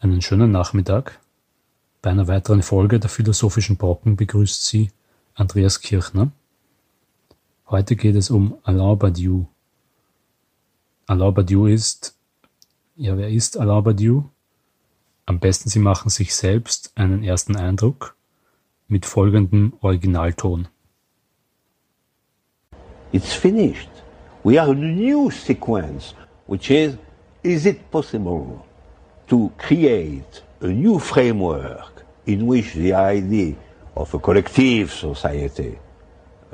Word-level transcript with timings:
Einen 0.00 0.20
schönen 0.20 0.50
Nachmittag. 0.50 1.20
Bei 2.00 2.10
einer 2.10 2.26
weiteren 2.26 2.62
Folge 2.62 2.98
der 2.98 3.10
Philosophischen 3.10 3.76
Brocken 3.76 4.16
begrüßt 4.16 4.66
Sie 4.66 4.90
Andreas 5.34 5.82
Kirchner. 5.82 6.32
Heute 7.68 7.94
geht 7.94 8.16
es 8.16 8.28
um 8.28 8.58
Alain 8.64 8.98
Badiou. 8.98 9.46
Alain 11.06 11.32
Badiou 11.32 11.66
ist, 11.66 12.16
ja, 12.96 13.16
wer 13.16 13.28
ist 13.28 13.56
Alain 13.56 13.84
Badiou? 13.84 14.31
Am 15.24 15.38
besten 15.38 15.68
Sie 15.68 15.78
machen 15.78 16.10
sich 16.10 16.34
selbst 16.34 16.92
einen 16.96 17.22
ersten 17.22 17.56
Eindruck 17.56 18.16
mit 18.88 19.06
folgendem 19.06 19.72
Originalton. 19.80 20.68
It's 23.12 23.32
finished. 23.32 23.90
We 24.42 24.60
are 24.60 24.72
in 24.72 24.82
a 24.82 24.92
new 24.92 25.30
sequence, 25.30 26.14
which 26.46 26.70
is, 26.70 26.96
is 27.42 27.66
it 27.66 27.90
possible 27.90 28.64
to 29.28 29.52
create 29.58 30.42
a 30.60 30.66
new 30.66 30.98
framework 30.98 32.04
in 32.26 32.46
which 32.46 32.74
the 32.74 32.92
idea 32.92 33.54
of 33.94 34.12
a 34.14 34.18
collective 34.18 34.90
society, 34.90 35.78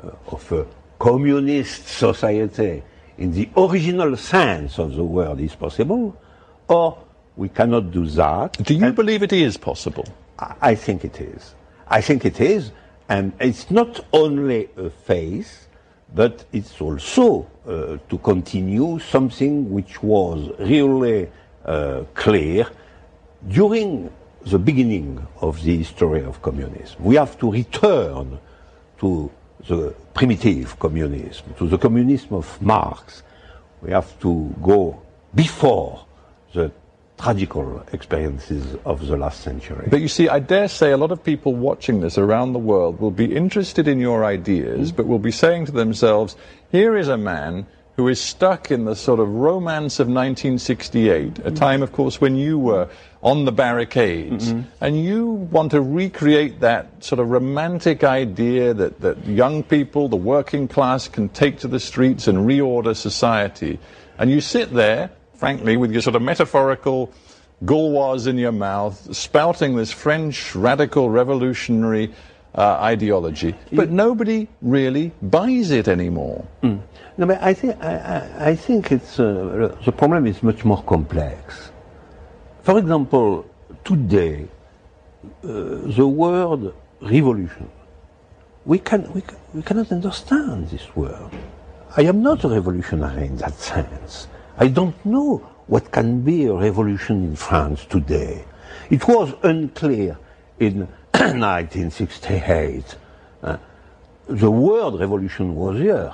uh, 0.03 0.11
of 0.27 0.51
a 0.51 0.65
communist 0.99 1.87
society, 1.87 2.83
in 3.17 3.31
the 3.31 3.49
original 3.57 4.15
sense 4.15 4.77
of 4.77 4.95
the 4.95 5.03
word 5.03 5.39
is 5.39 5.55
possible, 5.55 6.15
or 6.67 6.97
we 7.39 7.47
cannot 7.47 7.91
do 7.91 8.05
that. 8.05 8.51
Do 8.63 8.73
you 8.73 8.85
And 8.85 8.95
believe 8.95 9.23
it 9.23 9.31
is 9.31 9.55
possible? 9.55 10.05
I 10.61 10.75
think 10.75 11.05
it 11.05 11.21
is. 11.21 11.55
I 11.87 12.01
think 12.01 12.25
it 12.25 12.39
is, 12.41 12.71
and 13.07 13.31
it's 13.39 13.71
not 13.71 14.05
only 14.11 14.69
a 14.77 14.89
phase, 14.89 15.67
but 16.13 16.43
it's 16.51 16.81
also 16.81 17.49
uh, 17.65 17.97
to 18.09 18.17
continue 18.31 18.99
something 18.99 19.71
which 19.71 20.03
was 20.03 20.51
really 20.59 21.29
uh, 21.65 22.03
clear 22.13 22.67
during 23.47 24.11
the 24.45 24.59
beginning 24.59 25.25
of 25.39 25.63
the 25.63 25.77
history 25.77 26.23
of 26.23 26.41
communism. 26.41 27.03
We 27.03 27.15
have 27.15 27.39
to 27.39 27.51
return 27.51 28.37
to 28.99 29.31
the 29.67 29.95
primitive 30.13 30.77
communism, 30.77 31.53
to 31.57 31.67
the 31.67 31.77
communism 31.77 32.33
of 32.35 32.61
Marx. 32.61 33.23
We 33.81 33.91
have 33.91 34.19
to 34.19 34.53
go 34.61 35.01
before 35.33 36.05
the 36.53 36.71
tragical 37.19 37.83
experiences 37.91 38.77
of 38.85 39.05
the 39.07 39.17
last 39.17 39.41
century. 39.41 39.87
But 39.89 40.01
you 40.01 40.07
see, 40.07 40.29
I 40.29 40.39
dare 40.39 40.69
say 40.69 40.91
a 40.91 40.97
lot 40.97 41.11
of 41.11 41.23
people 41.23 41.53
watching 41.53 41.99
this 41.99 42.17
around 42.17 42.53
the 42.53 42.59
world 42.59 42.99
will 42.99 43.11
be 43.11 43.35
interested 43.35 43.87
in 43.87 43.99
your 43.99 44.23
ideas, 44.23 44.91
but 44.91 45.05
will 45.05 45.19
be 45.19 45.31
saying 45.31 45.65
to 45.65 45.71
themselves, 45.73 46.35
here 46.71 46.95
is 46.95 47.09
a 47.09 47.17
man 47.17 47.67
who 47.97 48.07
is 48.07 48.21
stuck 48.21 48.71
in 48.71 48.85
the 48.85 48.95
sort 48.95 49.19
of 49.19 49.27
romance 49.27 49.99
of 49.99 50.07
1968, 50.07 51.39
a 51.39 51.51
mm. 51.51 51.55
time, 51.57 51.83
of 51.83 51.91
course, 51.91 52.21
when 52.21 52.37
you 52.37 52.57
were 52.57 52.87
on 53.21 53.43
the 53.43 53.51
barricades, 53.51 54.53
mm-hmm. 54.53 54.61
and 54.79 55.03
you 55.03 55.27
want 55.27 55.71
to 55.71 55.81
recreate 55.81 56.61
that 56.61 56.87
sort 57.03 57.19
of 57.19 57.29
romantic 57.29 58.05
idea 58.05 58.73
that, 58.73 59.01
that 59.01 59.17
young 59.27 59.61
people, 59.61 60.07
the 60.07 60.15
working 60.15 60.69
class, 60.69 61.09
can 61.09 61.27
take 61.27 61.59
to 61.59 61.67
the 61.67 61.81
streets 61.81 62.29
and 62.29 62.37
reorder 62.47 62.95
society. 62.95 63.77
And 64.17 64.31
you 64.31 64.39
sit 64.39 64.71
there, 64.71 65.11
frankly, 65.39 65.77
with 65.77 65.91
your 65.91 66.01
sort 66.01 66.15
of 66.15 66.21
metaphorical 66.21 67.11
gauloise 67.65 68.27
in 68.27 68.37
your 68.37 68.51
mouth, 68.51 69.15
spouting 69.15 69.75
this 69.75 69.91
French 69.91 70.53
radical 70.53 71.09
revolutionary 71.09 72.13
uh, 72.55 72.77
ideology. 72.81 73.55
But 73.71 73.89
nobody 73.89 74.47
really 74.61 75.11
buys 75.21 75.71
it 75.71 75.87
anymore. 75.87 76.45
No, 77.17 77.25
but 77.25 77.41
I 77.41 77.53
think 77.53 77.81
I, 77.81 78.51
I, 78.51 78.55
think 78.55 78.91
it's 78.91 79.19
uh, 79.19 79.75
the 79.85 79.91
problem 79.91 80.25
is 80.25 80.41
much 80.41 80.65
more 80.65 80.81
complex. 80.83 81.71
For 82.63 82.77
example, 82.79 83.45
today, 83.83 84.47
uh, 85.43 85.47
the 85.99 86.07
word 86.07 86.73
revolution, 87.01 87.69
we 88.65 88.79
can 88.79 89.11
we, 89.13 89.21
we 89.53 89.61
cannot 89.61 89.91
understand 89.91 90.69
this 90.69 90.95
word. 90.95 91.31
I 91.97 92.03
am 92.03 92.21
not 92.21 92.43
a 92.45 92.49
revolutionary 92.49 93.27
in 93.27 93.37
that 93.37 93.55
sense. 93.59 94.27
I 94.61 94.67
don't 94.67 95.05
know 95.05 95.37
what 95.67 95.89
can 95.89 96.21
be 96.21 96.45
a 96.45 96.53
revolution 96.53 97.23
in 97.23 97.35
France 97.37 97.85
today. 97.85 98.43
It 98.89 99.07
was 99.07 99.33
unclear 99.41 100.17
in 100.59 100.79
1968. 101.13 102.83
Uh, 103.41 103.57
the 104.27 104.51
word 104.51 104.99
revolution 104.99 105.55
was 105.55 105.77
here, 105.79 106.13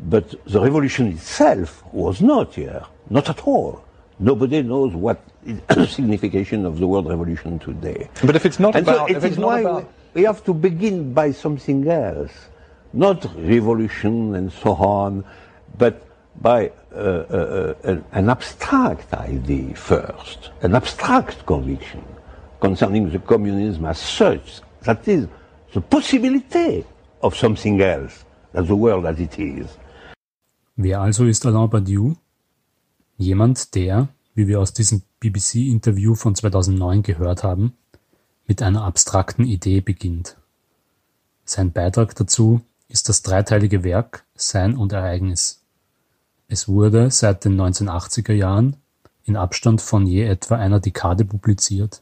but 0.00 0.34
the 0.44 0.60
revolution 0.60 1.06
itself 1.08 1.82
was 1.94 2.20
not 2.20 2.54
here, 2.54 2.84
not 3.08 3.30
at 3.30 3.46
all. 3.46 3.82
Nobody 4.18 4.60
knows 4.60 4.94
what 4.94 5.22
is 5.46 5.58
the 5.68 5.86
signification 5.86 6.66
of 6.66 6.80
the 6.80 6.86
word 6.86 7.06
revolution 7.06 7.58
today. 7.58 8.10
But 8.22 8.36
if 8.36 8.44
it's 8.44 8.58
not 8.58 8.76
And 8.76 8.86
about, 8.86 9.08
so 9.08 9.14
it 9.14 9.16
if 9.16 9.24
it's 9.24 9.32
is 9.32 9.38
not 9.38 9.46
why 9.46 9.60
about, 9.60 9.92
we 10.12 10.24
have 10.24 10.44
to 10.44 10.52
begin 10.52 11.14
by 11.14 11.32
something 11.32 11.88
else, 11.88 12.32
not 12.92 13.24
revolution 13.34 14.34
and 14.34 14.52
so 14.52 14.74
on, 14.74 15.24
but 15.78 16.07
by 16.40 16.70
uh, 16.92 16.98
uh, 16.98 17.74
an, 17.84 18.04
an 18.12 18.28
abstract 18.28 19.12
idea 19.14 19.74
first, 19.74 20.50
an 20.62 20.74
abstract 20.74 21.44
conviction 21.46 22.04
concerning 22.60 23.10
the 23.10 23.18
communism 23.18 23.84
as 23.84 23.98
such, 23.98 24.60
that 24.82 25.06
is 25.08 25.26
the 25.74 25.80
possibility 25.80 26.84
of 27.22 27.36
something 27.36 27.80
else 27.80 28.24
than 28.52 28.66
the 28.66 28.76
world 28.76 29.06
as 29.06 29.18
it 29.18 29.38
is. 29.38 29.66
Wer 30.76 31.00
also 31.00 31.24
ist 31.24 31.44
Alain 31.44 31.68
Badiou? 31.68 32.16
Jemand, 33.16 33.74
der, 33.74 34.08
wie 34.34 34.46
wir 34.46 34.60
aus 34.60 34.72
diesem 34.72 35.02
BBC-Interview 35.18 36.14
von 36.14 36.36
2009 36.36 37.02
gehört 37.02 37.42
haben, 37.42 37.76
mit 38.46 38.62
einer 38.62 38.84
abstrakten 38.84 39.44
Idee 39.44 39.80
beginnt. 39.80 40.36
Sein 41.44 41.72
Beitrag 41.72 42.14
dazu 42.14 42.60
ist 42.88 43.08
das 43.08 43.22
dreiteilige 43.22 43.82
Werk 43.82 44.24
Sein 44.34 44.76
und 44.76 44.92
Ereignis. 44.92 45.64
Es 46.50 46.66
wurde 46.66 47.10
seit 47.10 47.44
den 47.44 47.60
1980er 47.60 48.32
Jahren 48.32 48.76
in 49.24 49.36
Abstand 49.36 49.82
von 49.82 50.06
je 50.06 50.24
etwa 50.24 50.56
einer 50.56 50.80
Dekade 50.80 51.26
publiziert. 51.26 52.00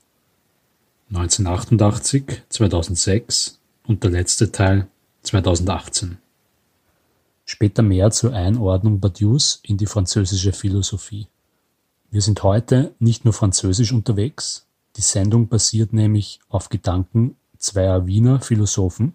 1988, 1.08 2.42
2006 2.48 3.58
und 3.88 4.04
der 4.04 4.12
letzte 4.12 4.52
Teil 4.52 4.86
2018. 5.22 6.18
Später 7.44 7.82
mehr 7.82 8.12
zur 8.12 8.34
Einordnung 8.34 9.00
Badious 9.00 9.58
in 9.64 9.78
die 9.78 9.86
französische 9.86 10.52
Philosophie. 10.52 11.26
Wir 12.12 12.22
sind 12.22 12.44
heute 12.44 12.94
nicht 13.00 13.24
nur 13.24 13.34
französisch 13.34 13.92
unterwegs, 13.92 14.66
die 14.94 15.00
Sendung 15.00 15.48
basiert 15.48 15.92
nämlich 15.92 16.38
auf 16.48 16.68
Gedanken 16.68 17.36
zweier 17.58 18.06
Wiener 18.06 18.40
Philosophen, 18.40 19.14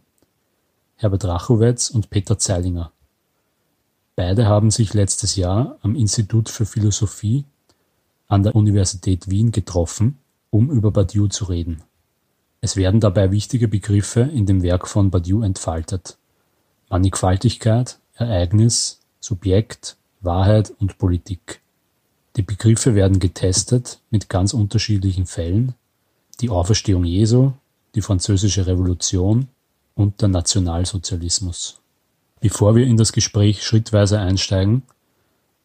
Herbert 0.97 1.24
Rachowitz 1.24 1.90
und 1.90 2.09
Peter 2.09 2.38
Zeilinger. 2.38 2.91
Beide 4.24 4.46
haben 4.46 4.70
sich 4.70 4.94
letztes 4.94 5.36
Jahr 5.36 5.80
am 5.82 5.96
Institut 5.96 6.48
für 6.48 6.68
Philosophie 6.68 7.44
an 8.28 8.44
der 8.44 8.56
Universität 8.56 9.32
Wien 9.32 9.52
getroffen, 9.52 10.20
um 10.52 10.70
über 10.70 10.92
Badiou 10.92 11.28
zu 11.28 11.46
reden. 11.46 11.82
Es 12.62 12.76
werden 12.76 13.00
dabei 13.00 13.32
wichtige 13.32 13.68
Begriffe 13.68 14.20
in 14.22 14.46
dem 14.46 14.62
Werk 14.62 14.88
von 14.88 15.09
Badiou 15.09 15.41
entfaltet. 15.41 16.20
Mannigfaltigkeit, 16.88 17.97
Ereignis, 18.14 19.00
Subjekt, 19.20 19.97
Wahrheit 20.20 20.72
und 20.79 21.00
Politik. 21.00 21.62
Die 22.35 22.44
Begriffe 22.44 22.94
werden 22.94 23.18
getestet 23.18 24.02
mit 24.12 24.29
ganz 24.29 24.53
unterschiedlichen 24.53 25.26
Fällen, 25.26 25.73
die 26.41 26.52
Auferstehung 26.52 27.06
Jesu, 27.06 27.53
die 27.96 28.02
Französische 28.02 28.68
Revolution 28.68 29.47
und 29.96 30.22
der 30.22 30.28
Nationalsozialismus. 30.28 31.81
Bevor 32.41 32.76
wir 32.76 32.88
in 32.88 32.97
das 32.97 33.14
Gespräch 33.14 33.64
schrittweise 33.64 34.20
einsteigen, 34.20 34.82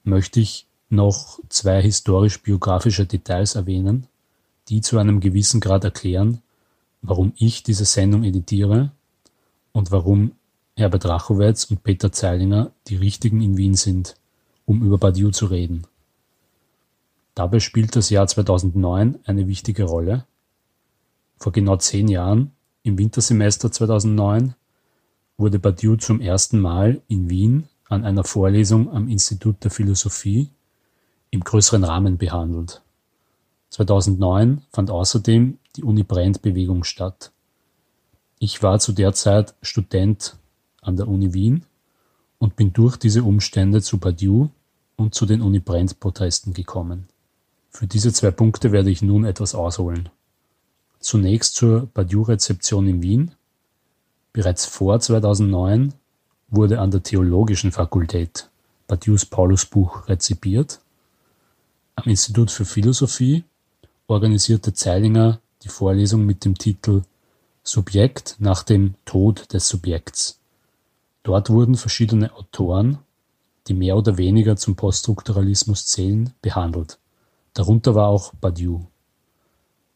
möchte 0.05 0.41
ich 0.41 0.67
noch 0.91 1.41
zwei 1.49 1.81
historisch-biografische 1.83 3.07
Details 3.07 3.55
erwähnen, 3.55 4.07
die 4.69 4.83
zu 4.83 4.99
einem 4.99 5.21
gewissen 5.21 5.61
Grad 5.61 5.85
erklären, 5.85 6.43
warum 7.01 7.33
ich 7.37 7.63
diese 7.63 7.87
Sendung 7.87 8.25
editiere 8.25 8.93
und 9.73 9.91
warum 9.91 10.33
Herbert 10.77 11.07
Rachowitz 11.07 11.65
und 11.65 11.83
Peter 11.83 12.13
Zeilinger 12.13 12.71
die 12.89 12.97
richtigen 12.97 13.41
in 13.41 13.57
Wien 13.57 13.75
sind, 13.75 14.15
um 14.67 14.83
über 14.85 14.99
Badiou 14.99 15.31
zu 15.31 15.47
reden. 15.47 15.87
Dabei 17.35 17.61
spielt 17.61 17.97
das 17.97 18.11
Jahr 18.11 18.27
2009 18.27 19.21
eine 19.25 19.49
wichtige 19.49 19.85
Rolle. 19.85 20.27
Vor 21.39 21.53
genau 21.53 21.77
zehn 21.77 22.09
Jahren, 22.09 22.53
im 22.83 22.99
Wintersemester 22.99 23.73
2009, 23.73 24.55
wurde 25.39 25.59
Badiou 25.59 25.97
zum 25.97 26.21
ersten 26.21 26.61
Mal 26.61 27.03
in 27.09 27.29
Wien 27.31 27.69
an 27.89 28.05
einer 28.05 28.25
Vorlesung 28.25 28.91
am 28.93 29.09
Institut 29.09 29.63
der 29.65 29.71
Philosophie 29.71 30.51
im 31.31 31.41
größeren 31.41 31.85
Rahmen 31.85 32.19
behandelt. 32.19 32.83
2009 33.71 34.63
fand 34.73 34.91
außerdem 34.91 35.59
die 35.77 35.83
Uni 35.83 36.03
Brand-Bewegung 36.03 36.85
statt. 36.85 37.33
Ich 38.39 38.63
war 38.63 38.79
zu 38.79 38.93
der 38.93 39.13
Zeit 39.13 39.55
Student 39.63 40.37
an 40.81 40.97
der 40.97 41.09
Uni 41.09 41.35
Wien 41.35 41.65
und 42.39 42.57
bin 42.57 42.73
durch 42.73 42.97
diese 42.97 43.23
Umstände 43.23 43.83
zu 43.83 43.99
Badiou 43.99 44.51
und 44.97 45.15
zu 45.15 45.27
den 45.27 45.43
Uni 45.43 45.59
Brand-Protesten 45.59 46.55
gekommen. 46.55 47.09
Für 47.71 47.87
diese 47.87 48.13
zwei 48.13 48.31
Punkte 48.31 48.73
werde 48.73 48.91
ich 48.91 49.03
nun 49.03 49.25
etwas 49.25 49.55
ausholen. 49.55 50.09
Zunächst 50.99 51.55
zur 51.55 51.89
Badiou-Rezeption 51.93 52.87
in 52.89 53.03
Wien. 53.03 53.33
Bereits 54.37 54.67
vor 54.67 55.01
2009 55.01 55.95
wurde 56.51 56.79
an 56.79 56.91
der 56.91 57.03
Theologischen 57.03 57.73
Fakultät 57.73 58.51
Badious 58.87 59.25
Paulusbuch 59.25 60.07
rezipiert. 60.11 60.81
Am 61.95 62.05
Institut 62.05 62.51
für 62.51 62.67
Philosophie 62.67 63.45
organisierte 64.09 64.75
Zeilinger 64.75 65.41
die 65.63 65.71
Vorlesung 65.71 66.27
mit 66.27 66.45
dem 66.45 66.55
Titel 66.55 67.01
Subjekt 67.63 68.37
nach 68.39 68.63
dem 68.63 68.97
Tod 69.07 69.55
des 69.55 69.69
Subjekts. 69.69 70.39
Dort 71.23 71.49
wurden 71.49 71.75
verschiedene 71.75 72.31
Autoren, 72.35 72.99
die 73.69 73.73
mehr 73.73 73.97
oder 73.97 74.19
weniger 74.19 74.57
zum 74.57 74.77
Poststrukturalismus 74.77 75.87
zählen, 75.87 76.35
behandelt. 76.43 76.99
Darunter 77.55 77.95
war 77.95 78.09
auch 78.09 78.35
Badiou. 78.35 78.85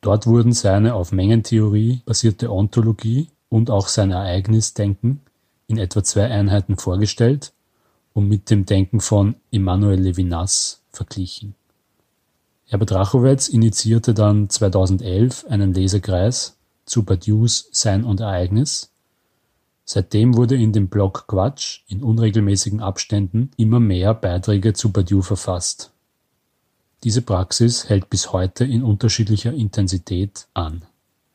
Dort 0.00 0.26
wurden 0.26 0.54
seine 0.54 0.94
auf 0.94 1.12
Mengentheorie 1.12 2.00
basierte 2.06 2.50
Ontologie 2.50 3.28
und 3.50 3.68
auch 3.68 3.88
sein 3.88 4.12
Ereignisdenken 4.12 5.20
in 5.66 5.76
etwa 5.76 6.02
zwei 6.02 6.30
Einheiten 6.30 6.78
vorgestellt 6.78 7.52
und 8.14 8.28
mit 8.28 8.48
dem 8.48 8.64
Denken 8.64 9.00
von 9.00 9.36
Emmanuel 9.52 10.00
Levinas 10.00 10.80
verglichen. 10.90 11.54
Herbert 12.66 12.92
Rachowitz 12.92 13.48
initiierte 13.48 14.14
dann 14.14 14.48
2011 14.48 15.44
einen 15.48 15.74
Lesekreis 15.74 16.56
zu 16.86 17.04
Badious 17.04 17.68
Sein 17.72 18.04
und 18.04 18.20
Ereignis. 18.20 18.90
Seitdem 19.84 20.36
wurde 20.36 20.54
in 20.54 20.72
dem 20.72 20.88
Blog 20.88 21.26
Quatsch 21.26 21.80
in 21.88 22.02
unregelmäßigen 22.02 22.80
Abständen 22.80 23.50
immer 23.56 23.80
mehr 23.80 24.14
Beiträge 24.14 24.72
zu 24.72 24.92
Badiou 24.92 25.22
verfasst. 25.22 25.90
Diese 27.02 27.22
Praxis 27.22 27.88
hält 27.88 28.10
bis 28.10 28.32
heute 28.32 28.64
in 28.64 28.84
unterschiedlicher 28.84 29.52
Intensität 29.52 30.46
an. 30.54 30.82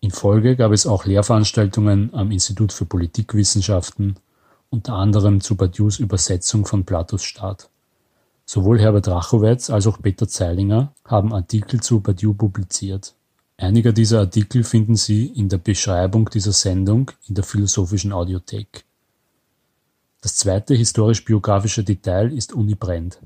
In 0.02 0.12
Folge 0.12 0.56
gab 0.56 0.72
es 0.72 0.86
auch 0.86 1.06
Lehrveranstaltungen 1.06 2.14
am 2.14 2.32
Institut 2.32 2.72
für 2.72 2.86
Politikwissenschaften, 2.86 4.18
unter 4.70 4.94
anderem 4.94 5.42
zu 5.42 5.56
Badious 5.56 6.00
Übersetzung 6.00 6.66
von 6.66 6.86
Platos 6.86 7.24
Staat. 7.24 7.70
Sowohl 8.46 8.80
Herbert 8.80 9.08
Rachowitz 9.08 9.70
als 9.70 9.88
auch 9.88 10.02
Peter 10.02 10.28
Zeilinger 10.28 10.94
haben 11.06 11.34
Artikel 11.34 11.82
zu 11.82 12.02
Badiou 12.02 12.34
publiziert. 12.34 13.16
Einige 13.58 13.94
dieser 13.94 14.20
Artikel 14.20 14.64
finden 14.64 14.96
Sie 14.96 15.28
in 15.28 15.50
der 15.50 15.58
Beschreibung 15.58 16.30
dieser 16.30 16.52
Sendung 16.52 17.12
in 17.28 17.36
der 17.36 17.44
Philosophischen 17.44 18.12
Audiothek. 18.12 18.84
Das 20.22 20.36
zweite 20.36 20.76
historisch-biografische 20.76 21.84
Detail 21.84 22.34
ist 22.34 22.54
Uni 22.54 22.76
Brand. 22.76 23.20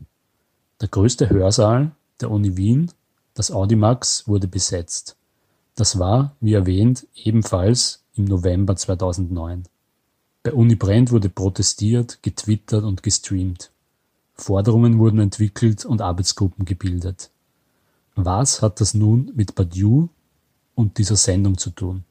Der 0.82 0.88
größte 0.88 1.30
Hörsaal 1.30 1.92
der 2.22 2.30
Uni 2.30 2.56
Wien, 2.58 2.92
das 3.34 3.52
Audimax, 3.52 4.28
wurde 4.28 4.48
besetzt. 4.48 5.16
Das 5.80 5.98
war, 5.98 6.36
wie 6.42 6.56
erwähnt, 6.56 7.08
ebenfalls 7.16 8.04
im 8.14 8.26
November 8.26 8.76
2009. 8.76 9.64
Bei 10.44 10.52
Uni 10.52 10.76
Brand 10.76 11.10
wurde 11.10 11.30
protestiert, 11.30 12.22
getwittert 12.22 12.84
und 12.84 13.02
gestreamt. 13.02 13.72
Forderungen 14.34 15.00
wurden 15.00 15.20
entwickelt 15.22 15.86
und 15.86 16.02
Arbeitsgruppen 16.02 16.66
gebildet. 16.66 17.30
Was 18.14 18.62
hat 18.62 18.82
das 18.82 18.94
nun 18.94 19.32
mit 19.36 19.56
Badiou 19.56 20.10
und 20.76 20.98
dieser 20.98 21.16
Sendung 21.16 21.58
zu 21.58 21.70
tun? 21.70 22.04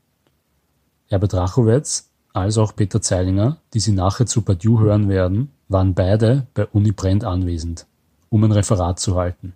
Herbert 1.08 1.34
Rachowitz 1.34 2.08
als 2.32 2.56
auch 2.56 2.74
Peter 2.74 3.02
Zeilinger, 3.02 3.58
die 3.74 3.80
Sie 3.80 3.92
nachher 3.92 4.24
zu 4.24 4.40
Badiou 4.40 4.80
hören 4.80 5.10
werden, 5.10 5.50
waren 5.68 5.92
beide 5.92 6.46
bei 6.54 6.64
Uni 6.68 6.92
Brand 6.92 7.22
anwesend, 7.22 7.84
um 8.30 8.44
ein 8.44 8.52
Referat 8.52 8.98
zu 8.98 9.16
halten. 9.16 9.52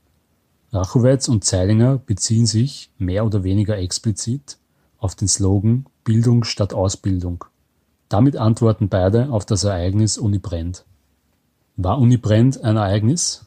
Rachowitz 0.72 1.28
und 1.28 1.44
Zeilinger 1.44 1.98
beziehen 1.98 2.46
sich 2.46 2.90
mehr 2.96 3.26
oder 3.26 3.44
weniger 3.44 3.76
explizit 3.76 4.56
auf 4.98 5.14
den 5.14 5.28
Slogan 5.28 5.84
Bildung 6.02 6.44
statt 6.44 6.72
Ausbildung. 6.72 7.44
Damit 8.08 8.36
antworten 8.36 8.88
beide 8.88 9.30
auf 9.30 9.44
das 9.44 9.64
Ereignis 9.64 10.16
Uni. 10.16 10.40
War 11.76 11.98
Uni 11.98 12.18
ein 12.24 12.52
Ereignis? 12.76 13.44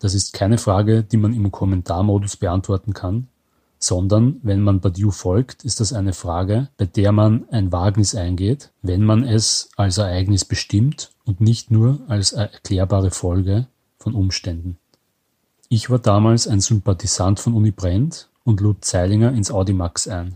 Das 0.00 0.14
ist 0.14 0.32
keine 0.32 0.58
Frage, 0.58 1.04
die 1.04 1.18
man 1.18 1.34
im 1.34 1.52
Kommentarmodus 1.52 2.36
beantworten 2.36 2.94
kann, 2.94 3.28
sondern 3.78 4.40
wenn 4.42 4.60
man 4.60 4.80
Badiou 4.80 5.12
folgt, 5.12 5.64
ist 5.64 5.78
das 5.78 5.92
eine 5.92 6.12
Frage, 6.12 6.68
bei 6.78 6.86
der 6.86 7.12
man 7.12 7.48
ein 7.50 7.70
Wagnis 7.70 8.16
eingeht, 8.16 8.72
wenn 8.82 9.04
man 9.04 9.22
es 9.22 9.70
als 9.76 9.98
Ereignis 9.98 10.44
bestimmt 10.44 11.12
und 11.24 11.40
nicht 11.40 11.70
nur 11.70 12.00
als 12.08 12.32
erklärbare 12.32 13.12
Folge 13.12 13.68
von 13.98 14.14
Umständen. 14.14 14.79
Ich 15.72 15.88
war 15.88 16.00
damals 16.00 16.48
ein 16.48 16.58
Sympathisant 16.58 17.38
von 17.38 17.54
Uni 17.54 17.70
Brand 17.70 18.28
und 18.42 18.60
lud 18.60 18.84
Zeilinger 18.84 19.32
ins 19.32 19.52
Audimax 19.52 20.08
ein. 20.08 20.34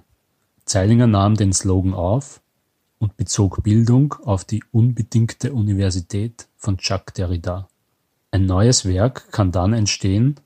Zeilinger 0.64 1.08
nahm 1.08 1.34
den 1.34 1.52
Slogan 1.52 1.92
auf 1.92 2.40
und 3.00 3.16
bezog 3.16 3.64
Bildung 3.64 4.14
auf 4.22 4.44
die 4.44 4.62
unbedingte 4.70 5.52
Universität 5.52 6.46
von 6.56 6.76
Jacques 6.78 7.14
Derrida. 7.14 7.68
Ein 8.30 8.46
neues 8.46 8.84
Werk 8.84 9.32
kann 9.32 9.50
dann 9.50 9.72
entstehen, 9.72 10.36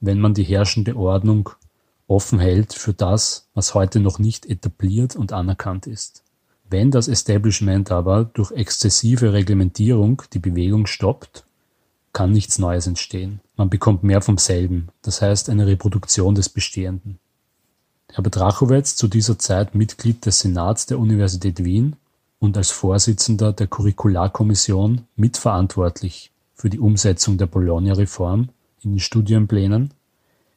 wenn 0.00 0.18
man 0.18 0.32
die 0.32 0.44
herrschende 0.44 0.96
Ordnung 0.96 1.50
offen 2.06 2.38
hält 2.38 2.72
für 2.72 2.94
das, 2.94 3.48
was 3.52 3.74
heute 3.74 4.00
noch 4.00 4.18
nicht 4.18 4.46
etabliert 4.46 5.14
und 5.14 5.34
anerkannt 5.34 5.86
ist. 5.86 6.22
Wenn 6.70 6.90
das 6.90 7.06
Establishment 7.06 7.92
aber 7.92 8.24
durch 8.24 8.52
exzessive 8.52 9.34
Reglementierung 9.34 10.22
die 10.32 10.38
Bewegung 10.38 10.86
stoppt, 10.86 11.44
kann 12.18 12.32
nichts 12.32 12.58
Neues 12.58 12.88
entstehen. 12.88 13.38
Man 13.54 13.70
bekommt 13.70 14.02
mehr 14.02 14.20
vom 14.20 14.38
selben, 14.38 14.88
das 15.02 15.22
heißt 15.22 15.48
eine 15.50 15.68
Reproduktion 15.68 16.34
des 16.34 16.48
Bestehenden. 16.48 17.20
Herbert 18.10 18.38
Rachowitz, 18.38 18.96
zu 18.96 19.06
dieser 19.06 19.38
Zeit 19.38 19.76
Mitglied 19.76 20.26
des 20.26 20.40
Senats 20.40 20.86
der 20.86 20.98
Universität 20.98 21.64
Wien, 21.64 21.94
und 22.40 22.56
als 22.56 22.72
Vorsitzender 22.72 23.52
der 23.52 23.68
Curricularkommission 23.68 25.02
mitverantwortlich 25.14 26.32
für 26.56 26.68
die 26.68 26.80
Umsetzung 26.80 27.38
der 27.38 27.46
Bologna-Reform 27.46 28.48
in 28.82 28.94
den 28.94 28.98
Studienplänen, 28.98 29.94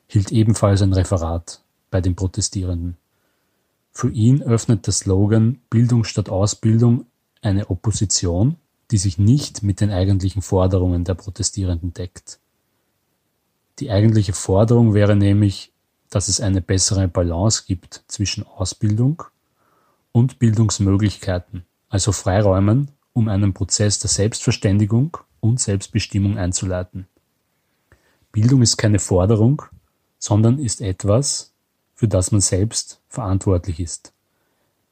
hielt 0.08 0.32
ebenfalls 0.32 0.82
ein 0.82 0.94
Referat 0.94 1.62
bei 1.92 2.02
den 2.02 2.16
Protestierenden. 2.16 2.98
Für 3.92 4.10
ihn 4.10 4.42
öffnet 4.42 4.88
der 4.88 4.94
Slogan 4.94 5.60
Bildung 5.70 6.06
statt 6.06 6.28
Ausbildung 6.28 7.06
eine 7.44 7.70
Opposition, 7.70 8.56
die 8.92 8.98
sich 8.98 9.18
nicht 9.18 9.64
mit 9.64 9.82
den 9.82 9.92
eigentlichen 9.92 10.42
Forderungen 10.42 11.04
der 11.04 11.16
Protestierenden 11.16 11.94
deckt. 11.94 12.40
Die 13.80 13.90
eigentliche 13.90 14.34
Forderung 14.34 14.94
wäre 14.94 15.16
nämlich, 15.16 15.72
dass 16.10 16.28
es 16.28 16.42
eine 16.42 16.62
bessere 16.62 17.08
Balance 17.08 17.64
gibt 17.66 18.04
zwischen 18.08 18.46
Ausbildung 18.46 19.24
und 20.12 20.40
Bildungsmöglichkeiten 20.40 21.66
also 21.92 22.14
Freiräumen, 22.14 22.90
um 23.14 23.28
einen 23.28 23.54
Prozess 23.54 24.00
der 24.00 24.10
Selbstverständigung 24.10 25.18
und 25.42 25.60
Selbstbestimmung 25.60 26.38
einzuleiten. 26.38 27.08
Bildung 28.32 28.62
ist 28.62 28.78
keine 28.78 29.00
Forderung, 29.00 29.62
sondern 30.18 30.58
ist 30.58 30.80
etwas, 30.80 31.54
für 31.94 32.08
das 32.08 32.32
man 32.32 32.40
selbst 32.40 33.02
verantwortlich 33.10 33.82
ist, 33.82 34.14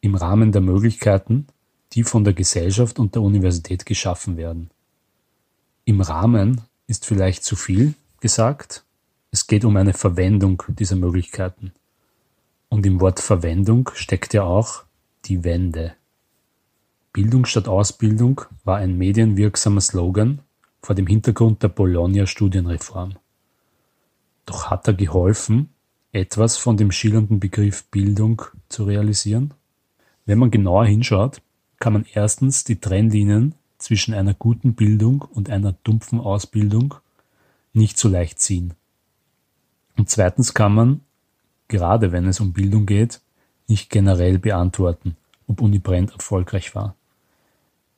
im 0.02 0.16
Rahmen 0.16 0.52
der 0.52 0.62
Möglichkeiten, 0.62 1.48
die 1.94 2.04
von 2.04 2.24
der 2.24 2.34
Gesellschaft 2.34 3.00
und 3.00 3.16
der 3.16 3.22
Universität 3.22 3.86
geschaffen 3.86 4.38
werden. 4.38 4.70
Im 5.86 6.02
Rahmen 6.02 6.62
ist 6.88 7.06
vielleicht 7.06 7.44
zu 7.44 7.56
viel 7.56 7.96
gesagt, 8.20 8.84
es 9.32 9.48
geht 9.48 9.66
um 9.66 9.76
eine 9.78 9.94
Verwendung 9.94 10.64
dieser 10.68 10.96
Möglichkeiten. 10.96 11.72
Und 12.68 12.86
im 12.86 13.00
Wort 13.00 13.20
Verwendung 13.20 13.90
steckt 13.94 14.34
ja 14.34 14.44
auch 14.44 14.84
die 15.26 15.44
Wende. 15.44 15.94
Bildung 17.12 17.46
statt 17.46 17.68
Ausbildung 17.68 18.42
war 18.64 18.78
ein 18.78 18.98
medienwirksamer 18.98 19.82
Slogan 19.82 20.42
vor 20.82 20.96
dem 20.96 21.08
Hintergrund 21.08 21.64
der 21.64 21.70
Bologna-Studienreform. 21.70 23.16
Doch 24.46 24.70
hat 24.70 24.88
er 24.88 24.94
geholfen, 24.94 25.70
etwas 26.12 26.58
von 26.58 26.78
dem 26.78 26.92
schillernden 26.92 27.40
Begriff 27.40 27.86
Bildung 27.86 28.44
zu 28.70 28.86
realisieren? 28.86 29.54
Wenn 30.26 30.40
man 30.40 30.52
genauer 30.52 30.86
hinschaut, 30.86 31.42
kann 31.80 31.94
man 31.94 32.06
erstens 32.14 32.64
die 32.64 32.80
Trennlinien 32.80 33.56
zwischen 33.78 34.14
einer 34.14 34.34
guten 34.34 34.74
Bildung 34.76 35.22
und 35.22 35.50
einer 35.50 35.74
dumpfen 35.84 36.20
Ausbildung 36.20 36.96
nicht 37.74 37.98
so 37.98 38.10
leicht 38.10 38.40
ziehen. 38.40 38.74
Und 39.98 40.10
zweitens 40.10 40.54
kann 40.54 40.74
man, 40.74 41.02
gerade 41.68 42.12
wenn 42.12 42.26
es 42.28 42.40
um 42.40 42.54
Bildung 42.54 42.86
geht, 42.86 43.22
nicht 43.68 43.90
generell 43.90 44.40
beantworten, 44.40 45.16
ob 45.48 45.62
Uni 45.62 45.80
Brent 45.80 46.12
erfolgreich 46.12 46.76
war. 46.76 46.96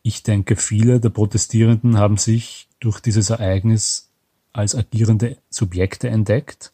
Ich 0.04 0.24
denke, 0.24 0.56
viele 0.56 1.00
der 1.00 1.10
Protestierenden 1.10 1.98
haben 1.98 2.18
sich 2.18 2.68
durch 2.80 3.00
dieses 3.00 3.30
Ereignis 3.30 4.10
als 4.54 4.76
agierende 4.76 5.38
Subjekte 5.50 6.10
entdeckt 6.10 6.74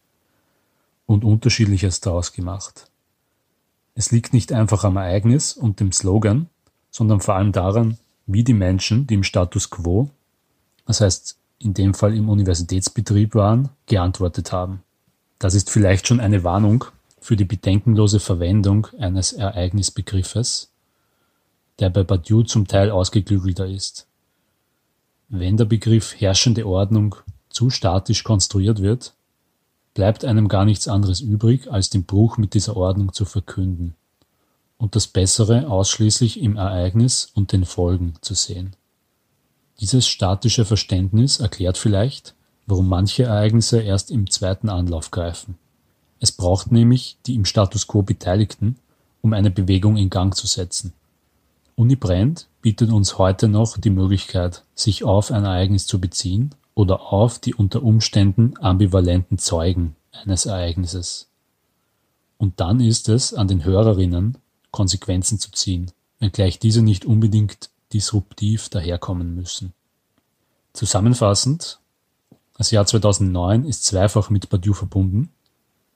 und 1.05 1.23
Unterschiedliches 1.23 1.99
daraus 1.99 2.33
gemacht. 2.33 2.89
Es 3.95 4.11
liegt 4.11 4.33
nicht 4.33 4.51
einfach 4.53 4.83
am 4.83 4.97
Ereignis 4.97 5.53
und 5.53 5.79
dem 5.79 5.91
Slogan, 5.91 6.49
sondern 6.97 7.19
vor 7.19 7.35
allem 7.35 7.51
daran, 7.51 7.97
wie 8.25 8.43
die 8.43 8.55
Menschen, 8.55 9.05
die 9.05 9.13
im 9.13 9.23
Status 9.23 9.69
quo, 9.69 10.09
das 10.87 10.99
heißt 10.99 11.37
in 11.59 11.75
dem 11.75 11.93
Fall 11.93 12.15
im 12.15 12.27
Universitätsbetrieb 12.27 13.35
waren, 13.35 13.69
geantwortet 13.85 14.51
haben. 14.51 14.81
Das 15.37 15.53
ist 15.53 15.69
vielleicht 15.69 16.07
schon 16.07 16.19
eine 16.19 16.43
Warnung 16.43 16.85
für 17.19 17.35
die 17.35 17.45
bedenkenlose 17.45 18.19
Verwendung 18.19 18.87
eines 18.97 19.33
Ereignisbegriffes, 19.33 20.71
der 21.79 21.91
bei 21.91 22.03
Badiou 22.03 22.41
zum 22.43 22.67
Teil 22.67 22.89
ausgeklügelter 22.89 23.67
ist. 23.67 24.07
Wenn 25.29 25.55
der 25.55 25.65
Begriff 25.65 26.19
herrschende 26.19 26.65
Ordnung 26.65 27.15
zu 27.49 27.69
statisch 27.69 28.23
konstruiert 28.23 28.81
wird, 28.81 29.13
bleibt 29.93 30.25
einem 30.25 30.47
gar 30.47 30.65
nichts 30.65 30.87
anderes 30.87 31.21
übrig, 31.21 31.71
als 31.71 31.91
den 31.91 32.05
Bruch 32.05 32.37
mit 32.37 32.55
dieser 32.55 32.75
Ordnung 32.75 33.13
zu 33.13 33.25
verkünden 33.25 33.95
und 34.77 34.96
das 34.96 35.07
Bessere 35.07 35.69
ausschließlich 35.69 36.41
im 36.41 36.55
Ereignis 36.55 37.31
und 37.34 37.51
den 37.51 37.65
Folgen 37.65 38.13
zu 38.22 38.34
sehen. 38.34 38.75
Dieses 39.79 40.07
statische 40.07 40.65
Verständnis 40.65 41.39
erklärt 41.39 41.77
vielleicht, 41.77 42.34
warum 42.65 42.88
manche 42.88 43.24
Ereignisse 43.24 43.81
erst 43.81 44.12
im 44.12 44.29
zweiten 44.29 44.69
Anlauf 44.69 45.12
greifen. 45.12 45.57
Es 46.19 46.31
braucht 46.31 46.72
nämlich 46.72 47.17
die 47.25 47.36
im 47.36 47.46
Status 47.46 47.88
quo 47.88 48.01
Beteiligten, 48.01 48.77
um 49.22 49.34
eine 49.34 49.51
Bewegung 49.51 49.98
in 49.98 50.10
Gang 50.10 50.36
zu 50.36 50.48
setzen. 50.48 50.93
Uni 51.75 51.96
Brand 51.96 52.48
bietet 52.62 52.91
uns 52.91 53.19
heute 53.19 53.48
noch 53.48 53.77
die 53.77 53.91
Möglichkeit, 53.91 54.63
sich 54.74 55.03
auf 55.03 55.31
ein 55.31 55.43
Ereignis 55.43 55.86
zu 55.86 56.01
beziehen 56.01 56.55
oder 56.74 57.13
auf 57.13 57.38
die 57.39 57.53
unter 57.53 57.84
Umständen 57.84 58.55
ambivalenten 58.60 59.38
Zeugen 59.38 59.96
eines 60.12 60.48
Ereignisses. 60.48 61.27
Und 62.38 62.60
dann 62.60 62.79
ist 62.79 63.10
es 63.10 63.34
an 63.34 63.48
den 63.48 63.63
Hörerinnen, 63.63 64.38
Konsequenzen 64.77 65.39
zu 65.39 65.50
ziehen, 65.50 65.91
wenngleich 66.19 66.60
diese 66.60 66.84
nicht 66.84 67.03
unbedingt 67.03 67.72
disruptiv 67.93 68.69
daherkommen 68.69 69.34
müssen. 69.34 69.74
Zusammenfassend, 70.72 71.79
das 72.55 72.69
Jahr 72.69 72.86
2009 72.86 73.65
ist 73.65 73.86
zweifach 73.86 74.29
mit 74.29 74.50
Badiou 74.50 74.75
verbunden. 74.75 75.31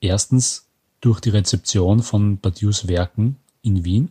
Erstens 0.00 0.66
durch 1.00 1.20
die 1.20 1.28
Rezeption 1.28 2.02
von 2.02 2.38
Badious 2.38 2.88
Werken 2.88 3.36
in 3.62 3.84
Wien 3.84 4.10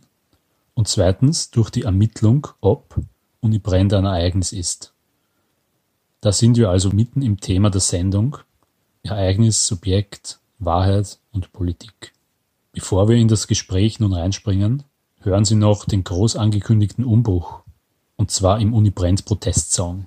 und 0.72 0.88
zweitens 0.88 1.50
durch 1.50 1.68
die 1.68 1.82
Ermittlung, 1.82 2.48
ob 2.62 2.98
Uni 3.40 3.58
Brand 3.58 3.92
ein 3.92 4.06
Ereignis 4.06 4.52
ist. 4.54 4.94
Da 6.22 6.32
sind 6.32 6.56
wir 6.56 6.70
also 6.70 6.88
mitten 6.88 7.20
im 7.20 7.40
Thema 7.40 7.68
der 7.68 7.82
Sendung 7.82 8.38
Ereignis, 9.02 9.66
Subjekt, 9.66 10.40
Wahrheit 10.58 11.18
und 11.30 11.52
Politik. 11.52 12.14
Bevor 12.72 13.06
wir 13.06 13.16
in 13.16 13.28
das 13.28 13.48
Gespräch 13.48 14.00
nun 14.00 14.14
reinspringen, 14.14 14.82
hören 15.20 15.44
Sie 15.44 15.56
noch 15.56 15.84
den 15.84 16.04
groß 16.04 16.36
angekündigten 16.36 17.04
Umbruch, 17.04 17.60
und 18.16 18.30
zwar 18.30 18.60
im 18.60 18.72
Uni 18.72 18.88
Brand 18.88 19.26
Protestsong. 19.26 20.06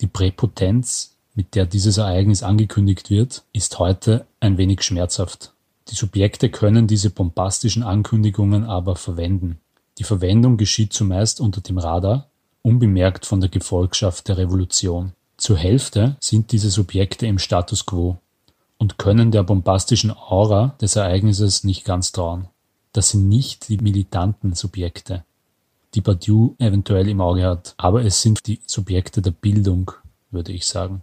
Die 0.00 0.08
Präpotenz, 0.08 1.16
mit 1.36 1.54
der 1.54 1.66
dieses 1.66 1.98
Ereignis 1.98 2.42
angekündigt 2.42 3.10
wird, 3.10 3.44
ist 3.52 3.78
heute 3.78 4.26
ein 4.40 4.58
wenig 4.58 4.82
schmerzhaft. 4.82 5.52
Die 5.88 5.94
Subjekte 5.94 6.50
können 6.50 6.88
diese 6.88 7.10
bombastischen 7.10 7.84
Ankündigungen 7.84 8.64
aber 8.64 8.96
verwenden. 8.96 9.60
Die 9.98 10.04
Verwendung 10.04 10.56
geschieht 10.56 10.92
zumeist 10.92 11.40
unter 11.40 11.60
dem 11.60 11.78
Radar, 11.78 12.26
unbemerkt 12.62 13.24
von 13.24 13.40
der 13.40 13.50
Gefolgschaft 13.50 14.26
der 14.26 14.36
Revolution. 14.36 15.12
Zur 15.36 15.56
Hälfte 15.56 16.16
sind 16.18 16.50
diese 16.50 16.70
Subjekte 16.70 17.26
im 17.26 17.38
Status 17.38 17.86
quo 17.86 18.18
und 18.80 18.96
können 18.96 19.30
der 19.30 19.42
bombastischen 19.42 20.10
Aura 20.10 20.74
des 20.80 20.96
Ereignisses 20.96 21.64
nicht 21.64 21.84
ganz 21.84 22.12
trauen. 22.12 22.48
Das 22.92 23.10
sind 23.10 23.28
nicht 23.28 23.68
die 23.68 23.76
militanten 23.76 24.54
Subjekte, 24.54 25.22
die 25.94 26.00
Badiou 26.00 26.56
eventuell 26.58 27.08
im 27.08 27.20
Auge 27.20 27.44
hat, 27.44 27.74
aber 27.76 28.02
es 28.04 28.22
sind 28.22 28.46
die 28.46 28.60
Subjekte 28.66 29.20
der 29.20 29.32
Bildung, 29.32 29.92
würde 30.30 30.52
ich 30.52 30.66
sagen. 30.66 31.02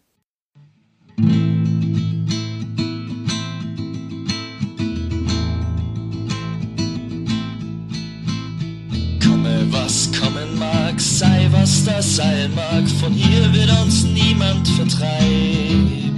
Komme, 9.24 9.68
was 9.72 10.12
kommen 10.20 10.58
mag, 10.58 11.00
sei 11.00 11.48
was 11.52 11.86
das 11.86 12.16
sein 12.16 12.56
mag, 12.56 12.90
von 13.00 13.14
hier 13.14 13.54
wird 13.54 13.70
uns 13.84 14.04
niemand 14.04 14.68
vertreiben. 14.68 16.17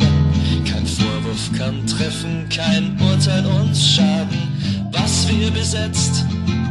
Vorwurf 1.29 1.51
kann 1.57 1.85
treffen, 1.85 2.47
kein 2.49 2.99
Urteil 2.99 3.45
uns 3.45 3.87
schaden, 3.87 4.47
was 4.91 5.27
wir 5.29 5.51
besetzt, 5.51 6.25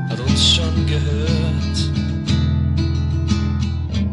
hat 0.08 0.18
uns 0.18 0.56
schon 0.56 0.86
gehört. 0.86 1.78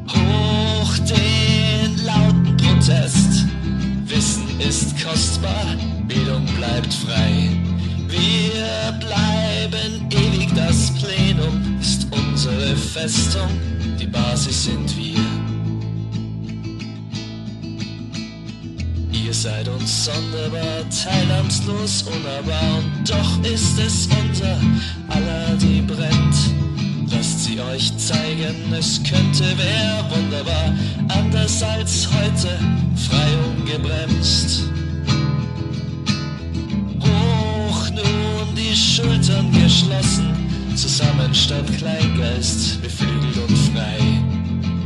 Hoch 0.07 0.97
den 0.99 2.05
lauten 2.05 2.57
Protest, 2.57 3.45
Wissen 4.05 4.59
ist 4.59 5.03
kostbar, 5.03 5.65
Bildung 6.07 6.45
bleibt 6.57 6.93
frei. 6.93 7.49
Wir 8.07 8.91
bleiben 8.99 10.07
ewig, 10.11 10.49
das 10.53 10.91
Plenum 10.93 11.79
ist 11.81 12.07
unsere 12.11 12.75
Festung, 12.75 13.49
die 13.99 14.07
Basis 14.07 14.65
sind 14.65 14.95
wir. 14.95 15.34
Ihr 19.25 19.33
seid 19.33 19.67
uns 19.67 20.05
sonderbar, 20.05 20.87
teilnahmslos, 21.03 22.03
unnahbar 22.03 22.77
und 22.77 23.09
doch 23.09 23.51
ist 23.51 23.79
es 23.79 24.07
unser 24.21 24.59
aller, 25.07 25.55
die 25.57 25.81
brennt. 25.81 26.35
Lasst 27.11 27.45
sie 27.45 27.59
euch 27.59 27.91
zeigen, 27.97 28.71
es 28.71 29.01
könnte 29.01 29.45
wer 29.57 30.05
wunderbar, 30.15 30.75
anders 31.07 31.63
als 31.63 32.07
heute, 32.07 32.59
frei 32.95 33.27
ungebremst. 33.49 34.69
Hoch 37.01 37.89
nun 37.89 38.55
die 38.55 38.75
Schultern 38.75 39.51
geschlossen, 39.51 40.75
zusammen 40.75 41.33
statt 41.33 41.65
Kleingeist, 41.79 42.79
beflügelt 42.79 43.37
und 43.37 43.57
frei. 43.73 43.97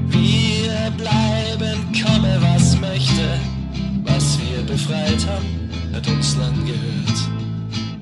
Wir 0.07 0.91
bleiben, 0.97 1.77
komme 1.91 2.37
was 2.39 2.58
befreit 4.69 5.25
haben, 5.27 5.69
hat 5.93 6.07
uns 6.07 6.37
lang 6.37 6.53
gehört. 6.65 7.19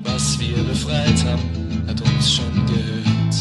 Was 0.04 0.38
wir 0.38 0.62
befreit 0.64 1.24
haben, 1.24 1.84
hat 1.86 2.00
uns 2.00 2.34
schon 2.34 2.66
gehört. 2.66 3.34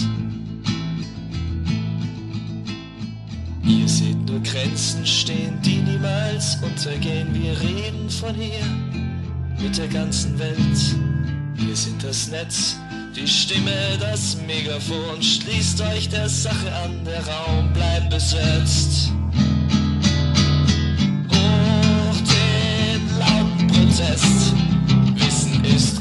Ihr 3.66 3.88
seht 3.88 4.26
nur 4.26 4.40
Grenzen 4.42 5.06
stehen, 5.06 5.60
die 5.62 5.82
niemals 5.82 6.58
untergehen. 6.64 7.28
Wir 7.34 7.60
reden 7.60 8.10
von 8.10 8.34
hier 8.34 8.66
mit 9.62 9.78
der 9.78 9.88
ganzen 9.90 10.40
Welt. 10.40 10.96
Wir 11.56 11.76
sind 11.76 12.02
das 12.04 12.30
Netz, 12.30 12.78
die 13.14 13.28
Stimme, 13.28 13.98
das 14.00 14.38
Megafon. 14.48 15.22
Schließt 15.22 15.82
euch 15.82 16.08
der 16.08 16.30
Sache 16.30 16.72
an, 16.86 17.04
der 17.04 17.28
Raum 17.28 17.74
bleibt 17.74 18.10
besetzt. 18.10 19.12
Protest. 23.98 24.54
Wissen 25.16 25.66
ist 25.66 25.97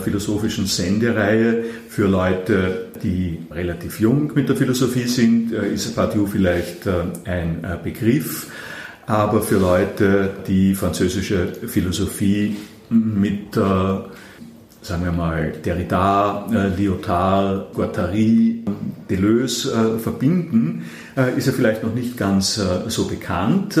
philosophischen 0.00 0.66
Sendereihe 0.66 1.64
für 1.88 2.06
Leute, 2.06 2.88
die 3.02 3.38
relativ 3.50 4.00
jung 4.00 4.32
mit 4.34 4.48
der 4.48 4.56
Philosophie 4.56 5.06
sind, 5.06 5.52
äh, 5.52 5.72
ist 5.72 5.94
Badiou 5.94 6.26
vielleicht 6.26 6.86
äh, 6.86 6.92
ein 7.24 7.64
äh, 7.64 7.76
Begriff, 7.82 8.48
aber 9.06 9.42
für 9.42 9.58
Leute, 9.58 10.30
die 10.46 10.74
französische 10.74 11.52
Philosophie 11.66 12.56
mit, 12.90 13.54
sagen 13.54 15.04
wir 15.04 15.12
mal, 15.12 15.52
Derrida, 15.64 16.46
Lyotard, 16.76 17.72
Guattari, 17.72 18.64
Deleuze 19.08 19.98
verbinden, 19.98 20.84
ist 21.38 21.46
er 21.46 21.54
vielleicht 21.54 21.82
noch 21.84 21.94
nicht 21.94 22.18
ganz 22.18 22.60
so 22.88 23.06
bekannt. 23.06 23.80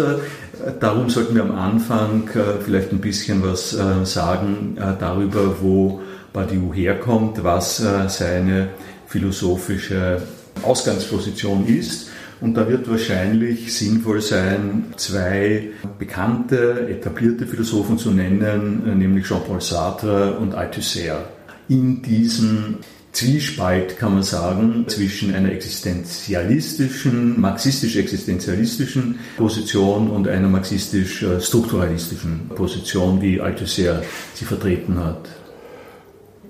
Darum 0.80 1.10
sollten 1.10 1.34
wir 1.34 1.42
am 1.42 1.52
Anfang 1.52 2.30
vielleicht 2.64 2.92
ein 2.92 3.00
bisschen 3.00 3.42
was 3.42 3.76
sagen 4.04 4.78
darüber, 4.98 5.56
wo 5.60 6.00
Badiou 6.38 6.72
herkommt, 6.72 7.42
was 7.42 7.78
seine 7.78 8.68
philosophische 9.08 10.22
Ausgangsposition 10.62 11.66
ist. 11.66 12.10
Und 12.40 12.54
da 12.54 12.68
wird 12.68 12.88
wahrscheinlich 12.88 13.74
sinnvoll 13.74 14.20
sein, 14.20 14.84
zwei 14.94 15.70
bekannte, 15.98 16.86
etablierte 16.88 17.44
Philosophen 17.44 17.98
zu 17.98 18.12
nennen, 18.12 18.98
nämlich 19.00 19.26
Jean-Paul 19.26 19.60
Sartre 19.60 20.38
und 20.38 20.54
Althusser. 20.54 21.24
In 21.68 22.02
diesem 22.02 22.76
Zwiespalt, 23.10 23.98
kann 23.98 24.14
man 24.14 24.22
sagen, 24.22 24.84
zwischen 24.86 25.34
einer 25.34 25.50
existenzialistischen, 25.50 27.40
marxistisch-existenzialistischen 27.40 29.18
Position 29.36 30.08
und 30.08 30.28
einer 30.28 30.48
marxistisch-strukturalistischen 30.48 32.50
Position, 32.50 33.20
wie 33.20 33.40
Althusser 33.40 34.04
sie 34.34 34.44
vertreten 34.44 35.00
hat. 35.00 35.28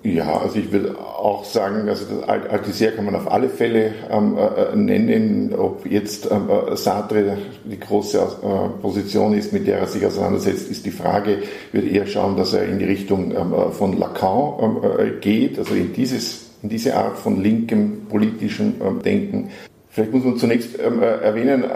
Ja, 0.05 0.38
also 0.38 0.59
ich 0.59 0.71
würde 0.71 0.97
auch 0.97 1.45
sagen, 1.45 1.88
also 1.88 2.05
das 2.05 2.28
Althusser 2.28 2.93
kann 2.93 3.05
man 3.05 3.17
auf 3.17 3.31
alle 3.31 3.49
Fälle 3.49 3.93
ähm, 4.11 4.38
äh, 4.38 4.76
nennen. 4.76 5.55
Ob 5.57 5.85
jetzt 5.87 6.31
ähm, 6.31 6.49
äh, 6.49 6.76
Sartre 6.76 7.37
die 7.64 7.81
große 7.81 8.19
äh, 8.19 8.81
Position 8.81 9.35
ist, 9.35 9.52
mit 9.52 9.67
der 9.67 9.78
er 9.78 9.87
sich 9.87 10.07
auseinandersetzt, 10.07 10.71
ist 10.71 10.87
die 10.87 10.93
Frage. 10.93 11.38
Ich 11.69 11.75
würde 11.75 11.88
eher 11.88 12.07
schauen, 12.07 12.37
dass 12.37 12.55
er 12.55 12.64
in 12.64 12.78
die 12.78 12.85
Richtung 12.85 13.33
ähm, 13.33 13.52
äh, 13.52 13.71
von 13.71 13.99
Lacan 13.99 14.52
ähm, 14.61 14.76
äh, 14.99 15.11
geht, 15.21 15.59
also 15.59 15.75
in 15.75 15.93
dieses 15.93 16.49
in 16.62 16.69
diese 16.69 16.97
Art 16.97 17.17
von 17.17 17.43
linkem 17.43 18.07
politischen 18.09 18.81
ähm, 18.85 19.02
Denken. 19.02 19.50
Vielleicht 19.90 20.12
muss 20.12 20.25
man 20.25 20.37
zunächst 20.37 20.78
ähm, 20.81 21.02
äh, 21.02 21.07
erwähnen, 21.07 21.64
äh, 21.64 21.67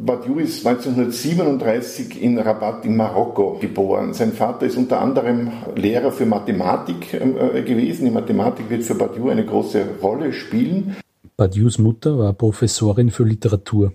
Badiou 0.00 0.38
ist 0.38 0.64
1937 0.64 2.22
in 2.22 2.38
Rabat 2.38 2.84
in 2.84 2.96
Marokko 2.96 3.58
geboren. 3.58 4.14
Sein 4.14 4.32
Vater 4.32 4.66
ist 4.66 4.76
unter 4.76 5.00
anderem 5.00 5.50
Lehrer 5.74 6.12
für 6.12 6.24
Mathematik 6.24 7.14
ähm, 7.14 7.36
äh, 7.36 7.62
gewesen. 7.62 8.04
Die 8.04 8.10
Mathematik 8.12 8.70
wird 8.70 8.84
für 8.84 8.94
Badiou 8.94 9.28
eine 9.28 9.44
große 9.44 9.98
Rolle 10.00 10.32
spielen. 10.32 10.96
Badious 11.36 11.78
Mutter 11.78 12.16
war 12.16 12.32
Professorin 12.32 13.10
für 13.10 13.24
Literatur. 13.24 13.92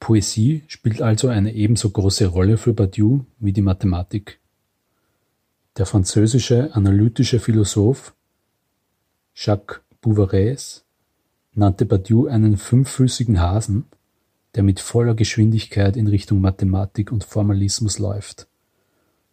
Poesie 0.00 0.64
spielt 0.66 1.00
also 1.00 1.28
eine 1.28 1.54
ebenso 1.54 1.90
große 1.90 2.26
Rolle 2.26 2.56
für 2.56 2.72
Badiou 2.72 3.20
wie 3.38 3.52
die 3.52 3.62
Mathematik. 3.62 4.40
Der 5.78 5.86
französische 5.86 6.74
analytische 6.74 7.38
Philosoph 7.38 8.12
Jacques 9.34 9.80
Bouverès 10.02 10.82
nannte 11.54 11.86
Badiou 11.86 12.26
einen 12.26 12.56
fünffüßigen 12.56 13.40
Hasen, 13.40 13.84
der 14.56 14.62
mit 14.62 14.80
voller 14.80 15.14
Geschwindigkeit 15.14 15.96
in 15.96 16.06
Richtung 16.06 16.40
Mathematik 16.40 17.12
und 17.12 17.24
Formalismus 17.24 17.98
läuft 17.98 18.48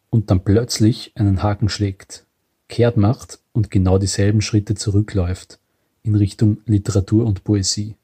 und 0.10 0.30
dann 0.30 0.44
plötzlich 0.44 1.14
einen 1.16 1.42
Haken 1.42 1.70
schlägt, 1.70 2.26
kehrt 2.68 2.98
macht 2.98 3.40
und 3.54 3.72
genau 3.72 3.98
dieselben 3.98 4.42
Schritte 4.42 4.76
zurückläuft 4.76 5.60
in 6.04 6.16
Richtung 6.16 6.58
Literatur 6.66 7.26
und 7.26 7.46
Poesie. 7.46 7.96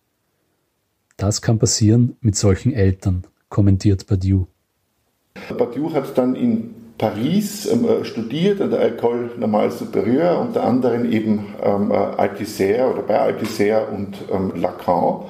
Das 1.17 1.41
kann 1.41 1.59
passieren 1.59 2.15
mit 2.21 2.37
solchen 2.37 2.71
Eltern, 2.73 3.25
kommentiert 3.49 4.07
Badiou. 4.07 4.47
Badiou 5.57 5.93
hat 5.93 6.17
dann 6.17 6.35
in 6.35 6.73
Paris 6.97 7.65
ähm, 7.65 7.85
äh, 7.85 8.05
studiert 8.05 8.61
an 8.61 8.71
der 8.71 8.97
École 8.97 9.37
Normale 9.37 9.71
Supérieure, 9.71 10.39
unter 10.39 10.63
anderem 10.63 11.11
eben 11.11 11.53
ähm, 11.61 11.91
äh, 11.91 11.95
Althusser 11.95 12.91
oder 12.93 13.01
bei 13.03 13.19
Althusser 13.19 13.91
und 13.91 14.15
ähm, 14.31 14.53
Lacan 14.55 15.25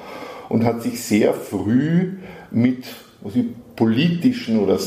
und 0.50 0.64
hat 0.64 0.82
sich 0.82 1.00
sehr 1.02 1.32
früh 1.32 2.18
mit 2.50 2.84
also 3.24 3.42
politischen 3.76 4.58
oder 4.58 4.78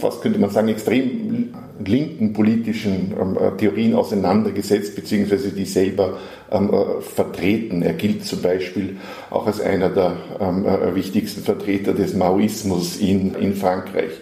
fast 0.00 0.22
könnte 0.22 0.38
man 0.38 0.50
sagen 0.50 0.68
extrem 0.68 1.52
linken 1.84 2.32
politischen 2.32 3.14
ähm, 3.20 3.36
äh, 3.36 3.56
Theorien 3.56 3.94
auseinandergesetzt, 3.94 4.94
beziehungsweise 4.96 5.50
die 5.50 5.64
selber 5.64 6.18
ähm, 6.50 6.72
äh, 6.72 7.00
vertreten. 7.00 7.82
Er 7.82 7.94
gilt 7.94 8.24
zum 8.24 8.40
Beispiel 8.42 8.96
auch 9.30 9.46
als 9.46 9.60
einer 9.60 9.88
der 9.88 10.16
ähm, 10.40 10.66
äh, 10.66 10.94
wichtigsten 10.94 11.42
Vertreter 11.42 11.92
des 11.92 12.14
Maoismus 12.14 12.98
in, 12.98 13.34
in 13.34 13.54
Frankreich. 13.54 14.12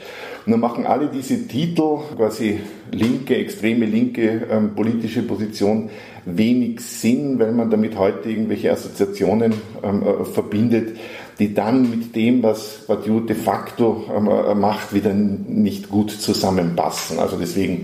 Nur 0.48 0.58
machen 0.58 0.86
alle 0.86 1.08
diese 1.08 1.48
Titel, 1.48 1.98
quasi 2.16 2.60
linke, 2.92 3.36
extreme 3.36 3.84
linke 3.84 4.46
ähm, 4.48 4.76
politische 4.76 5.22
Position, 5.22 5.90
wenig 6.24 6.80
Sinn, 6.80 7.40
weil 7.40 7.50
man 7.50 7.68
damit 7.68 7.98
heute 7.98 8.30
irgendwelche 8.30 8.70
Assoziationen 8.70 9.54
ähm, 9.82 10.02
äh, 10.02 10.24
verbindet, 10.24 10.96
die 11.40 11.52
dann 11.52 11.90
mit 11.90 12.14
dem, 12.14 12.44
was 12.44 12.84
Badiou 12.86 13.20
de 13.20 13.34
facto 13.34 14.04
ähm, 14.16 14.28
äh, 14.28 14.54
macht, 14.54 14.94
wieder 14.94 15.12
nicht 15.12 15.88
gut 15.88 16.12
zusammenpassen. 16.12 17.18
Also 17.18 17.36
deswegen 17.36 17.82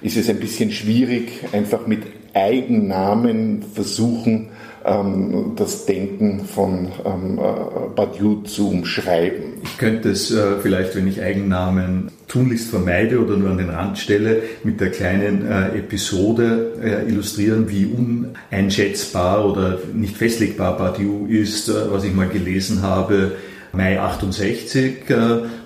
ist 0.00 0.16
es 0.16 0.30
ein 0.30 0.38
bisschen 0.38 0.70
schwierig, 0.70 1.44
einfach 1.50 1.88
mit 1.88 2.02
Eigennamen 2.32 3.64
versuchen, 3.74 4.50
ähm, 4.84 5.52
das 5.56 5.86
Denken 5.86 6.44
von 6.44 6.88
ähm, 7.04 7.38
äh, 7.38 7.94
Badiou 7.94 8.42
zu 8.42 8.70
umschreiben. 8.70 9.54
Ich 9.62 9.78
könnte 9.78 10.10
es 10.10 10.30
äh, 10.30 10.58
vielleicht, 10.60 10.94
wenn 10.96 11.08
ich 11.08 11.22
Eigennamen 11.22 12.10
tunlichst 12.28 12.68
vermeide 12.68 13.20
oder 13.20 13.36
nur 13.36 13.50
an 13.50 13.58
den 13.58 13.70
Rand 13.70 13.98
stelle, 13.98 14.42
mit 14.62 14.80
der 14.80 14.90
kleinen 14.90 15.46
äh, 15.46 15.78
Episode 15.78 16.72
äh, 16.82 17.08
illustrieren, 17.08 17.70
wie 17.70 17.86
uneinschätzbar 17.86 19.50
oder 19.50 19.78
nicht 19.94 20.16
festlegbar 20.16 20.76
Badiou 20.76 21.26
ist, 21.26 21.68
äh, 21.68 21.90
was 21.90 22.04
ich 22.04 22.14
mal 22.14 22.28
gelesen 22.28 22.82
habe. 22.82 23.32
Mai 23.72 23.98
68, 23.98 25.08
äh, 25.08 25.16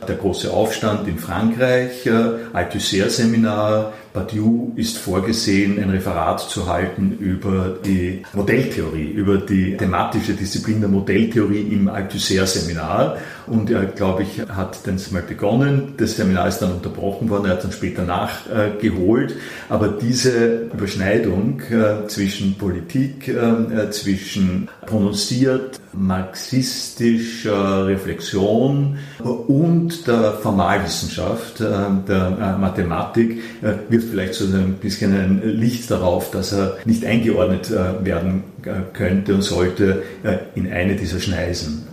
der 0.09 0.17
große 0.19 0.51
Aufstand 0.51 1.07
in 1.09 1.19
Frankreich, 1.19 2.09
Althusser-Seminar, 2.55 3.93
Badiou 4.19 4.73
ist 4.75 4.99
vorgesehen, 4.99 5.79
ein 5.81 5.91
Referat 5.91 6.41
zu 6.41 6.67
halten 6.67 7.17
über 7.21 7.77
die 7.85 8.23
Modelltheorie, 8.33 9.11
über 9.11 9.39
die 9.39 9.77
thematische 9.77 10.33
Disziplin 10.33 10.81
der 10.81 10.89
Modelltheorie 10.89 11.61
im 11.61 11.89
Althusser-Seminar. 11.89 13.19
Und 13.47 13.71
er, 13.71 13.87
glaube 13.87 14.25
ich, 14.25 14.41
hat 14.49 14.87
das 14.87 15.11
mal 15.13 15.23
begonnen. 15.23 15.95
Das 15.97 16.17
Seminar 16.17 16.49
ist 16.49 16.59
dann 16.59 16.73
unterbrochen 16.73 17.31
worden, 17.31 17.47
er 17.47 17.53
hat 17.53 17.65
dann 17.65 17.73
später 17.73 18.05
nachgeholt. 18.05 19.37
Aber 19.69 19.89
diese 19.89 20.69
Überschneidung 20.73 21.61
äh, 21.71 22.07
zwischen 22.09 22.59
Politik, 22.59 23.29
äh, 23.29 23.91
zwischen 23.91 24.69
prononciert 24.85 25.81
marxistischer 25.93 27.87
Reflexion 27.87 28.99
und 29.47 30.07
der 30.07 30.33
Formalwissenschaft, 30.35 31.61
äh, 31.61 31.73
der 32.07 32.57
Mathematik, 32.61 33.43
wirft 33.89 34.08
vielleicht 34.09 34.35
so 34.35 34.45
ein 34.47 34.75
bisschen 34.75 35.15
ein 35.15 35.43
Licht 35.59 35.91
darauf, 35.91 36.31
dass 36.31 36.53
er 36.53 36.79
nicht 36.85 37.05
eingeordnet 37.05 37.71
äh, 37.71 38.05
werden 38.05 38.45
äh, 38.63 38.81
könnte 38.93 39.35
und 39.35 39.43
sollte 39.43 40.03
äh, 40.23 40.39
in 40.55 40.71
eine 40.71 40.97
dieser 40.97 41.21
Schneisen. 41.21 41.87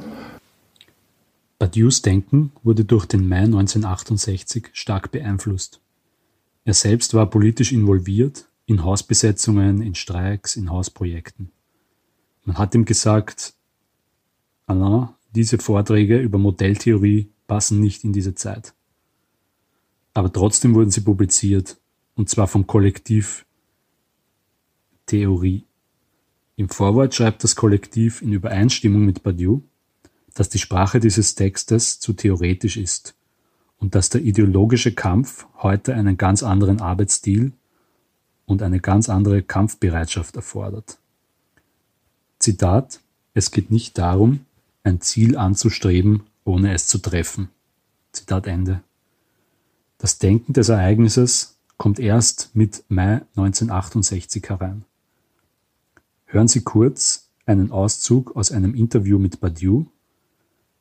Badious 1.60 2.02
Denken 2.02 2.52
wurde 2.64 2.84
durch 2.86 3.06
den 3.06 3.28
Mai 3.28 3.44
1968 3.44 4.70
stark 4.74 5.12
beeinflusst. 5.12 5.80
Er 6.66 6.74
selbst 6.74 7.14
war 7.14 7.30
politisch 7.30 7.72
involviert 7.72 8.48
in 8.66 8.84
Hausbesetzungen, 8.84 9.82
in 9.82 9.96
Streiks, 9.96 10.56
in 10.56 10.70
Hausprojekten. 10.70 11.52
Man 12.44 12.58
hat 12.58 12.76
ihm 12.76 12.86
gesagt, 12.86 13.54
Alain, 14.68 15.10
diese 15.34 15.58
Vorträge 15.58 16.20
über 16.20 16.38
Modelltheorie 16.38 17.30
passen 17.48 17.80
nicht 17.80 18.04
in 18.04 18.14
diese 18.14 18.36
Zeit. 18.36 18.74
Aber 20.14 20.32
trotzdem 20.32 20.74
wurden 20.74 20.92
sie 20.92 21.02
publiziert 21.02 21.78
und 22.16 22.30
zwar 22.30 22.48
vom 22.48 22.66
Kollektiv 22.66 23.46
Theorie. 25.06 25.64
Im 26.56 26.70
Vorwort 26.70 27.14
schreibt 27.14 27.44
das 27.44 27.56
Kollektiv 27.56 28.22
in 28.22 28.32
Übereinstimmung 28.32 29.06
mit 29.06 29.24
Badiou, 29.24 29.62
dass 30.34 30.50
die 30.50 30.60
Sprache 30.60 31.00
dieses 31.00 31.36
Textes 31.36 32.00
zu 32.00 32.14
theoretisch 32.14 32.78
ist 32.78 33.16
und 33.78 33.94
dass 33.94 34.10
der 34.10 34.22
ideologische 34.22 34.94
Kampf 34.94 35.48
heute 35.58 35.94
einen 35.94 36.18
ganz 36.18 36.44
anderen 36.44 36.82
Arbeitsstil 36.82 37.52
und 38.46 38.62
eine 38.62 38.80
ganz 38.80 39.10
andere 39.10 39.44
Kampfbereitschaft 39.44 40.36
erfordert. 40.36 40.98
Zitat 42.40 43.02
Es 43.34 43.52
geht 43.52 43.70
nicht 43.70 43.98
darum, 43.98 44.46
ein 44.84 45.02
Ziel 45.02 45.38
anzustreben, 45.38 46.24
ohne 46.46 46.74
es 46.74 46.88
zu 46.88 47.00
treffen. 47.00 47.50
Zitat 48.12 48.48
Ende. 48.48 48.82
Das 49.98 50.20
Denken 50.20 50.54
des 50.54 50.70
Ereignisses 50.70 51.55
kommt 51.78 52.00
erst 52.00 52.52
mit 52.54 52.84
Mai 52.90 53.22
1968 53.36 54.50
herein. 54.50 54.86
Hören 56.26 56.48
Sie 56.48 56.62
kurz 56.62 57.30
einen 57.46 57.72
Auszug 57.72 58.36
aus 58.36 58.52
einem 58.52 58.74
Interview 58.74 59.20
mit 59.20 59.40
Badiou, 59.40 59.86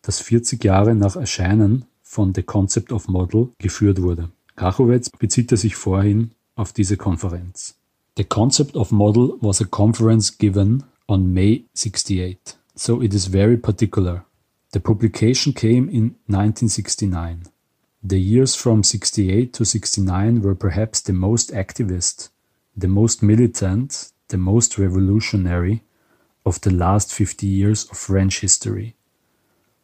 das 0.03 0.21
40 0.21 0.63
Jahre 0.65 0.95
nach 0.95 1.17
Erscheinen 1.17 1.85
von 2.03 2.35
The 2.35 2.43
Concept 2.43 2.93
of 2.93 3.09
Model 3.09 3.51
geführt 3.59 4.03
wurde. 4.03 4.31
Kachowitz 4.57 5.11
bezieht 5.11 5.51
er 5.51 5.59
sich 5.59 5.75
vorhin 5.75 6.31
auf 6.55 6.73
diese 6.73 6.97
Konferenz. 6.97 7.77
The 8.17 8.25
Concept 8.25 8.77
of 8.77 8.93
Model 8.93 9.35
was 9.41 9.61
a 9.61 9.65
conference 9.65 10.39
given 10.39 10.85
on 11.09 11.33
May 11.33 11.65
68, 11.75 12.39
so 12.77 13.03
it 13.03 13.13
is 13.13 13.27
very 13.27 13.57
particular. 13.57 14.25
The 14.73 14.81
publication 14.81 15.55
came 15.55 15.91
in 15.91 16.17
1969. 16.29 17.54
The 18.07 18.21
years 18.21 18.55
from 18.55 18.83
68 18.83 19.55
to 19.55 19.65
69 19.65 20.43
were 20.43 20.55
perhaps 20.55 21.01
the 21.01 21.15
most 21.15 21.51
activist, 21.53 22.29
the 22.77 22.87
most 22.87 23.23
militant, 23.23 24.13
the 24.29 24.37
most 24.37 24.77
revolutionary 24.77 25.83
of 26.45 26.61
the 26.61 26.71
last 26.71 27.15
50 27.15 27.47
years 27.47 27.85
of 27.91 27.97
French 27.97 28.41
history. 28.41 28.95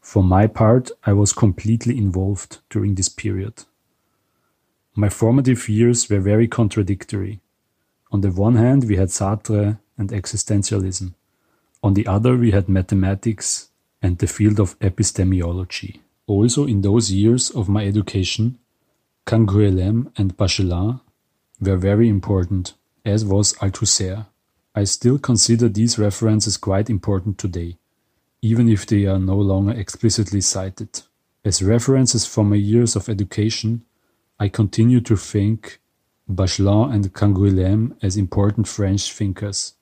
For 0.03 0.23
my 0.23 0.47
part, 0.47 0.91
I 1.05 1.15
was 1.15 1.33
completely 1.33 1.97
involved 1.97 2.59
during 2.69 2.95
this 2.95 3.09
period. 3.09 3.65
My 4.95 5.09
formative 5.09 5.67
years 5.71 6.11
were 6.11 6.21
very 6.21 6.47
contradictory. 6.47 7.41
On 8.13 8.21
the 8.21 8.31
one 8.31 8.57
hand, 8.57 8.85
we 8.85 8.97
had 8.97 9.09
Sartre 9.09 9.79
and 9.97 10.11
existentialism. 10.11 11.15
On 11.83 11.95
the 11.95 12.07
other, 12.07 12.37
we 12.37 12.51
had 12.51 12.69
mathematics 12.69 13.71
and 14.03 14.19
the 14.19 14.27
field 14.27 14.61
of 14.61 14.77
epistemology. 14.83 16.03
Also, 16.31 16.65
in 16.65 16.81
those 16.81 17.11
years 17.11 17.51
of 17.51 17.69
my 17.69 17.85
education, 17.85 18.57
Canguilhem 19.27 20.13
and 20.17 20.37
Bachelard 20.37 21.01
were 21.61 21.77
very 21.77 22.09
important, 22.09 22.75
as 23.05 23.25
was 23.25 23.55
Althusser. 23.55 24.27
I 24.73 24.85
still 24.85 25.19
consider 25.19 25.69
these 25.69 25.99
references 25.99 26.57
quite 26.57 26.89
important 26.89 27.37
today, 27.37 27.79
even 28.43 28.69
if 28.69 28.87
they 28.87 29.07
are 29.07 29.19
no 29.19 29.35
longer 29.35 29.73
explicitly 29.73 30.41
cited. 30.41 31.03
As 31.45 31.65
references 31.65 32.25
for 32.27 32.45
my 32.45 32.55
years 32.55 32.95
of 32.95 33.09
education, 33.09 33.85
I 34.39 34.47
continue 34.51 35.01
to 35.01 35.17
think 35.17 35.81
Bachelard 36.29 36.95
and 36.95 37.13
Canguilhem 37.13 37.97
as 38.03 38.17
important 38.17 38.69
French 38.69 39.13
thinkers, 39.13 39.75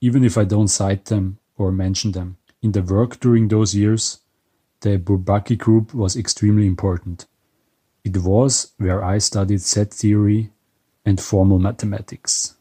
even 0.00 0.22
if 0.22 0.38
I 0.38 0.44
don't 0.44 0.68
cite 0.68 1.06
them 1.06 1.38
or 1.56 1.72
mention 1.72 2.12
them. 2.12 2.36
In 2.62 2.70
the 2.70 2.82
work 2.82 3.18
during 3.18 3.48
those 3.48 3.74
years, 3.74 4.20
the 4.80 4.98
Bourbaki 4.98 5.56
group 5.56 5.94
was 5.94 6.16
extremely 6.16 6.66
important. 6.66 7.26
It 8.04 8.16
was 8.18 8.72
where 8.78 9.02
I 9.02 9.18
studied 9.18 9.60
set 9.60 9.90
theory 9.90 10.50
and 11.04 11.20
formal 11.20 11.58
mathematics. 11.58 12.54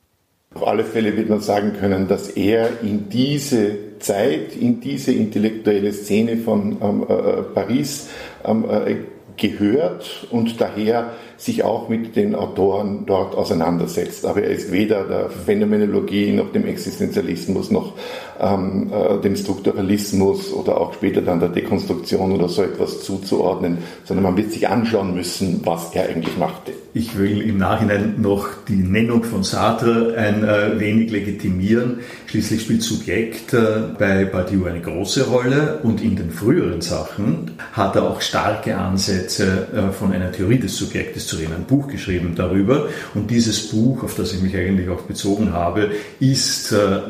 Auf 0.55 0.65
alle 0.65 0.83
Fälle 0.83 1.15
wird 1.15 1.29
man 1.29 1.41
sagen 1.41 1.73
können, 1.73 2.07
dass 2.07 2.29
er 2.29 2.81
in 2.81 3.09
diese 3.09 3.99
Zeit, 3.99 4.55
in 4.55 4.79
diese 4.79 5.11
intellektuelle 5.11 5.93
Szene 5.93 6.37
von 6.37 6.77
ähm, 6.81 7.03
äh, 7.07 7.43
Paris 7.53 8.09
ähm, 8.43 8.65
äh, 8.69 8.95
gehört 9.35 10.27
und 10.31 10.59
daher 10.59 11.11
sich 11.37 11.63
auch 11.63 11.87
mit 11.87 12.15
den 12.15 12.35
Autoren 12.35 13.05
dort 13.05 13.35
auseinandersetzt. 13.35 14.25
Aber 14.25 14.41
er 14.41 14.49
ist 14.49 14.71
weder 14.71 15.03
der 15.03 15.29
Phänomenologie 15.29 16.33
noch 16.33 16.51
dem 16.51 16.65
Existenzialismus 16.65 17.69
noch 17.69 17.93
ähm, 18.39 18.91
äh, 18.91 19.21
dem 19.21 19.35
Strukturalismus 19.35 20.51
oder 20.51 20.79
auch 20.81 20.93
später 20.93 21.21
dann 21.21 21.39
der 21.39 21.49
Dekonstruktion 21.49 22.31
oder 22.31 22.49
so 22.49 22.63
etwas 22.63 23.03
zuzuordnen, 23.03 23.79
sondern 24.03 24.23
man 24.23 24.37
wird 24.37 24.51
sich 24.51 24.67
anschauen 24.67 25.13
müssen, 25.13 25.61
was 25.63 25.93
er 25.93 26.09
eigentlich 26.09 26.37
machte. 26.37 26.73
Ich 26.93 27.17
will 27.17 27.41
im 27.41 27.57
Nachhinein 27.57 28.15
noch 28.19 28.47
die 28.67 28.75
Nennung 28.75 29.23
von 29.23 29.43
Sartre 29.43 30.15
ein 30.17 30.43
äh, 30.43 30.79
wenig 30.79 31.11
legitimieren. 31.11 31.99
Schließlich 32.25 32.61
spielt 32.63 32.81
Subjekt 32.81 33.53
äh, 33.53 33.83
bei 33.97 34.25
Badiou 34.25 34.65
eine 34.65 34.81
große 34.81 35.27
Rolle 35.27 35.79
und 35.83 36.01
in 36.01 36.15
den 36.15 36.31
früheren 36.31 36.81
Sachen 36.81 37.51
hat 37.73 37.95
er 37.95 38.09
auch 38.09 38.21
starke 38.21 38.77
Ansätze 38.77 39.67
äh, 39.73 39.91
von 39.91 40.11
einer 40.11 40.31
Theorie 40.31 40.57
des 40.57 40.75
Subjektes 40.75 41.26
reden, 41.35 41.53
ein 41.53 41.65
Buch 41.65 41.89
geschrieben 41.89 42.35
darüber. 42.35 42.87
Und 43.13 43.29
dieses 43.29 43.67
Buch, 43.67 44.03
auf 44.03 44.15
das 44.15 44.33
ich 44.33 44.41
mich 44.41 44.55
eigentlich 44.55 44.87
auch 44.87 45.01
bezogen 45.01 45.51
habe, 45.51 45.91
ist, 46.19 46.71
äh, 46.71 46.77
äh, 46.77 47.01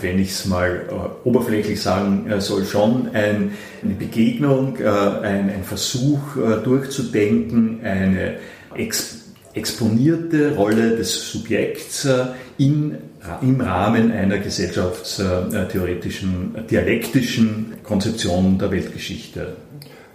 wenn 0.00 0.18
ich 0.18 0.30
es 0.30 0.46
mal 0.46 0.86
äh, 0.88 0.94
oberflächlich 1.28 1.82
sagen 1.82 2.32
soll, 2.38 2.64
schon 2.64 3.10
ein, 3.12 3.50
eine 3.82 3.94
Begegnung, 3.94 4.78
ein, 4.78 5.50
ein 5.50 5.64
Versuch 5.64 6.20
durchzudenken, 6.64 7.80
eine 7.82 8.36
Ex 8.74 9.18
exponierte 9.52 10.54
Rolle 10.54 10.96
des 10.96 11.32
Subjekts 11.32 12.08
in, 12.56 12.96
im 13.42 13.60
Rahmen 13.60 14.12
einer 14.12 14.38
gesellschaftstheoretischen, 14.38 16.54
dialektischen 16.70 17.74
Konzeption 17.82 18.58
der 18.58 18.70
Weltgeschichte. 18.70 19.56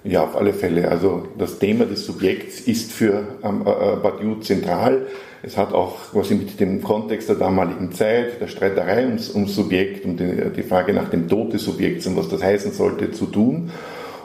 Ja, 0.06 0.24
auf 0.24 0.36
alle 0.36 0.54
Fälle. 0.54 0.88
Also 0.90 1.28
das 1.36 1.58
Thema 1.58 1.86
des 1.86 2.06
Subjekts 2.06 2.60
ist 2.62 2.92
für 2.92 3.24
ähm, 3.44 3.62
äh, 3.62 3.96
Badiou 3.96 4.36
zentral. 4.36 5.08
Es 5.42 5.58
hat 5.58 5.74
auch 5.74 6.12
quasi 6.12 6.36
mit 6.36 6.60
dem 6.60 6.84
Kontext 6.84 7.28
der 7.28 7.38
damaligen 7.38 7.92
Zeit, 7.92 8.40
der 8.40 8.48
Streiterei 8.48 9.06
ums, 9.06 9.34
ums 9.34 9.56
Subjekt 9.56 10.06
und 10.06 10.20
die, 10.20 10.52
die 10.56 10.64
Frage 10.64 10.94
nach 10.94 11.10
dem 11.10 11.28
Tod 11.28 11.54
des 11.54 11.64
Subjekts 11.64 12.06
und 12.06 12.18
was 12.18 12.30
das 12.30 12.44
heißen 12.44 12.72
sollte, 12.72 13.12
zu 13.12 13.26
tun. 13.26 13.72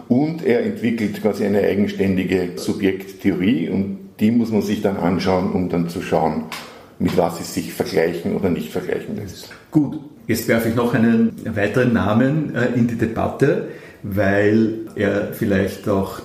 Und 0.08 0.44
er 0.44 0.64
entwickelt 0.64 1.22
quasi 1.22 1.46
eine 1.46 1.62
eigenständige 1.62 2.50
Subjekttheorie 2.56 3.70
und 3.70 4.10
die 4.20 4.30
muss 4.32 4.50
man 4.50 4.60
sich 4.60 4.82
dann 4.82 4.98
anschauen, 4.98 5.52
um 5.52 5.70
dann 5.70 5.88
zu 5.88 6.02
schauen, 6.02 6.44
mit 6.98 7.16
was 7.16 7.40
es 7.40 7.54
sich 7.54 7.72
vergleichen 7.72 8.36
oder 8.36 8.50
nicht 8.50 8.70
vergleichen 8.70 9.16
lässt. 9.16 9.48
Gut, 9.70 9.98
jetzt 10.26 10.46
werfe 10.46 10.68
ich 10.68 10.74
noch 10.74 10.92
einen 10.92 11.32
weiteren 11.54 11.94
Namen 11.94 12.54
äh, 12.54 12.66
in 12.74 12.86
die 12.86 12.96
Debatte 12.96 13.68
weil 14.02 14.86
er 14.94 15.32
vielleicht 15.32 15.88
auch 15.88 16.20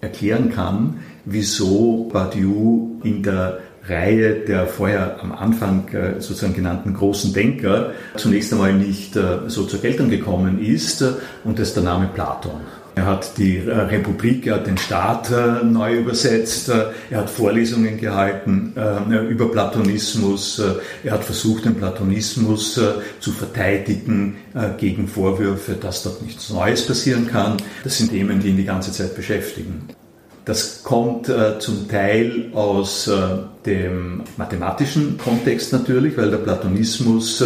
erklären 0.00 0.50
kann, 0.50 1.00
wieso 1.24 2.08
Badiou 2.12 3.00
in 3.04 3.22
der 3.22 3.58
Reihe 3.86 4.34
der 4.46 4.66
vorher 4.66 5.22
am 5.22 5.32
Anfang 5.32 5.88
äh, 5.88 6.20
sozusagen 6.20 6.54
genannten 6.54 6.94
großen 6.94 7.32
Denker 7.32 7.92
zunächst 8.16 8.52
einmal 8.52 8.74
nicht 8.74 9.16
äh, 9.16 9.48
so 9.48 9.64
zur 9.64 9.80
Geltung 9.80 10.10
gekommen 10.10 10.62
ist 10.62 11.02
und 11.44 11.58
das 11.58 11.68
ist 11.68 11.76
der 11.76 11.84
Name 11.84 12.08
Platon. 12.14 12.60
Er 12.94 13.06
hat 13.06 13.38
die 13.38 13.58
äh, 13.58 13.70
Republik, 13.70 14.46
er 14.46 14.56
hat 14.56 14.66
den 14.66 14.78
Staat 14.78 15.30
äh, 15.30 15.64
neu 15.64 15.98
übersetzt, 15.98 16.68
äh, 16.68 16.86
er 17.10 17.20
hat 17.20 17.30
Vorlesungen 17.30 17.98
gehalten 17.98 18.72
über 19.28 19.50
Platonismus, 19.50 20.60
er 21.04 21.12
hat 21.12 21.24
versucht, 21.24 21.64
den 21.64 21.74
Platonismus 21.74 22.80
zu 23.20 23.32
verteidigen 23.32 24.36
gegen 24.78 25.08
Vorwürfe, 25.08 25.72
dass 25.72 26.02
dort 26.02 26.22
nichts 26.22 26.50
Neues 26.50 26.86
passieren 26.86 27.26
kann. 27.26 27.56
Das 27.84 27.98
sind 27.98 28.10
Themen, 28.10 28.40
die 28.40 28.48
ihn 28.48 28.56
die 28.56 28.64
ganze 28.64 28.92
Zeit 28.92 29.14
beschäftigen. 29.16 29.88
Das 30.44 30.82
kommt 30.82 31.32
zum 31.58 31.88
Teil 31.88 32.50
aus 32.54 33.10
dem 33.66 34.22
mathematischen 34.36 35.18
Kontext 35.18 35.72
natürlich, 35.72 36.16
weil 36.16 36.30
der 36.30 36.38
Platonismus 36.38 37.44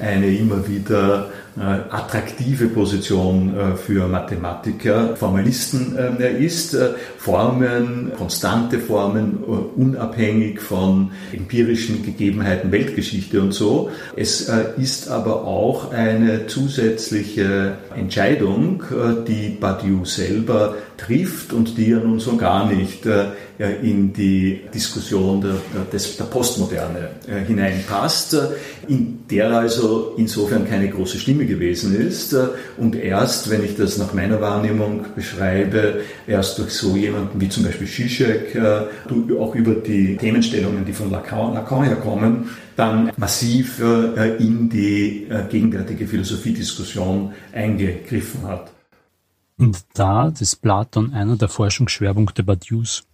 eine 0.00 0.26
immer 0.28 0.68
wieder 0.68 1.28
äh, 1.54 1.60
attraktive 1.60 2.68
Position 2.68 3.54
äh, 3.54 3.76
für 3.76 4.08
Mathematiker, 4.08 5.16
Formalisten 5.16 5.98
äh, 6.18 6.42
ist. 6.42 6.74
Formen, 7.18 8.10
konstante 8.16 8.78
Formen, 8.78 9.36
unabhängig 9.76 10.60
von 10.60 11.10
empirischen 11.32 12.02
Gegebenheiten, 12.04 12.72
Weltgeschichte 12.72 13.40
und 13.40 13.52
so. 13.52 13.90
Es 14.16 14.50
ist 14.76 15.08
aber 15.08 15.44
auch 15.44 15.92
eine 15.92 16.46
zusätzliche 16.46 17.74
Entscheidung, 17.94 18.82
die 19.28 19.50
Badiou 19.50 20.04
selber 20.04 20.74
trifft 20.96 21.52
und 21.52 21.78
die 21.78 21.90
ja 21.90 21.98
nun 21.98 22.18
so 22.18 22.36
gar 22.36 22.66
nicht 22.66 23.06
in 23.82 24.12
die 24.12 24.62
Diskussion 24.74 25.40
der, 25.40 25.56
des, 25.92 26.16
der 26.16 26.24
Postmoderne 26.24 27.10
hineinpasst, 27.46 28.36
in 28.88 29.20
der 29.30 29.50
also 29.50 30.14
insofern 30.16 30.68
keine 30.68 30.88
große 30.88 31.18
Stimme 31.18 31.46
gewesen 31.46 31.94
ist 31.96 32.36
und 32.76 32.96
erst, 32.96 33.50
wenn 33.50 33.64
ich 33.64 33.76
das 33.76 33.98
nach 33.98 34.12
meiner 34.14 34.40
Wahrnehmung 34.40 35.04
beschreibe, 35.14 36.00
erst 36.26 36.58
durch 36.58 36.70
so 36.70 36.96
jemanden 36.96 37.40
wie 37.40 37.48
zum 37.48 37.64
Beispiel 37.64 37.86
Zizek, 37.86 38.56
auch 39.38 39.54
über 39.54 39.74
die 39.74 40.16
Themenstellungen, 40.16 40.84
die 40.84 40.92
von 40.92 41.10
Lacan, 41.10 41.54
Lacan 41.54 41.84
herkommen, 41.84 42.50
dann 42.76 43.12
massiv 43.16 43.80
in 44.38 44.68
die 44.70 45.28
gegenwärtige 45.50 46.06
Philosophiediskussion 46.06 47.32
eingegriffen 47.52 48.46
hat. 48.46 48.72
Und 49.58 49.84
da 49.94 50.32
ist 50.40 50.62
Platon 50.62 51.12
einer 51.12 51.36
der 51.36 51.48
Forschungsschwerpunkte 51.48 52.42
Badius. 52.42 53.04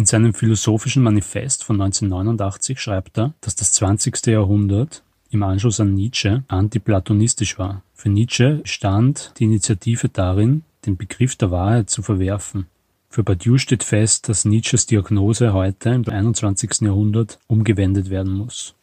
In 0.00 0.06
seinem 0.06 0.32
Philosophischen 0.32 1.02
Manifest 1.02 1.62
von 1.62 1.78
1989 1.78 2.80
schreibt 2.80 3.18
er, 3.18 3.34
dass 3.42 3.54
das 3.54 3.72
20. 3.72 4.28
Jahrhundert 4.28 5.02
im 5.28 5.42
Anschluss 5.42 5.78
an 5.78 5.92
Nietzsche 5.92 6.42
antiplatonistisch 6.48 7.58
war. 7.58 7.82
Für 7.92 8.08
Nietzsche 8.08 8.62
stand 8.64 9.34
die 9.36 9.44
Initiative 9.44 10.08
darin, 10.08 10.62
den 10.86 10.96
Begriff 10.96 11.36
der 11.36 11.50
Wahrheit 11.50 11.90
zu 11.90 12.00
verwerfen. 12.00 12.64
Für 13.10 13.22
Badiou 13.22 13.58
steht 13.58 13.84
fest, 13.84 14.30
dass 14.30 14.46
Nietzsches 14.46 14.86
Diagnose 14.86 15.52
heute 15.52 15.90
im 15.90 16.08
21. 16.08 16.80
Jahrhundert 16.80 17.38
umgewendet 17.46 18.08
werden 18.08 18.32
muss. 18.32 18.74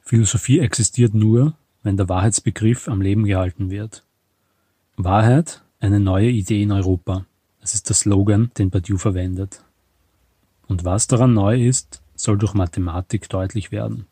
Philosophie 0.00 0.60
existiert 0.60 1.14
nur, 1.14 1.54
wenn 1.82 1.96
der 1.96 2.08
Wahrheitsbegriff 2.08 2.86
am 2.86 3.02
Leben 3.02 3.24
gehalten 3.24 3.68
wird. 3.68 4.04
Wahrheit, 4.96 5.62
eine 5.80 5.98
neue 5.98 6.30
Idee 6.30 6.62
in 6.62 6.70
Europa. 6.70 7.26
Das 7.60 7.74
ist 7.74 7.88
der 7.88 7.96
Slogan, 7.96 8.52
den 8.56 8.70
Badiou 8.70 8.96
verwendet. 8.96 9.64
Und 10.68 10.84
was 10.84 11.06
daran 11.06 11.34
neu 11.34 11.66
ist, 11.66 12.02
soll 12.16 12.38
durch 12.38 12.54
Mathematik 12.54 13.28
deutlich 13.28 13.70
werden. 13.72 14.06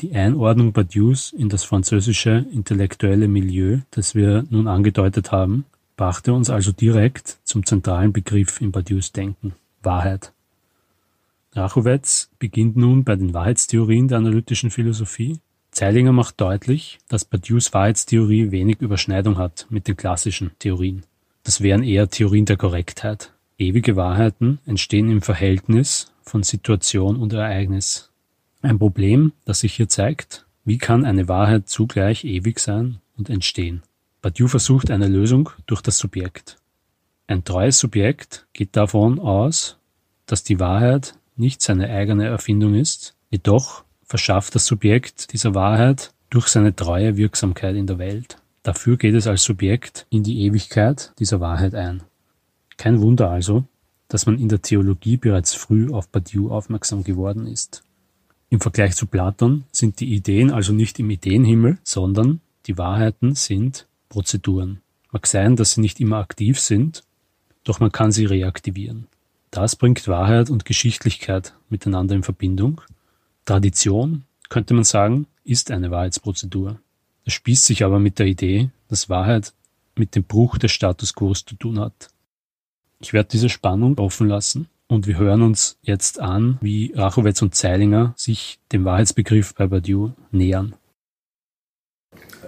Die 0.00 0.14
Einordnung 0.14 0.72
Badious 0.72 1.32
in 1.32 1.48
das 1.48 1.64
französische 1.64 2.44
intellektuelle 2.52 3.28
Milieu, 3.28 3.78
das 3.92 4.14
wir 4.14 4.44
nun 4.50 4.66
angedeutet 4.66 5.30
haben, 5.30 5.64
brachte 5.96 6.32
uns 6.32 6.50
also 6.50 6.72
direkt 6.72 7.38
zum 7.44 7.64
zentralen 7.64 8.12
Begriff 8.12 8.60
im 8.60 8.72
Badious 8.72 9.12
Denken, 9.12 9.54
Wahrheit. 9.82 10.32
Rachowitz 11.52 12.30
beginnt 12.40 12.76
nun 12.76 13.04
bei 13.04 13.14
den 13.14 13.32
Wahrheitstheorien 13.32 14.08
der 14.08 14.18
analytischen 14.18 14.70
Philosophie. 14.70 15.38
Zeilinger 15.70 16.12
macht 16.12 16.40
deutlich, 16.40 16.98
dass 17.08 17.24
Badious 17.24 17.72
Wahrheitstheorie 17.72 18.50
wenig 18.50 18.80
Überschneidung 18.80 19.38
hat 19.38 19.66
mit 19.70 19.86
den 19.86 19.96
klassischen 19.96 20.50
Theorien. 20.58 21.04
Das 21.44 21.60
wären 21.60 21.84
eher 21.84 22.08
Theorien 22.08 22.46
der 22.46 22.56
Korrektheit. 22.56 23.33
Ewige 23.56 23.94
Wahrheiten 23.94 24.58
entstehen 24.66 25.08
im 25.10 25.22
Verhältnis 25.22 26.12
von 26.22 26.42
Situation 26.42 27.16
und 27.16 27.32
Ereignis. 27.32 28.10
Ein 28.62 28.80
Problem, 28.80 29.32
das 29.44 29.60
sich 29.60 29.74
hier 29.74 29.88
zeigt, 29.88 30.46
wie 30.64 30.78
kann 30.78 31.04
eine 31.04 31.28
Wahrheit 31.28 31.68
zugleich 31.68 32.24
ewig 32.24 32.58
sein 32.58 32.98
und 33.16 33.30
entstehen? 33.30 33.82
Badiou 34.22 34.48
versucht 34.48 34.90
eine 34.90 35.06
Lösung 35.06 35.50
durch 35.66 35.82
das 35.82 35.98
Subjekt. 35.98 36.56
Ein 37.28 37.44
treues 37.44 37.78
Subjekt 37.78 38.46
geht 38.54 38.74
davon 38.74 39.20
aus, 39.20 39.76
dass 40.26 40.42
die 40.42 40.58
Wahrheit 40.58 41.14
nicht 41.36 41.62
seine 41.62 41.90
eigene 41.90 42.26
Erfindung 42.26 42.74
ist, 42.74 43.14
jedoch 43.30 43.84
verschafft 44.04 44.54
das 44.56 44.66
Subjekt 44.66 45.32
dieser 45.32 45.54
Wahrheit 45.54 46.12
durch 46.28 46.48
seine 46.48 46.74
treue 46.74 47.16
Wirksamkeit 47.16 47.76
in 47.76 47.86
der 47.86 47.98
Welt. 47.98 48.36
Dafür 48.64 48.96
geht 48.96 49.14
es 49.14 49.28
als 49.28 49.44
Subjekt 49.44 50.06
in 50.10 50.24
die 50.24 50.40
Ewigkeit 50.40 51.12
dieser 51.18 51.38
Wahrheit 51.38 51.74
ein. 51.74 52.02
Kein 52.76 53.00
Wunder 53.00 53.30
also, 53.30 53.64
dass 54.08 54.26
man 54.26 54.38
in 54.38 54.48
der 54.48 54.62
Theologie 54.62 55.16
bereits 55.16 55.54
früh 55.54 55.92
auf 55.92 56.08
Badiou 56.08 56.50
aufmerksam 56.50 57.04
geworden 57.04 57.46
ist. 57.46 57.82
Im 58.50 58.60
Vergleich 58.60 58.94
zu 58.94 59.06
Platon 59.06 59.64
sind 59.72 60.00
die 60.00 60.14
Ideen 60.14 60.50
also 60.50 60.72
nicht 60.72 60.98
im 60.98 61.10
Ideenhimmel, 61.10 61.78
sondern 61.82 62.40
die 62.66 62.78
Wahrheiten 62.78 63.34
sind 63.34 63.86
Prozeduren. 64.08 64.80
Mag 65.10 65.26
sein, 65.26 65.56
dass 65.56 65.72
sie 65.72 65.80
nicht 65.80 66.00
immer 66.00 66.18
aktiv 66.18 66.60
sind, 66.60 67.02
doch 67.64 67.80
man 67.80 67.92
kann 67.92 68.12
sie 68.12 68.24
reaktivieren. 68.24 69.06
Das 69.50 69.76
bringt 69.76 70.06
Wahrheit 70.08 70.50
und 70.50 70.64
Geschichtlichkeit 70.64 71.54
miteinander 71.68 72.14
in 72.14 72.22
Verbindung. 72.22 72.80
Tradition, 73.44 74.24
könnte 74.48 74.74
man 74.74 74.84
sagen, 74.84 75.26
ist 75.44 75.70
eine 75.70 75.90
Wahrheitsprozedur. 75.90 76.78
Das 77.24 77.34
spießt 77.34 77.64
sich 77.64 77.84
aber 77.84 77.98
mit 77.98 78.18
der 78.18 78.26
Idee, 78.26 78.70
dass 78.88 79.08
Wahrheit 79.08 79.52
mit 79.96 80.14
dem 80.14 80.24
Bruch 80.24 80.58
des 80.58 80.72
Status 80.72 81.14
quo 81.14 81.32
zu 81.32 81.56
tun 81.56 81.78
hat. 81.80 82.08
Ich 83.04 83.12
werde 83.12 83.28
diese 83.30 83.50
Spannung 83.50 83.98
offen 83.98 84.28
lassen 84.28 84.66
und 84.86 85.06
wir 85.06 85.18
hören 85.18 85.42
uns 85.42 85.76
jetzt 85.82 86.20
an, 86.20 86.56
wie 86.62 86.94
Rachowitz 86.96 87.42
und 87.42 87.54
Zeilinger 87.54 88.14
sich 88.16 88.58
dem 88.72 88.86
Wahrheitsbegriff 88.86 89.54
bei 89.54 89.66
Badiou 89.66 90.12
nähern. 90.30 90.74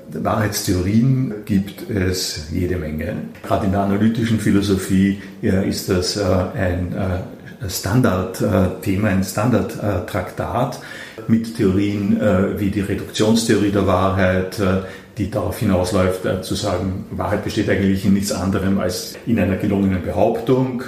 Wahrheitstheorien 0.09 1.45
gibt 1.45 1.90
es 1.90 2.49
jede 2.51 2.79
Menge. 2.79 3.16
Gerade 3.42 3.66
in 3.66 3.73
der 3.73 3.83
analytischen 3.83 4.40
Philosophie 4.40 5.21
ist 5.42 5.90
das 5.90 6.16
äh, 6.16 6.25
ein 6.25 6.95
äh, 6.95 7.69
Standardthema, 7.69 9.09
ein 9.09 9.25
Standardtraktat 9.25 10.81
mit 11.29 11.55
Theorien 11.55 12.19
äh, 12.19 12.59
wie 12.59 12.71
die 12.71 12.81
Reduktionstheorie 12.81 13.73
der 13.73 13.87
Wahrheit, 13.87 14.59
die 15.18 15.31
darauf 15.31 15.59
hinausläuft, 15.59 16.44
zu 16.44 16.55
sagen, 16.55 17.07
Wahrheit 17.11 17.44
besteht 17.44 17.70
eigentlich 17.70 18.05
in 18.05 18.14
nichts 18.14 18.33
anderem 18.33 18.79
als 18.79 19.14
in 19.26 19.38
einer 19.38 19.57
gelungenen 19.57 20.02
Behauptung. 20.02 20.83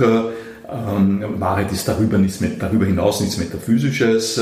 Ähm, 0.71 1.41
Wahrheit 1.41 1.73
ist 1.73 1.89
darüber, 1.89 2.19
nichts, 2.19 2.41
darüber 2.59 2.85
hinaus 2.85 3.21
nichts 3.21 3.39
Metaphysisches. 3.39 4.39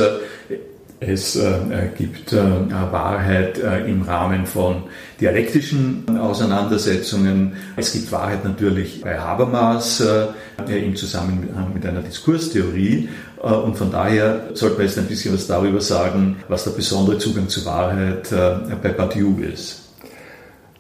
Es 0.99 1.37
äh, 1.37 1.91
gibt 1.97 2.33
äh, 2.33 2.39
Wahrheit 2.91 3.59
äh, 3.59 3.87
im 3.87 4.03
Rahmen 4.03 4.47
von 4.47 4.85
dialektischen 5.21 6.19
Auseinandersetzungen. 6.19 7.53
Es 7.77 7.93
gibt 7.93 8.11
Wahrheit 8.13 8.45
natürlich 8.45 9.03
bei 9.03 9.19
Habermas 9.19 10.03
im 10.69 10.97
Zusammenhang 10.97 11.73
mit 11.75 11.85
einer 11.85 12.01
Diskurstheorie. 12.01 13.09
Und 13.43 13.77
von 13.77 13.91
daher 13.91 14.51
sollte 14.55 14.77
man 14.77 14.87
jetzt 14.87 14.99
ein 14.99 15.07
bisschen 15.07 15.35
was 15.35 15.47
darüber 15.47 15.81
sagen, 15.81 16.37
was 16.49 16.65
der 16.65 16.71
besondere 16.73 17.19
Zugang 17.19 17.49
zur 17.49 17.67
Wahrheit 17.67 18.31
bei 18.83 18.89
Badiou 18.91 19.39
ist. 19.41 19.87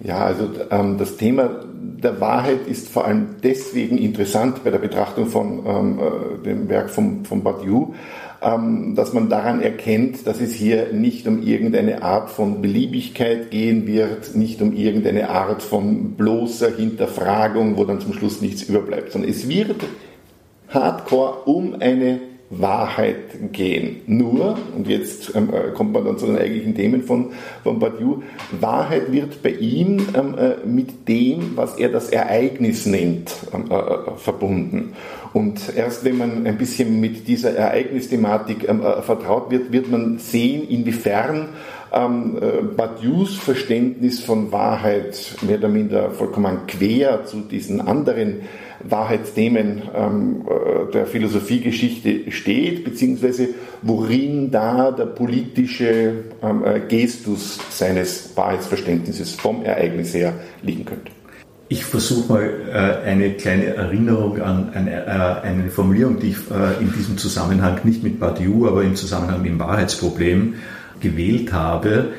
Ja, 0.01 0.27
also 0.27 0.51
ähm, 0.71 0.99
das 0.99 1.17
Thema 1.17 1.65
der 1.75 2.21
Wahrheit 2.21 2.67
ist 2.67 2.89
vor 2.89 3.07
allem 3.07 3.37
deswegen 3.43 3.97
interessant 3.97 4.63
bei 4.63 4.71
der 4.71 4.79
Betrachtung 4.79 5.27
von 5.27 5.65
ähm, 5.67 5.99
dem 6.45 6.69
Werk 6.69 6.91
von, 6.91 7.25
von 7.25 7.43
Badiou, 7.43 7.95
ähm, 8.43 8.95
dass 8.95 9.15
man 9.15 9.31
daran 9.31 9.63
erkennt, 9.63 10.27
dass 10.27 10.41
es 10.41 10.53
hier 10.53 10.93
nicht 10.93 11.27
um 11.27 11.43
irgendeine 11.43 12.03
Art 12.03 12.29
von 12.29 12.61
Beliebigkeit 12.61 13.51
gehen 13.51 13.87
wird, 13.87 14.35
nicht 14.35 14.61
um 14.61 14.75
irgendeine 14.75 15.31
Art 15.31 15.63
von 15.63 16.13
bloßer 16.13 16.77
Hinterfragung, 16.77 17.79
wo 17.79 17.85
dann 17.85 18.01
zum 18.01 18.13
Schluss 18.13 18.43
nichts 18.43 18.65
überbleibt, 18.65 19.13
sondern 19.13 19.31
es 19.31 19.49
wird 19.49 19.83
hardcore 20.69 21.45
um 21.47 21.77
eine 21.81 22.21
Wahrheit 22.51 23.53
gehen. 23.53 24.03
Nur, 24.07 24.57
und 24.77 24.87
jetzt 24.87 25.35
ähm, 25.35 25.51
äh, 25.53 25.73
kommt 25.73 25.93
man 25.93 26.05
dann 26.05 26.17
zu 26.17 26.27
den 26.27 26.39
eigentlichen 26.39 26.75
Themen 26.77 27.03
von, 27.03 27.33
von 27.65 27.81
Badiou, 27.81 28.23
Wahrheit 28.61 29.11
wird 29.11 29.43
bei 29.43 29.51
ihm 29.51 30.07
ähm, 30.15 30.37
äh, 30.39 30.65
mit 30.65 31.09
dem, 31.09 31.57
was 31.57 31.77
er 31.77 31.89
das 31.89 32.09
Ereignis 32.09 32.87
nennt, 32.87 33.35
ähm, 33.53 33.65
äh, 33.69 33.75
äh, 33.75 34.17
verbunden. 34.17 34.93
Und 35.33 35.77
erst 35.77 36.05
wenn 36.05 36.19
man 36.19 36.47
ein 36.47 36.57
bisschen 36.57 37.01
mit 37.01 37.27
dieser 37.27 37.51
Ereignisthematik 37.51 38.69
ähm, 38.69 38.81
äh, 38.81 39.03
vertraut 39.03 39.51
wird, 39.51 39.73
wird 39.73 39.91
man 39.91 40.19
sehen, 40.19 40.69
inwiefern 40.69 41.49
ähm, 41.97 42.37
äh, 42.41 42.63
Badious 42.63 43.37
Verständnis 43.37 44.21
von 44.21 44.53
Wahrheit 44.53 45.37
mehr 45.43 45.59
oder 45.59 45.69
minder 45.69 46.11
vollkommen 46.11 46.67
quer 46.67 47.25
zu 47.25 47.41
diesen 47.41 47.81
anderen 47.81 48.43
Wahrheitsthemen 48.85 49.83
ähm, 49.95 50.47
äh, 50.47 50.93
der 50.93 51.07
Philosophiegeschichte 51.07 52.31
steht, 52.31 52.85
beziehungsweise 52.85 53.49
worin 53.83 54.51
da 54.51 54.91
der 54.91 55.07
politische 55.07 56.25
ähm, 56.43 56.65
äh, 56.65 56.81
Gestus 56.81 57.59
seines 57.71 58.37
Wahrheitsverständnisses 58.37 59.33
vom 59.33 59.63
Ereignis 59.63 60.13
her 60.15 60.35
liegen 60.63 60.85
könnte. 60.85 61.13
Ich 61.69 61.85
versuche 61.85 62.33
mal 62.33 63.03
eine 63.05 63.33
kleine 63.33 63.75
Erinnerung 63.75 64.41
an 64.41 64.71
eine, 64.73 65.69
Formulierung, 65.69 66.17
die 66.21 66.29
ich 66.29 66.37
in 66.81 66.93
diesem 66.93 67.19
Zusammenhang 67.19 67.81
nicht 67.83 68.05
mit 68.05 68.21
Badiou, 68.21 68.69
aber 68.69 68.85
im 68.85 68.95
Zusammenhang 68.95 69.43
mit 69.43 69.51
dem 69.51 69.59
Wahrheitsproblem 69.59 70.55
gewählt 71.01 71.53
habe. 71.53 72.13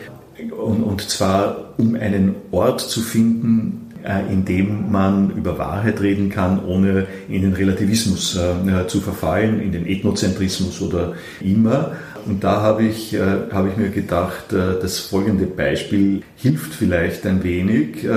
Und, 0.51 0.83
und 0.83 1.01
zwar, 1.01 1.73
um 1.77 1.95
einen 1.95 2.35
Ort 2.51 2.81
zu 2.81 3.01
finden, 3.01 3.87
äh, 4.07 4.31
in 4.31 4.45
dem 4.45 4.89
man 4.89 5.31
über 5.31 5.57
Wahrheit 5.57 5.99
reden 5.99 6.29
kann, 6.29 6.63
ohne 6.63 7.07
in 7.27 7.41
den 7.41 7.53
Relativismus 7.53 8.37
äh, 8.37 8.87
zu 8.87 9.01
verfallen, 9.01 9.59
in 9.59 9.73
den 9.73 9.85
Ethnozentrismus 9.85 10.81
oder 10.81 11.15
immer. 11.41 11.91
Und 12.25 12.43
da 12.43 12.61
habe 12.61 12.83
ich, 12.83 13.13
äh, 13.13 13.19
habe 13.51 13.69
ich 13.69 13.77
mir 13.77 13.89
gedacht, 13.89 14.45
das 14.49 14.99
folgende 14.99 15.45
Beispiel 15.45 16.21
hilft 16.35 16.73
vielleicht 16.73 17.25
ein 17.25 17.43
wenig. 17.43 18.07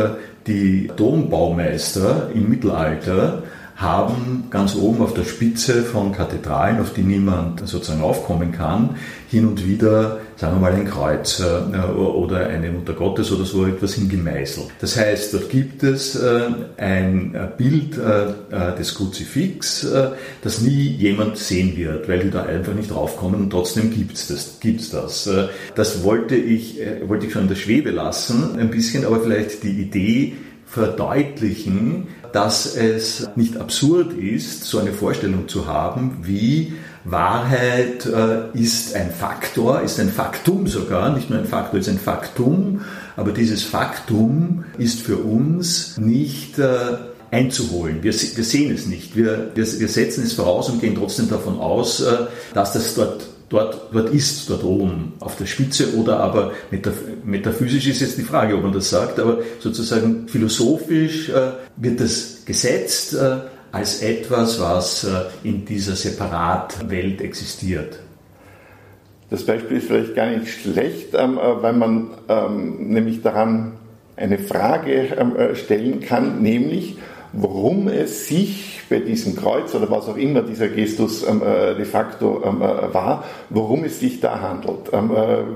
Die 0.46 0.90
Dombaumeister 0.96 2.30
im 2.34 2.48
Mittelalter 2.48 3.42
haben 3.76 4.44
ganz 4.50 4.74
oben 4.76 5.02
auf 5.02 5.14
der 5.14 5.24
Spitze 5.24 5.82
von 5.82 6.12
Kathedralen, 6.12 6.80
auf 6.80 6.92
die 6.92 7.02
niemand 7.02 7.66
sozusagen 7.66 8.02
aufkommen 8.02 8.52
kann, 8.52 8.96
hin 9.28 9.46
und 9.46 9.66
wieder, 9.66 10.18
sagen 10.40 10.56
wir 10.56 10.60
mal, 10.60 10.72
ein 10.72 10.86
Kreuz 10.86 11.40
äh, 11.40 11.76
oder 11.90 12.46
eine 12.46 12.70
Mutter 12.70 12.94
Gottes 12.94 13.30
oder 13.30 13.44
so 13.44 13.66
etwas 13.66 13.92
hingemeißelt. 13.94 14.68
Das 14.80 14.96
heißt, 14.96 15.34
dort 15.34 15.50
gibt 15.50 15.82
es 15.82 16.16
äh, 16.16 16.48
ein 16.78 17.36
Bild 17.58 17.98
äh, 17.98 18.74
des 18.74 18.94
Kruzifix, 18.94 19.86
das 20.42 20.60
nie 20.62 20.88
jemand 20.96 21.36
sehen 21.36 21.76
wird, 21.76 22.08
weil 22.08 22.20
die 22.20 22.30
da 22.30 22.44
einfach 22.44 22.72
nicht 22.72 22.90
draufkommen 22.90 23.42
und 23.42 23.50
trotzdem 23.50 23.90
gibt's 23.90 24.28
das. 24.28 24.58
Gibt's 24.60 24.90
das. 24.90 25.28
das 25.74 26.04
wollte 26.04 26.36
ich, 26.36 26.78
wollte 27.06 27.26
ich 27.26 27.32
schon 27.32 27.42
in 27.42 27.48
der 27.48 27.56
Schwebe 27.56 27.90
lassen, 27.90 28.58
ein 28.58 28.70
bisschen, 28.70 29.04
aber 29.04 29.20
vielleicht 29.20 29.62
die 29.62 29.80
Idee 29.80 30.34
verdeutlichen, 30.66 32.08
dass 32.32 32.76
es 32.76 33.28
nicht 33.36 33.56
absurd 33.56 34.12
ist, 34.12 34.64
so 34.64 34.78
eine 34.78 34.92
Vorstellung 34.92 35.48
zu 35.48 35.66
haben, 35.66 36.18
wie 36.22 36.74
Wahrheit 37.04 38.06
äh, 38.06 38.58
ist 38.58 38.94
ein 38.94 39.10
Faktor, 39.10 39.80
ist 39.80 39.98
ein 40.00 40.10
Faktum 40.10 40.66
sogar, 40.66 41.14
nicht 41.14 41.30
nur 41.30 41.38
ein 41.38 41.46
Faktor, 41.46 41.80
ist 41.80 41.88
ein 41.88 41.98
Faktum, 41.98 42.82
aber 43.16 43.32
dieses 43.32 43.62
Faktum 43.62 44.64
ist 44.76 45.00
für 45.00 45.16
uns 45.16 45.96
nicht 45.96 46.58
äh, 46.58 46.98
einzuholen. 47.30 48.02
Wir, 48.02 48.12
wir 48.12 48.44
sehen 48.44 48.74
es 48.74 48.86
nicht. 48.86 49.16
Wir, 49.16 49.50
wir, 49.54 49.80
wir 49.80 49.88
setzen 49.88 50.24
es 50.24 50.34
voraus 50.34 50.68
und 50.68 50.80
gehen 50.80 50.94
trotzdem 50.94 51.28
davon 51.28 51.58
aus, 51.58 52.00
äh, 52.00 52.26
dass 52.54 52.74
das 52.74 52.94
dort 52.94 53.30
dort, 53.50 53.92
dort 53.92 54.10
ist, 54.10 54.48
dort 54.48 54.64
oben 54.64 55.12
auf 55.20 55.36
der 55.36 55.44
Spitze 55.44 55.94
oder 55.96 56.20
aber 56.20 56.52
metaphysisch 57.24 57.86
ist 57.88 58.00
jetzt 58.00 58.16
die 58.16 58.22
Frage, 58.22 58.56
ob 58.56 58.62
man 58.62 58.72
das 58.72 58.88
sagt, 58.88 59.18
aber 59.18 59.38
sozusagen 59.58 60.28
philosophisch 60.28 61.28
äh, 61.28 61.52
wird 61.76 62.00
das 62.00 62.44
gesetzt 62.46 63.14
äh, 63.14 63.38
als 63.72 64.02
etwas, 64.02 64.60
was 64.60 65.04
äh, 65.04 65.08
in 65.44 65.64
dieser 65.64 65.94
Separatwelt 65.94 67.20
existiert. 67.20 68.00
Das 69.30 69.46
Beispiel 69.46 69.76
ist 69.76 69.86
vielleicht 69.86 70.16
gar 70.16 70.26
nicht 70.26 70.48
schlecht, 70.48 71.14
ähm, 71.14 71.38
äh, 71.38 71.62
weil 71.62 71.72
man 71.72 72.10
ähm, 72.28 72.88
nämlich 72.88 73.22
daran 73.22 73.72
eine 74.16 74.38
Frage 74.38 75.14
ähm, 75.16 75.36
äh, 75.36 75.54
stellen 75.54 76.00
kann, 76.00 76.42
nämlich 76.42 76.96
worum 77.32 77.86
es 77.86 78.26
sich 78.26 78.82
bei 78.90 78.98
diesem 78.98 79.36
Kreuz 79.36 79.72
oder 79.76 79.88
was 79.88 80.08
auch 80.08 80.16
immer 80.16 80.42
dieser 80.42 80.66
Gestus 80.66 81.24
de 81.24 81.84
facto 81.84 82.42
war, 82.42 83.22
worum 83.50 83.84
es 83.84 84.00
sich 84.00 84.18
da 84.18 84.40
handelt. 84.40 84.90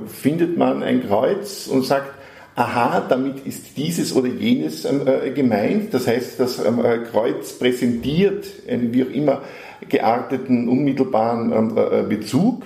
findet 0.06 0.56
man 0.56 0.84
ein 0.84 1.04
Kreuz 1.04 1.66
und 1.66 1.84
sagt, 1.84 2.12
aha, 2.56 3.04
damit 3.08 3.46
ist 3.46 3.76
dieses 3.76 4.14
oder 4.14 4.28
jenes 4.28 4.86
gemeint. 5.34 5.92
Das 5.92 6.06
heißt, 6.06 6.38
das 6.38 6.62
Kreuz 7.10 7.52
präsentiert 7.58 8.46
einen 8.68 8.92
wie 8.92 9.04
auch 9.04 9.10
immer 9.10 9.42
gearteten, 9.88 10.68
unmittelbaren 10.68 11.74
Bezug 12.08 12.62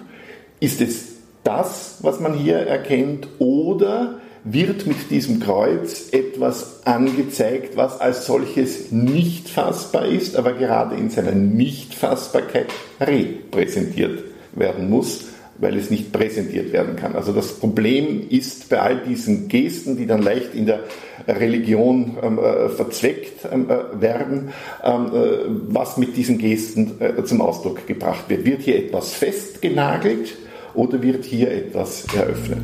ist 0.60 0.80
es 0.80 1.16
das, 1.44 1.98
was 2.02 2.20
man 2.20 2.34
hier 2.34 2.58
erkennt, 2.58 3.28
oder 3.38 4.20
wird 4.44 4.86
mit 4.86 5.10
diesem 5.10 5.40
Kreuz 5.40 6.08
etwas 6.12 6.86
angezeigt, 6.86 7.76
was 7.76 8.00
als 8.00 8.26
solches 8.26 8.92
nicht 8.92 9.48
fassbar 9.48 10.06
ist, 10.06 10.36
aber 10.36 10.52
gerade 10.52 10.96
in 10.96 11.10
seiner 11.10 11.32
Nichtfassbarkeit 11.32 12.66
repräsentiert 13.00 14.24
werden 14.52 14.90
muss, 14.90 15.27
weil 15.58 15.76
es 15.76 15.90
nicht 15.90 16.12
präsentiert 16.12 16.72
werden 16.72 16.96
kann. 16.96 17.14
Also 17.14 17.32
das 17.32 17.52
Problem 17.58 18.26
ist 18.28 18.68
bei 18.68 18.80
all 18.80 19.02
diesen 19.06 19.48
Gesten, 19.48 19.96
die 19.96 20.06
dann 20.06 20.22
leicht 20.22 20.54
in 20.54 20.66
der 20.66 20.80
Religion 21.26 22.16
ähm, 22.22 22.38
äh, 22.38 22.68
verzweckt 22.68 23.46
ähm, 23.52 23.68
äh, 23.68 24.00
werden, 24.00 24.52
ähm, 24.82 25.06
äh, 25.06 25.28
was 25.68 25.96
mit 25.96 26.16
diesen 26.16 26.38
Gesten 26.38 27.00
äh, 27.00 27.24
zum 27.24 27.40
Ausdruck 27.40 27.86
gebracht 27.86 28.24
wird. 28.28 28.44
Wird 28.44 28.62
hier 28.62 28.78
etwas 28.78 29.12
festgenagelt? 29.12 30.36
oder 30.78 31.02
wird 31.02 31.24
hier 31.24 31.50
etwas 31.50 32.04
eröffnet? 32.14 32.62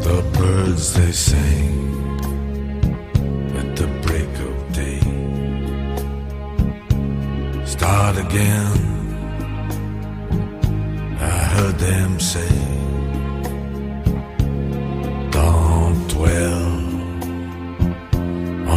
The 0.00 0.22
birds 0.38 0.94
they 0.94 1.12
sing 1.12 1.95
again. 8.36 8.78
I 11.20 11.38
heard 11.54 11.78
them 11.78 12.20
say, 12.20 12.54
Don't 15.30 16.08
dwell 16.08 16.66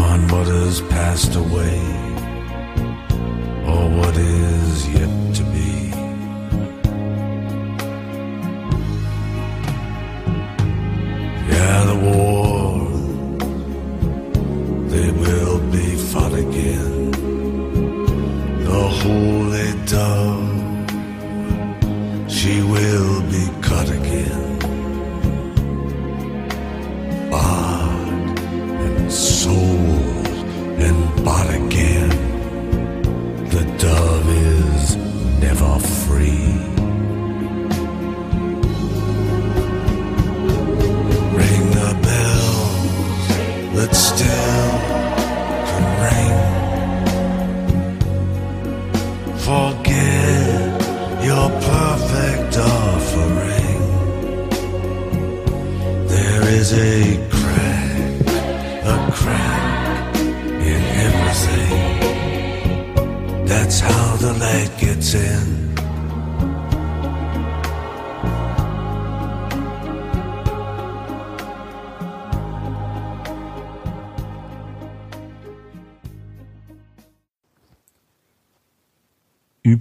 on 0.01 0.27
what 0.31 0.47
has 0.47 0.81
passed 0.81 1.35
away 1.35 1.79
or 3.71 3.83
what 3.97 4.15
is 4.17 4.89
yet 4.97 5.35
to 5.35 5.43
be. 5.53 5.58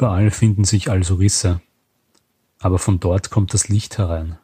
Überall 0.09 0.31
finden 0.31 0.65
sich 0.65 0.91
also 0.91 1.17
Risse, 1.17 1.61
aber 2.61 2.79
von 2.79 2.99
dort 2.99 3.29
kommt 3.29 3.53
das 3.53 3.69
Licht 3.69 3.99
herein. 3.99 4.39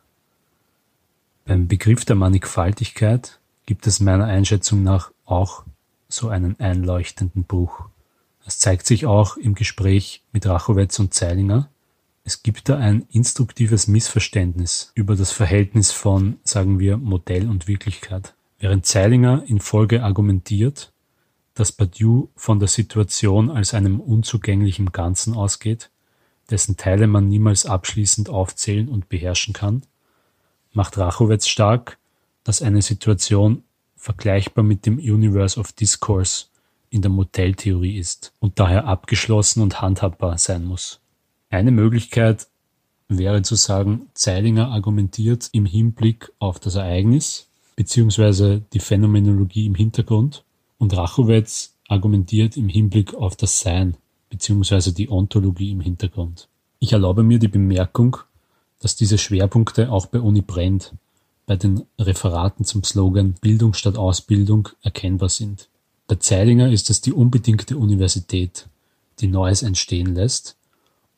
Beim 1.47 1.69
Begriff 1.69 2.05
der 2.05 2.17
Mannigfaltigkeit 2.17 3.41
gibt 3.65 3.87
es 3.87 3.99
meiner 3.99 4.27
Einschätzung 4.27 4.83
nach 4.83 5.11
auch 5.25 5.65
so 6.07 6.29
einen 6.29 6.61
einleuchtenden 6.61 7.45
Bruch. 7.45 7.87
Es 8.45 8.59
zeigt 8.59 8.85
sich 8.85 9.07
auch 9.07 9.39
im 9.39 9.55
Gespräch 9.55 10.23
mit 10.33 10.45
Rachowitz 10.45 10.99
und 10.99 11.15
Zeilinger. 11.15 11.71
Es 12.25 12.43
gibt 12.43 12.69
da 12.69 12.77
ein 12.77 13.07
instruktives 13.11 13.87
Missverständnis 13.87 14.93
über 14.95 15.17
das 15.17 15.33
Verhältnis 15.33 15.93
von, 15.93 16.37
sagen 16.45 16.79
wir, 16.79 16.99
Modell 16.99 17.49
und 17.49 17.69
Wirklichkeit. 17.69 18.35
Während 18.59 18.85
Zeilinger 18.85 19.43
in 19.47 19.61
Folge 19.61 20.05
argumentiert, 20.05 20.93
dass 21.55 21.73
Badiou 21.73 22.29
von 22.37 22.59
der 22.59 22.69
Situation 22.69 23.51
als 23.51 23.75
einem 23.75 24.01
unzugänglichen 24.01 24.93
Ganzen 24.93 25.35
ausgeht, 25.35 25.91
dessen 26.51 26.77
Teile 26.77 27.07
man 27.07 27.29
niemals 27.29 27.65
abschließend 27.65 28.29
aufzählen 28.29 28.89
und 28.89 29.09
beherrschen 29.09 29.55
kann, 29.55 29.83
macht 30.73 30.99
Rachowitz 30.99 31.47
stark, 31.47 31.99
dass 32.43 32.61
eine 32.61 32.83
Situation 32.83 33.63
vergleichbar 33.97 34.65
mit 34.65 34.85
dem 34.85 34.99
Universe 34.99 35.59
of 35.59 35.73
Discourse 35.73 36.47
in 36.91 37.01
der 37.03 37.11
Modelltheorie 37.11 37.97
ist 37.99 38.33
und 38.41 38.59
daher 38.59 38.85
abgeschlossen 38.87 39.63
und 39.63 39.81
handhabbar 39.81 40.37
sein 40.39 40.65
muss. 40.65 41.01
Eine 41.49 41.71
Möglichkeit 41.71 42.49
wäre 43.09 43.43
zu 43.43 43.55
sagen, 43.55 44.09
Zeilinger 44.15 44.69
argumentiert 44.69 45.49
im 45.53 45.67
Hinblick 45.67 46.31
auf 46.39 46.59
das 46.59 46.75
Ereignis 46.75 47.49
bzw. 47.77 48.61
die 48.73 48.81
Phänomenologie 48.81 49.67
im 49.67 49.75
Hintergrund 49.75 50.45
und 50.85 50.95
Rachowitz 50.95 51.73
argumentiert 51.89 52.59
im 52.59 52.69
Hinblick 52.69 53.15
auf 53.15 53.37
das 53.37 53.61
Sein 53.61 53.97
bzw. 54.29 54.91
die 54.91 55.11
Ontologie 55.11 55.71
im 55.71 55.81
Hintergrund. 55.81 56.49
Ich 56.79 56.93
erlaube 56.93 57.23
mir 57.23 57.39
die 57.39 57.49
Bemerkung, 57.49 58.19
dass 58.81 58.95
diese 58.95 59.17
Schwerpunkte 59.17 59.91
auch 59.91 60.05
bei 60.05 60.21
Uni 60.21 60.43
Brennt 60.43 60.93
bei 61.47 61.57
den 61.57 61.85
Referaten 61.99 62.67
zum 62.67 62.85
Slogan 62.85 63.35
Bildung 63.41 63.73
statt 63.73 63.97
Ausbildung 63.97 64.69
erkennbar 64.83 65.31
sind. 65.31 65.71
Bei 66.07 66.17
Zeilinger 66.17 66.71
ist 66.71 66.91
es 66.91 67.01
die 67.01 67.15
unbedingte 67.15 67.79
Universität, 67.79 68.69
die 69.21 69.29
Neues 69.29 69.63
entstehen 69.63 70.15
lässt, 70.15 70.57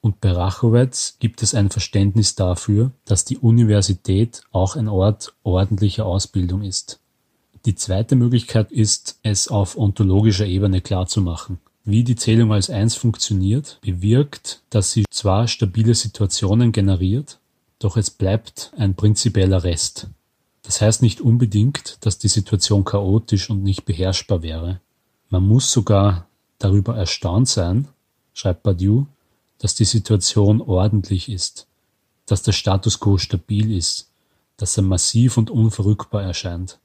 und 0.00 0.20
bei 0.20 0.30
Rachowitz 0.30 1.16
gibt 1.18 1.42
es 1.42 1.54
ein 1.54 1.70
Verständnis 1.70 2.36
dafür, 2.36 2.92
dass 3.04 3.24
die 3.24 3.38
Universität 3.38 4.42
auch 4.52 4.76
ein 4.76 4.86
Ort 4.86 5.34
ordentlicher 5.42 6.06
Ausbildung 6.06 6.62
ist. 6.62 7.00
Die 7.66 7.74
zweite 7.74 8.14
Möglichkeit 8.14 8.70
ist, 8.70 9.18
es 9.24 9.48
auf 9.48 9.76
ontologischer 9.76 10.46
Ebene 10.46 10.80
klarzumachen. 10.80 11.58
Wie 11.84 12.04
die 12.04 12.14
Zählung 12.14 12.52
als 12.52 12.70
Eins 12.70 12.94
funktioniert, 12.94 13.80
bewirkt, 13.80 14.62
dass 14.70 14.92
sie 14.92 15.04
zwar 15.10 15.48
stabile 15.48 15.96
Situationen 15.96 16.70
generiert, 16.70 17.40
doch 17.80 17.96
es 17.96 18.08
bleibt 18.08 18.72
ein 18.76 18.94
prinzipieller 18.94 19.64
Rest. 19.64 20.06
Das 20.62 20.80
heißt 20.80 21.02
nicht 21.02 21.20
unbedingt, 21.20 21.98
dass 22.02 22.18
die 22.18 22.28
Situation 22.28 22.84
chaotisch 22.84 23.50
und 23.50 23.64
nicht 23.64 23.84
beherrschbar 23.84 24.42
wäre. 24.42 24.80
Man 25.28 25.44
muss 25.44 25.72
sogar 25.72 26.28
darüber 26.58 26.96
erstaunt 26.96 27.48
sein, 27.48 27.88
schreibt 28.32 28.62
Badiou, 28.62 29.06
dass 29.58 29.74
die 29.74 29.84
Situation 29.84 30.60
ordentlich 30.60 31.28
ist, 31.28 31.66
dass 32.26 32.42
der 32.42 32.52
Status 32.52 33.00
quo 33.00 33.18
stabil 33.18 33.76
ist, 33.76 34.08
dass 34.56 34.76
er 34.76 34.84
massiv 34.84 35.36
und 35.36 35.50
unverrückbar 35.50 36.22
erscheint. 36.22 36.78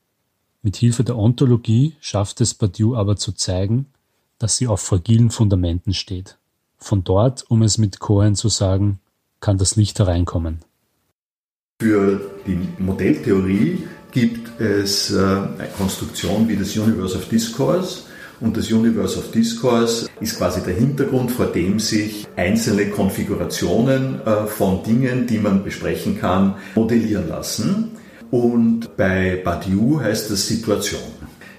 Mit 0.64 0.76
Hilfe 0.76 1.03
der 1.03 1.18
Ontologie 1.18 1.95
schafft 2.01 2.39
es 2.39 2.53
Badiou 2.53 2.95
aber 2.95 3.16
zu 3.16 3.32
zeigen, 3.32 3.88
dass 4.38 4.57
sie 4.57 4.68
auf 4.68 4.82
fragilen 4.82 5.32
Fundamenten 5.32 5.93
steht. 5.93 6.38
Von 6.78 7.03
dort, 7.03 7.45
um 7.49 7.64
es 7.64 7.80
mit 7.80 7.99
Cohen 7.99 8.36
zu 8.36 8.47
sagen, 8.47 8.99
kann 9.39 9.57
das 9.57 9.76
Licht 9.76 9.97
hereinkommen. 9.97 10.59
Für 11.82 12.22
die 12.45 12.59
Modelltheorie 12.78 13.88
gibt 14.12 14.62
es 14.62 15.12
äh, 15.12 15.18
eine 15.18 15.68
Konstruktion 15.78 16.47
wie 16.47 16.55
das 16.55 16.78
Universe 16.78 17.18
of 17.18 17.28
Discourse. 17.30 18.03
Und 18.39 18.57
das 18.57 18.72
Universe 18.72 19.18
of 19.18 19.32
Discourse 19.32 20.09
ist 20.20 20.38
quasi 20.38 20.62
der 20.62 20.76
Hintergrund, 20.76 21.32
vor 21.32 21.47
dem 21.47 21.80
sich 21.80 22.28
einzelne 22.36 22.89
Konfigurationen 22.89 24.22
äh, 24.22 24.45
von 24.45 24.84
Dingen, 24.84 25.26
die 25.26 25.39
man 25.39 25.64
besprechen 25.64 26.20
kann, 26.20 26.55
modellieren 26.76 27.30
lassen. 27.30 27.91
Und 28.32 28.95
bei 28.95 29.41
Badiou 29.43 29.99
heißt 29.99 30.32
das 30.32 30.47
Situation. 30.47 31.01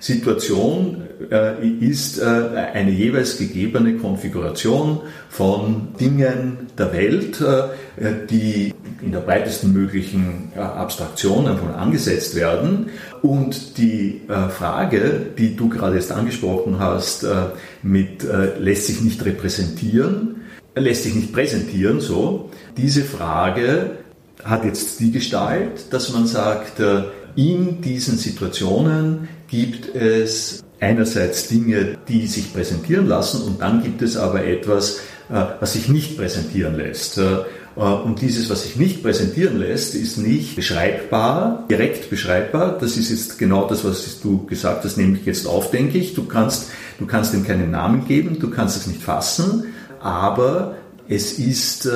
Situation 0.00 1.02
äh, 1.30 1.64
ist 1.64 2.18
äh, 2.18 2.24
eine 2.24 2.90
jeweils 2.90 3.38
gegebene 3.38 3.98
Konfiguration 3.98 5.00
von 5.28 5.88
Dingen 6.00 6.66
der 6.76 6.92
Welt, 6.92 7.40
äh, 7.40 8.26
die 8.28 8.74
in 9.00 9.12
der 9.12 9.20
breitesten 9.20 9.72
möglichen 9.72 10.50
äh, 10.56 10.58
Abstraktion 10.58 11.46
einfach 11.46 11.76
angesetzt 11.76 12.34
werden. 12.34 12.86
Und 13.20 13.78
die 13.78 14.22
äh, 14.28 14.48
Frage, 14.48 15.26
die 15.38 15.54
du 15.54 15.68
gerade 15.68 15.94
jetzt 15.94 16.10
angesprochen 16.10 16.80
hast, 16.80 17.22
äh, 17.22 17.50
mit 17.82 18.26
lässt 18.58 18.86
sich 18.86 19.02
nicht 19.02 19.24
repräsentieren, 19.24 20.42
lässt 20.74 21.04
sich 21.04 21.14
nicht 21.14 21.32
präsentieren, 21.32 22.00
so, 22.00 22.50
diese 22.76 23.02
Frage 23.02 24.01
hat 24.44 24.64
jetzt 24.64 25.00
die 25.00 25.12
Gestalt, 25.12 25.92
dass 25.92 26.12
man 26.12 26.26
sagt, 26.26 26.80
äh, 26.80 27.04
in 27.34 27.80
diesen 27.80 28.18
Situationen 28.18 29.28
gibt 29.48 29.94
es 29.94 30.62
einerseits 30.80 31.48
Dinge, 31.48 31.96
die 32.08 32.26
sich 32.26 32.52
präsentieren 32.52 33.06
lassen 33.06 33.42
und 33.42 33.60
dann 33.60 33.82
gibt 33.82 34.02
es 34.02 34.16
aber 34.16 34.44
etwas, 34.44 34.98
äh, 35.30 35.44
was 35.60 35.74
sich 35.74 35.88
nicht 35.88 36.16
präsentieren 36.16 36.76
lässt. 36.76 37.18
Äh, 37.18 37.38
und 37.74 38.20
dieses, 38.20 38.50
was 38.50 38.64
sich 38.64 38.76
nicht 38.76 39.02
präsentieren 39.02 39.58
lässt, 39.58 39.94
ist 39.94 40.18
nicht 40.18 40.56
beschreibbar, 40.56 41.64
direkt 41.70 42.10
beschreibbar. 42.10 42.76
Das 42.78 42.98
ist 42.98 43.10
jetzt 43.10 43.38
genau 43.38 43.66
das, 43.66 43.82
was 43.82 44.20
du 44.20 44.44
gesagt 44.44 44.84
hast, 44.84 44.98
nämlich 44.98 45.24
jetzt 45.24 45.46
aufdenke 45.46 45.96
ich. 45.96 46.14
Du 46.14 46.24
kannst, 46.24 46.70
du 46.98 47.06
kannst 47.06 47.32
dem 47.32 47.46
keinen 47.46 47.70
Namen 47.70 48.06
geben, 48.06 48.38
du 48.38 48.50
kannst 48.50 48.76
es 48.76 48.86
nicht 48.86 49.02
fassen, 49.02 49.72
aber 50.00 50.76
es 51.08 51.38
ist 51.38 51.88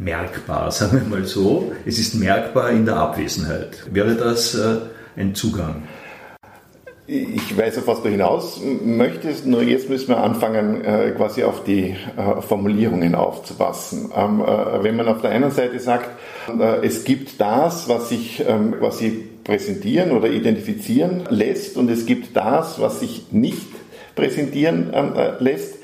merkbar, 0.00 0.70
sagen 0.72 1.02
wir 1.02 1.18
mal 1.18 1.26
so. 1.26 1.72
Es 1.86 1.98
ist 1.98 2.14
merkbar 2.14 2.70
in 2.70 2.86
der 2.86 2.96
Abwesenheit. 2.96 3.86
Wäre 3.92 4.14
das 4.14 4.54
äh, 4.54 4.78
ein 5.16 5.34
Zugang? 5.34 5.82
Ich 7.06 7.56
weiß, 7.56 7.78
auf 7.78 7.88
was 7.88 8.02
du 8.02 8.08
hinaus 8.08 8.60
möchtest, 8.84 9.44
nur 9.44 9.62
jetzt 9.62 9.88
müssen 9.88 10.08
wir 10.08 10.18
anfangen, 10.18 10.84
äh, 10.84 11.10
quasi 11.16 11.42
auf 11.42 11.64
die 11.64 11.96
äh, 12.16 12.40
Formulierungen 12.40 13.16
aufzupassen. 13.16 14.12
Ähm, 14.16 14.44
wenn 14.82 14.94
man 14.94 15.08
auf 15.08 15.20
der 15.20 15.30
einen 15.30 15.50
Seite 15.50 15.80
sagt, 15.80 16.08
es 16.82 17.04
gibt 17.04 17.40
das, 17.40 17.88
was 17.88 18.08
sich 18.08 18.44
ähm, 18.46 18.76
quasi 18.78 19.28
präsentieren 19.44 20.12
oder 20.12 20.28
identifizieren 20.28 21.24
lässt 21.28 21.76
und 21.76 21.90
es 21.90 22.06
gibt 22.06 22.36
das, 22.36 22.80
was 22.80 23.00
sich 23.00 23.32
nicht 23.32 23.68
präsentieren 24.14 24.90
ähm, 24.92 25.12
lässt, 25.40 25.79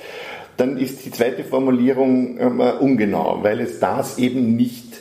dann 0.56 0.78
ist 0.78 1.04
die 1.04 1.10
zweite 1.10 1.44
Formulierung 1.44 2.38
äh, 2.38 2.72
ungenau, 2.80 3.40
weil 3.42 3.60
es 3.60 3.78
das 3.78 4.18
eben 4.18 4.56
nicht 4.56 4.98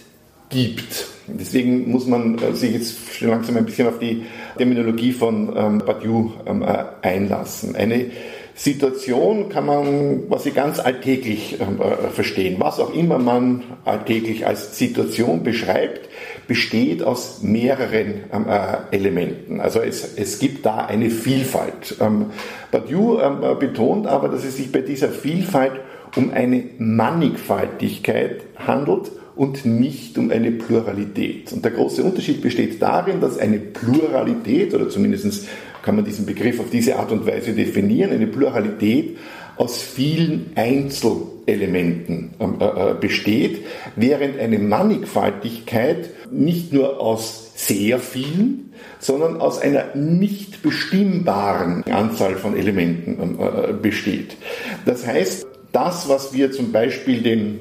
gibt. 0.50 1.08
Deswegen 1.28 1.90
muss 1.90 2.06
man 2.06 2.38
äh, 2.38 2.54
sich 2.54 2.74
jetzt 2.74 3.14
schon 3.14 3.30
langsam 3.30 3.58
ein 3.58 3.66
bisschen 3.66 3.88
auf 3.88 4.00
die 4.00 4.24
Terminologie 4.58 5.12
von 5.12 5.54
ähm, 5.56 5.78
Badiou 5.80 6.34
ähm, 6.46 6.62
äh, 6.62 6.86
einlassen. 7.02 7.76
Eine 7.76 8.12
Situation 8.54 9.50
kann 9.50 9.66
man 9.66 10.28
quasi 10.30 10.52
ganz 10.52 10.80
alltäglich 10.80 11.60
ähm, 11.60 11.82
äh, 11.82 12.10
verstehen. 12.10 12.56
Was 12.60 12.80
auch 12.80 12.94
immer 12.94 13.20
man 13.20 13.64
alltäglich 13.84 14.48
als 14.48 14.78
Situation 14.78 15.44
beschreibt, 15.44 16.10
besteht 16.48 17.04
aus 17.04 17.42
mehreren 17.42 18.24
ähm, 18.32 18.46
äh, 18.48 18.96
Elementen. 18.96 19.60
Also 19.60 19.80
es, 19.80 20.16
es 20.16 20.40
gibt 20.40 20.66
da 20.66 20.86
eine 20.86 21.10
Vielfalt. 21.10 21.96
Ähm, 22.00 22.28
Badiou 22.72 23.20
ähm, 23.20 23.44
äh, 23.44 23.56
betont 23.56 24.08
aber, 24.08 24.30
dass 24.30 24.44
es 24.44 24.58
sich 24.58 24.72
bei 24.72 24.82
dieser 24.82 25.10
Vielfalt 25.10 25.74
um 26.16 26.32
eine 26.32 26.64
Mannigfaltigkeit 26.78 28.44
handelt 28.56 29.12
und 29.36 29.66
nicht 29.66 30.18
um 30.18 30.32
eine 30.32 30.52
Pluralität. 30.52 31.52
Und 31.52 31.66
der 31.66 31.72
große 31.72 32.04
Unterschied 32.04 32.42
besteht 32.42 32.82
darin, 32.82 33.20
dass 33.20 33.38
eine 33.38 33.60
Pluralität, 33.60 34.74
oder 34.74 34.88
zumindest 34.88 35.48
kann 35.82 35.96
man 35.96 36.06
diesen 36.06 36.26
Begriff 36.26 36.60
auf 36.60 36.70
diese 36.72 36.98
Art 36.98 37.12
und 37.12 37.28
Weise 37.28 37.54
definieren, 37.54 38.12
eine 38.12 38.28
Pluralität 38.28 39.18
aus 39.58 39.82
vielen 39.82 40.52
Einzelelementen 40.56 41.35
ähm, 41.48 42.56
äh, 42.60 42.66
äh, 42.66 42.94
besteht, 43.00 43.66
während 43.96 44.40
eine 44.40 44.60
Mannigfaltigkeit 44.60 46.10
nicht 46.32 46.74
nur 46.74 47.00
aus 47.00 47.52
sehr 47.56 48.00
vielen, 48.00 48.74
sondern 49.00 49.40
aus 49.40 49.60
einer 49.60 49.96
nicht 49.96 50.62
bestimmbaren 50.62 51.84
Anzahl 51.84 52.36
von 52.36 52.56
Elementen 52.58 53.18
ähm, 53.22 53.40
äh, 53.40 53.74
besteht. 53.74 54.38
Das 54.86 55.06
heißt, 55.06 55.48
das, 55.72 56.10
was 56.10 56.34
wir 56.34 56.52
zum 56.52 56.72
Beispiel 56.72 57.22
den 57.22 57.60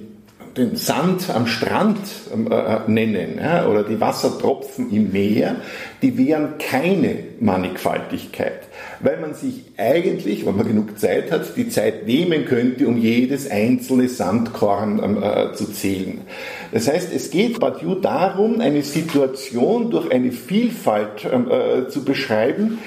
den 0.57 0.76
Sand 0.76 1.30
am 1.30 1.47
Strand 1.47 1.99
ähm, 2.32 2.51
äh, 2.51 2.80
nennen 2.87 3.39
ja, 3.43 3.66
oder 3.66 3.82
die 3.82 4.01
Wassertropfen 4.01 4.91
im 4.91 5.12
Meer, 5.12 5.57
die 6.03 6.16
wären 6.16 6.59
keine 6.59 7.16
Mannigfaltigkeit, 7.41 8.61
weil 9.05 9.21
man 9.21 9.35
sich 9.35 9.65
eigentlich, 9.77 10.47
wenn 10.47 10.57
man 10.57 10.67
genug 10.67 10.99
Zeit 10.99 11.31
hat, 11.31 11.57
die 11.57 11.69
Zeit 11.69 12.07
nehmen 12.07 12.47
könnte, 12.47 12.89
um 12.89 12.97
jedes 12.97 13.51
einzelne 13.51 14.09
Sandkorn 14.09 14.99
ähm, 15.05 15.23
äh, 15.23 15.53
zu 15.53 15.71
zählen. 15.71 16.23
Das 16.73 16.89
heißt, 16.89 17.13
es 17.15 17.31
geht 17.31 17.61
Badiou 17.61 17.97
darum, 17.97 18.61
eine 18.61 18.83
Situation 18.83 19.91
durch 19.91 20.11
eine 20.11 20.33
Vielfalt 20.33 21.29
ähm, 21.31 21.51
äh, 21.51 21.89
zu 21.89 22.03
beschreiben, 22.03 22.79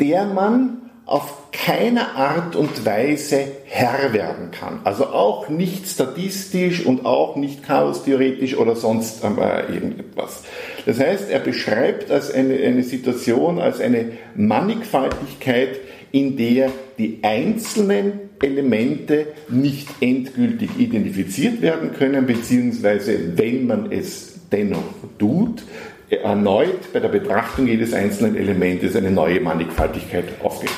der 0.00 0.26
man 0.26 0.83
auf 1.06 1.50
keine 1.52 2.14
Art 2.14 2.56
und 2.56 2.86
Weise 2.86 3.46
Herr 3.66 4.12
werden 4.12 4.50
kann. 4.50 4.80
Also 4.84 5.06
auch 5.06 5.48
nicht 5.48 5.86
statistisch 5.86 6.84
und 6.86 7.04
auch 7.04 7.36
nicht 7.36 7.62
chaostheoretisch 7.62 8.56
oder 8.56 8.74
sonst 8.74 9.22
äh, 9.22 9.72
irgendetwas. 9.72 10.44
Das 10.86 10.98
heißt, 10.98 11.30
er 11.30 11.40
beschreibt 11.40 12.10
als 12.10 12.32
eine, 12.32 12.54
eine 12.54 12.82
Situation 12.82 13.58
als 13.58 13.80
eine 13.80 14.12
Mannigfaltigkeit, 14.34 15.78
in 16.10 16.36
der 16.36 16.70
die 16.98 17.18
einzelnen 17.22 18.20
Elemente 18.40 19.26
nicht 19.48 19.88
endgültig 20.00 20.70
identifiziert 20.78 21.60
werden 21.60 21.92
können, 21.92 22.26
beziehungsweise 22.26 23.36
wenn 23.36 23.66
man 23.66 23.92
es 23.92 24.34
dennoch 24.50 24.82
tut, 25.18 25.64
erneut 26.08 26.92
bei 26.92 27.00
der 27.00 27.08
Betrachtung 27.08 27.66
jedes 27.66 27.92
einzelnen 27.92 28.36
Elementes 28.36 28.94
eine 28.96 29.10
neue 29.10 29.40
Mannigfaltigkeit 29.40 30.26
aufgeht. 30.42 30.70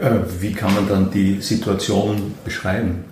Äh, 0.00 0.40
wie 0.40 0.52
kann 0.52 0.74
man 0.74 0.88
dann 0.88 1.10
die 1.10 1.40
Situation 1.40 2.34
beschreiben? 2.44 3.04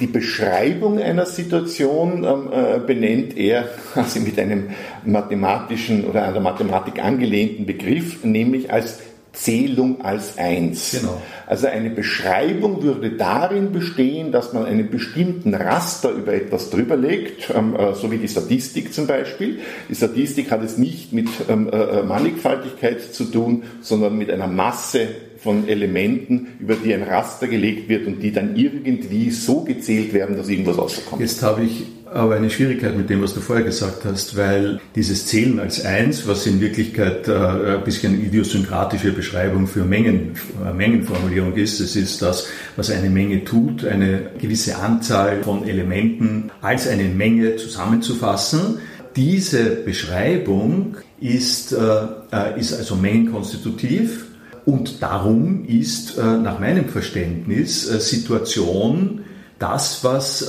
Die 0.00 0.06
Beschreibung 0.06 1.00
einer 1.00 1.26
Situation 1.26 2.24
ähm, 2.24 2.50
äh, 2.52 2.78
benennt 2.78 3.36
er 3.36 3.68
also 3.94 4.20
mit 4.20 4.38
einem 4.38 4.70
mathematischen 5.04 6.04
oder 6.04 6.24
einer 6.24 6.40
Mathematik 6.40 7.02
angelehnten 7.02 7.66
Begriff, 7.66 8.22
nämlich 8.24 8.72
als 8.72 9.00
Zählung 9.32 10.00
als 10.04 10.36
eins. 10.38 10.92
Genau. 10.98 11.20
Also 11.46 11.68
eine 11.68 11.90
Beschreibung 11.90 12.82
würde 12.82 13.12
darin 13.12 13.72
bestehen, 13.72 14.32
dass 14.32 14.52
man 14.52 14.64
einen 14.64 14.90
bestimmten 14.90 15.54
Raster 15.54 16.10
über 16.10 16.34
etwas 16.34 16.70
drüber 16.70 16.96
legt, 16.96 17.50
ähm, 17.54 17.76
äh, 17.76 17.94
so 17.94 18.10
wie 18.10 18.18
die 18.18 18.28
Statistik 18.28 18.92
zum 18.92 19.06
Beispiel. 19.06 19.60
Die 19.88 19.94
Statistik 19.94 20.50
hat 20.50 20.62
es 20.62 20.76
nicht 20.76 21.12
mit 21.12 21.28
ähm, 21.48 21.68
äh, 21.70 22.02
Mannigfaltigkeit 22.02 23.00
zu 23.00 23.24
tun, 23.24 23.64
sondern 23.80 24.16
mit 24.16 24.30
einer 24.30 24.48
Masse 24.48 25.08
von 25.38 25.68
Elementen, 25.68 26.48
über 26.58 26.74
die 26.74 26.92
ein 26.92 27.02
Raster 27.02 27.46
gelegt 27.46 27.88
wird 27.88 28.06
und 28.06 28.20
die 28.20 28.32
dann 28.32 28.56
irgendwie 28.56 29.30
so 29.30 29.62
gezählt 29.62 30.12
werden, 30.12 30.36
dass 30.36 30.48
irgendwas 30.48 30.78
rauskommt. 30.78 31.20
Jetzt 31.20 31.42
habe 31.42 31.64
ich 31.64 31.84
aber 32.12 32.36
eine 32.36 32.50
Schwierigkeit 32.50 32.96
mit 32.96 33.10
dem, 33.10 33.22
was 33.22 33.34
du 33.34 33.40
vorher 33.40 33.64
gesagt 33.64 34.04
hast, 34.04 34.36
weil 34.36 34.80
dieses 34.94 35.26
Zählen 35.26 35.60
als 35.60 35.84
eins, 35.84 36.26
was 36.26 36.46
in 36.46 36.60
Wirklichkeit 36.60 37.28
äh, 37.28 37.76
ein 37.76 37.84
bisschen 37.84 38.24
idiosynkratische 38.24 39.12
Beschreibung 39.12 39.66
für 39.66 39.84
Mengen, 39.84 40.32
äh, 40.64 40.72
Mengenformulierung 40.72 41.54
ist, 41.54 41.80
es 41.80 41.96
ist 41.96 42.22
das, 42.22 42.48
was 42.76 42.90
eine 42.90 43.10
Menge 43.10 43.44
tut, 43.44 43.84
eine 43.84 44.30
gewisse 44.40 44.76
Anzahl 44.78 45.42
von 45.42 45.68
Elementen 45.68 46.50
als 46.62 46.88
eine 46.88 47.04
Menge 47.04 47.56
zusammenzufassen. 47.56 48.78
Diese 49.16 49.64
Beschreibung 49.84 50.96
ist, 51.20 51.72
äh, 51.72 52.58
ist 52.58 52.72
also 52.72 52.96
mengenkonstitutiv 52.96 54.27
und 54.68 55.02
darum 55.02 55.64
ist 55.66 56.18
nach 56.18 56.60
meinem 56.60 56.88
Verständnis 56.88 57.82
Situation 57.84 59.20
das, 59.58 60.04
was 60.04 60.48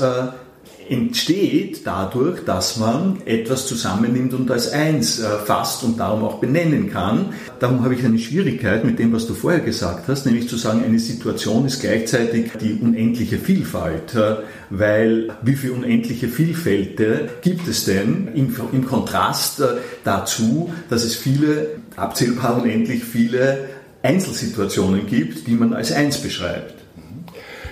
entsteht 0.89 1.85
dadurch, 1.85 2.43
dass 2.45 2.77
man 2.77 3.21
etwas 3.25 3.67
zusammennimmt 3.67 4.33
und 4.33 4.49
als 4.49 4.71
eins 4.71 5.19
äh, 5.19 5.37
fasst 5.45 5.83
und 5.83 5.99
darum 5.99 6.23
auch 6.23 6.39
benennen 6.39 6.89
kann. 6.89 7.33
Darum 7.59 7.83
habe 7.83 7.93
ich 7.93 8.03
eine 8.03 8.17
Schwierigkeit 8.17 8.83
mit 8.83 8.97
dem, 8.97 9.13
was 9.13 9.27
du 9.27 9.35
vorher 9.35 9.59
gesagt 9.59 10.07
hast, 10.07 10.25
nämlich 10.25 10.49
zu 10.49 10.57
sagen, 10.57 10.83
eine 10.83 10.99
Situation 10.99 11.65
ist 11.65 11.81
gleichzeitig 11.81 12.51
die 12.59 12.73
unendliche 12.73 13.37
Vielfalt, 13.37 14.15
äh, 14.15 14.37
weil 14.71 15.29
wie 15.43 15.55
viele 15.55 15.73
unendliche 15.73 16.27
Vielfälte 16.27 17.29
gibt 17.41 17.67
es 17.67 17.85
denn 17.85 18.29
im, 18.33 18.55
im 18.71 18.85
Kontrast 18.85 19.61
äh, 19.61 19.65
dazu, 20.03 20.73
dass 20.89 21.03
es 21.03 21.15
viele, 21.15 21.67
abzählbar 21.95 22.61
unendlich 22.61 23.03
viele 23.03 23.68
Einzelsituationen 24.01 25.07
gibt, 25.07 25.47
die 25.47 25.55
man 25.55 25.73
als 25.73 25.91
eins 25.91 26.19
beschreibt. 26.19 26.75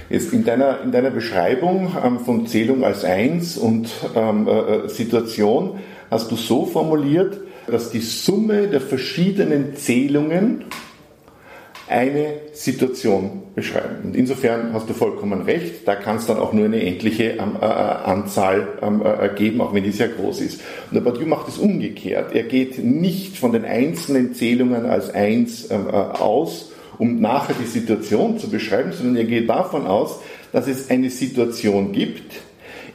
Jetzt 0.09 0.31
in 0.31 0.45
deiner, 0.45 0.81
in 0.81 0.91
deiner 0.91 1.09
Beschreibung 1.09 1.95
ähm, 2.03 2.19
von 2.19 2.47
Zählung 2.47 2.83
als 2.85 3.03
Eins 3.03 3.57
und 3.57 3.89
ähm, 4.15 4.47
äh, 4.47 4.51
äh, 4.51 4.89
Situation 4.89 5.79
hast 6.09 6.31
du 6.31 6.37
so 6.37 6.65
formuliert, 6.65 7.37
dass 7.67 7.91
die 7.91 7.99
Summe 7.99 8.67
der 8.67 8.79
verschiedenen 8.79 9.75
Zählungen 9.75 10.63
eine 11.89 12.33
Situation 12.53 13.43
beschreiben. 13.55 14.03
Und 14.03 14.15
insofern 14.15 14.73
hast 14.73 14.89
du 14.89 14.93
vollkommen 14.93 15.43
recht, 15.43 15.87
da 15.87 15.95
kann 15.95 16.17
es 16.17 16.25
dann 16.25 16.37
auch 16.37 16.51
nur 16.51 16.65
eine 16.65 16.83
endliche 16.85 17.31
ähm, 17.31 17.57
äh, 17.61 17.65
äh 17.65 17.67
Anzahl 17.67 18.67
ähm, 18.81 19.01
äh, 19.03 19.29
geben, 19.29 19.61
auch 19.61 19.73
wenn 19.73 19.83
die 19.83 19.91
sehr 19.91 20.09
groß 20.09 20.41
ist. 20.41 20.61
Und 20.89 20.95
der 20.95 21.01
Badiou 21.01 21.25
macht 21.27 21.47
es 21.47 21.57
umgekehrt. 21.57 22.35
Er 22.35 22.43
geht 22.43 22.83
nicht 22.83 23.37
von 23.37 23.53
den 23.53 23.63
einzelnen 23.63 24.33
Zählungen 24.33 24.85
als 24.85 25.13
eins 25.13 25.71
ähm, 25.71 25.87
äh, 25.87 25.93
aus, 25.93 26.71
um 26.97 27.21
nachher 27.21 27.55
die 27.59 27.67
Situation 27.67 28.37
zu 28.37 28.49
beschreiben, 28.49 28.91
sondern 28.91 29.15
er 29.15 29.25
geht 29.25 29.49
davon 29.49 29.87
aus, 29.87 30.19
dass 30.51 30.67
es 30.67 30.89
eine 30.89 31.09
Situation 31.09 31.93
gibt, 31.93 32.33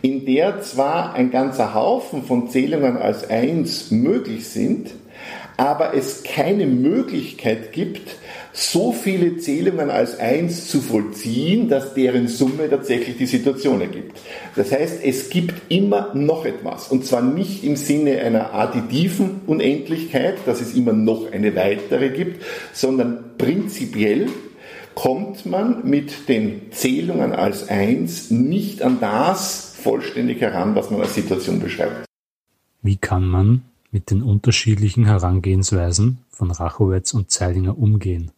in 0.02 0.26
der 0.26 0.60
zwar 0.62 1.14
ein 1.14 1.30
ganzer 1.30 1.74
Haufen 1.74 2.24
von 2.24 2.50
Zählungen 2.50 2.96
als 2.98 3.30
eins 3.30 3.90
möglich 3.90 4.48
sind, 4.48 4.90
aber 5.56 5.94
es 5.94 6.24
keine 6.24 6.66
Möglichkeit 6.66 7.72
gibt, 7.72 8.16
so 8.52 8.92
viele 8.92 9.38
Zählungen 9.38 9.90
als 9.90 10.18
eins 10.18 10.68
zu 10.68 10.80
vollziehen, 10.80 11.68
dass 11.68 11.94
deren 11.94 12.28
Summe 12.28 12.68
tatsächlich 12.68 13.16
die 13.16 13.26
Situation 13.26 13.80
ergibt. 13.80 14.18
Das 14.56 14.70
heißt, 14.70 15.02
es 15.02 15.30
gibt 15.30 15.54
immer 15.70 16.14
noch 16.14 16.44
etwas. 16.44 16.88
Und 16.88 17.06
zwar 17.06 17.22
nicht 17.22 17.64
im 17.64 17.76
Sinne 17.76 18.20
einer 18.20 18.52
additiven 18.52 19.40
Unendlichkeit, 19.46 20.36
dass 20.44 20.60
es 20.60 20.74
immer 20.74 20.92
noch 20.92 21.32
eine 21.32 21.56
weitere 21.56 22.10
gibt, 22.10 22.42
sondern 22.74 23.36
prinzipiell 23.38 24.28
kommt 24.94 25.46
man 25.46 25.88
mit 25.88 26.28
den 26.28 26.70
Zählungen 26.72 27.32
als 27.32 27.68
eins 27.68 28.30
nicht 28.30 28.82
an 28.82 28.98
das 29.00 29.74
vollständig 29.82 30.42
heran, 30.42 30.74
was 30.74 30.90
man 30.90 31.00
als 31.00 31.14
Situation 31.14 31.60
beschreibt. 31.60 32.04
Wie 32.82 32.96
kann 32.96 33.26
man 33.26 33.62
mit 33.90 34.10
den 34.10 34.22
unterschiedlichen 34.22 35.06
Herangehensweisen 35.06 36.18
von 36.30 36.50
Rachowitz 36.50 37.14
und 37.14 37.30
Zeilinger 37.30 37.78
umgehen? 37.78 38.30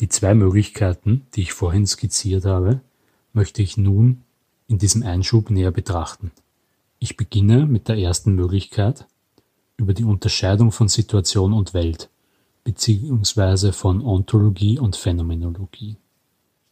Die 0.00 0.08
zwei 0.08 0.34
Möglichkeiten, 0.34 1.26
die 1.34 1.42
ich 1.42 1.52
vorhin 1.52 1.86
skizziert 1.86 2.44
habe, 2.44 2.80
möchte 3.32 3.62
ich 3.62 3.76
nun 3.76 4.22
in 4.66 4.78
diesem 4.78 5.02
Einschub 5.02 5.50
näher 5.50 5.70
betrachten. 5.70 6.32
Ich 6.98 7.16
beginne 7.16 7.66
mit 7.66 7.88
der 7.88 7.98
ersten 7.98 8.34
Möglichkeit 8.34 9.06
über 9.76 9.94
die 9.94 10.04
Unterscheidung 10.04 10.72
von 10.72 10.88
Situation 10.88 11.52
und 11.52 11.74
Welt 11.74 12.08
beziehungsweise 12.64 13.72
von 13.72 14.02
Ontologie 14.02 14.78
und 14.78 14.96
Phänomenologie. 14.96 15.96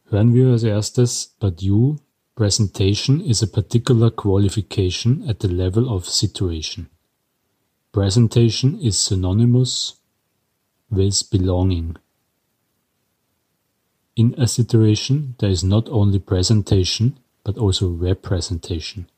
Hören 0.06 0.34
wir 0.34 0.48
als 0.48 0.62
erstes 0.62 1.36
Badiou 1.38 1.98
Presentation 2.34 3.20
is 3.20 3.42
a 3.42 3.46
particular 3.46 4.10
qualification 4.10 5.22
at 5.28 5.42
the 5.42 5.48
level 5.48 5.86
of 5.86 6.08
situation. 6.08 6.88
Presentation 7.92 8.80
is 8.80 8.98
synonymous 8.98 10.00
with 10.88 11.22
belonging. 11.30 11.98
In 14.14 14.34
a 14.36 14.46
situation 14.46 15.34
there 15.38 15.50
is 15.50 15.64
not 15.64 15.88
only 15.88 16.18
presentation 16.18 17.18
but 17.44 17.56
also 17.56 17.88
representation, 17.88 19.08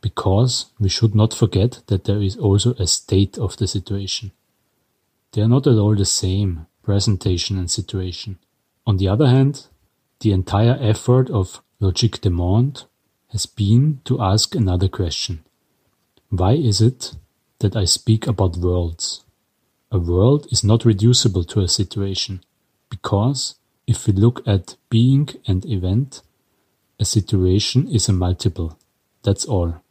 because 0.00 0.66
we 0.78 0.88
should 0.88 1.14
not 1.14 1.34
forget 1.34 1.82
that 1.86 2.04
there 2.04 2.22
is 2.22 2.36
also 2.36 2.74
a 2.74 2.86
state 2.86 3.38
of 3.38 3.56
the 3.56 3.66
situation. 3.66 4.30
They 5.32 5.42
are 5.42 5.48
not 5.48 5.66
at 5.66 5.78
all 5.78 5.94
the 5.94 6.04
same, 6.04 6.66
presentation 6.82 7.58
and 7.58 7.70
situation. 7.70 8.38
On 8.86 8.96
the 8.98 9.08
other 9.08 9.26
hand, 9.26 9.66
the 10.20 10.32
entire 10.32 10.76
effort 10.80 11.30
of 11.30 11.62
Logique 11.80 12.20
de 12.20 12.30
Monde 12.30 12.84
has 13.28 13.46
been 13.46 14.00
to 14.04 14.20
ask 14.20 14.54
another 14.54 14.88
question. 14.88 15.44
Why 16.28 16.52
is 16.52 16.80
it 16.80 17.14
that 17.60 17.74
I 17.74 17.84
speak 17.84 18.26
about 18.26 18.56
worlds? 18.56 19.24
A 19.90 19.98
world 19.98 20.46
is 20.50 20.62
not 20.62 20.84
reducible 20.84 21.44
to 21.44 21.60
a 21.60 21.68
situation, 21.68 22.44
because 22.88 23.56
if 23.90 24.06
we 24.06 24.12
look 24.12 24.40
at 24.46 24.76
being 24.88 25.28
and 25.48 25.66
event, 25.66 26.22
a 27.00 27.04
situation 27.04 27.88
is 27.88 28.08
a 28.08 28.12
multiple. 28.12 28.78
That's 29.24 29.44
all. 29.44 29.82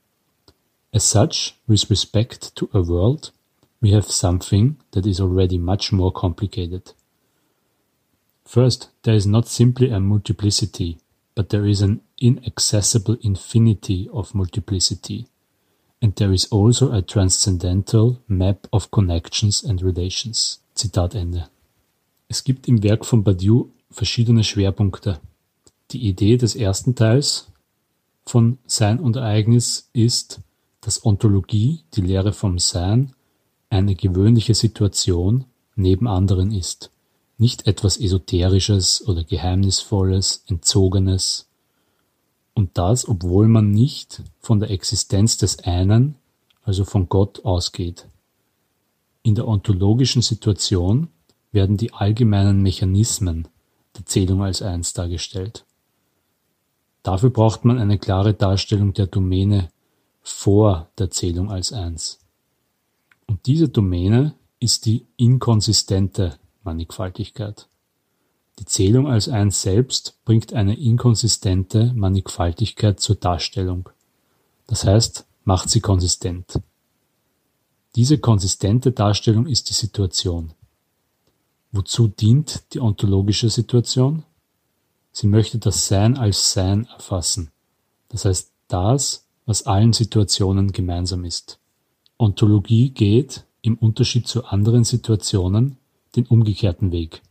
As 0.93 1.03
such, 1.03 1.55
with 1.67 1.89
respect 1.89 2.55
to 2.55 2.69
a 2.73 2.81
world, 2.81 3.31
we 3.81 3.91
have 3.91 4.05
something 4.05 4.77
that 4.91 5.05
is 5.05 5.19
already 5.19 5.57
much 5.57 5.91
more 5.91 6.13
complicated. 6.13 6.93
First, 8.45 8.87
there 9.03 9.15
is 9.15 9.27
not 9.27 9.49
simply 9.49 9.89
a 9.89 9.99
multiplicity, 9.99 10.97
but 11.35 11.49
there 11.49 11.65
is 11.65 11.81
an 11.81 11.99
inaccessible 12.21 13.17
infinity 13.21 14.07
of 14.13 14.33
multiplicity. 14.33 15.27
And 16.01 16.15
there 16.15 16.31
is 16.31 16.45
also 16.45 16.93
a 16.93 17.01
transcendental 17.01 18.21
map 18.29 18.65
of 18.71 18.91
connections 18.91 19.61
and 19.61 19.81
relations. 19.81 20.59
Zitat 20.73 21.15
Ende. 21.15 21.49
Es 22.29 22.45
gibt 22.45 22.69
im 22.69 22.81
Werk 22.81 23.03
von 23.05 23.23
Badiou 23.23 23.71
verschiedene 23.91 24.43
Schwerpunkte. 24.43 25.19
Die 25.91 26.07
Idee 26.07 26.37
des 26.37 26.55
ersten 26.55 26.95
Teils 26.95 27.51
von 28.25 28.59
Sein 28.65 28.99
und 28.99 29.15
Ereignis 29.15 29.89
ist, 29.93 30.41
dass 30.81 31.05
Ontologie, 31.05 31.81
die 31.95 32.01
Lehre 32.01 32.31
vom 32.31 32.59
Sein, 32.59 33.13
eine 33.69 33.95
gewöhnliche 33.95 34.53
Situation 34.53 35.45
neben 35.75 36.07
anderen 36.07 36.51
ist, 36.51 36.91
nicht 37.37 37.67
etwas 37.67 37.99
Esoterisches 37.99 39.07
oder 39.07 39.23
Geheimnisvolles, 39.23 40.43
Entzogenes, 40.47 41.49
und 42.59 42.77
das, 42.77 43.07
obwohl 43.07 43.47
man 43.47 43.71
nicht 43.71 44.21
von 44.41 44.59
der 44.59 44.69
Existenz 44.69 45.37
des 45.37 45.59
einen, 45.59 46.15
also 46.63 46.83
von 46.83 47.07
Gott, 47.07 47.45
ausgeht. 47.45 48.05
In 49.23 49.35
der 49.35 49.47
ontologischen 49.47 50.21
Situation 50.21 51.07
werden 51.53 51.77
die 51.77 51.93
allgemeinen 51.93 52.61
Mechanismen 52.61 53.47
der 53.97 54.05
Zählung 54.05 54.43
als 54.43 54.61
eins 54.61 54.93
dargestellt. 54.93 55.65
Dafür 57.03 57.29
braucht 57.29 57.65
man 57.65 57.79
eine 57.79 57.97
klare 57.97 58.33
Darstellung 58.33 58.93
der 58.93 59.07
Domäne 59.07 59.69
vor 60.21 60.89
der 60.97 61.09
Zählung 61.09 61.49
als 61.49 61.73
eins. 61.73 62.19
Und 63.27 63.45
diese 63.45 63.69
Domäne 63.69 64.35
ist 64.59 64.85
die 64.85 65.05
inkonsistente 65.17 66.37
Mannigfaltigkeit. 66.63 67.67
Die 68.59 68.65
Zählung 68.65 69.07
als 69.07 69.29
eins 69.29 69.61
selbst 69.61 70.19
bringt 70.25 70.53
eine 70.53 70.77
inkonsistente 70.77 71.93
Mannigfaltigkeit 71.95 72.99
zur 72.99 73.15
Darstellung. 73.15 73.89
Das 74.67 74.83
heißt, 74.83 75.25
macht 75.45 75.69
sie 75.69 75.79
konsistent. 75.79 76.59
Diese 77.95 78.17
konsistente 78.17 78.91
Darstellung 78.91 79.47
ist 79.47 79.69
die 79.69 79.73
Situation. 79.73 80.53
Wozu 81.71 82.07
dient 82.07 82.73
die 82.73 82.79
ontologische 82.79 83.49
Situation? 83.49 84.23
Sie 85.11 85.27
möchte 85.27 85.59
das 85.59 85.87
Sein 85.87 86.17
als 86.17 86.53
Sein 86.53 86.85
erfassen, 86.85 87.51
das 88.09 88.25
heißt 88.25 88.51
das, 88.67 89.25
was 89.45 89.65
allen 89.65 89.93
Situationen 89.93 90.71
gemeinsam 90.71 91.25
ist. 91.25 91.59
Ontologie 92.17 92.89
geht, 92.89 93.45
im 93.61 93.75
Unterschied 93.75 94.27
zu 94.27 94.45
anderen 94.45 94.83
Situationen, 94.83 95.77
den 96.15 96.25
umgekehrten 96.25 96.91
Weg. 96.91 97.21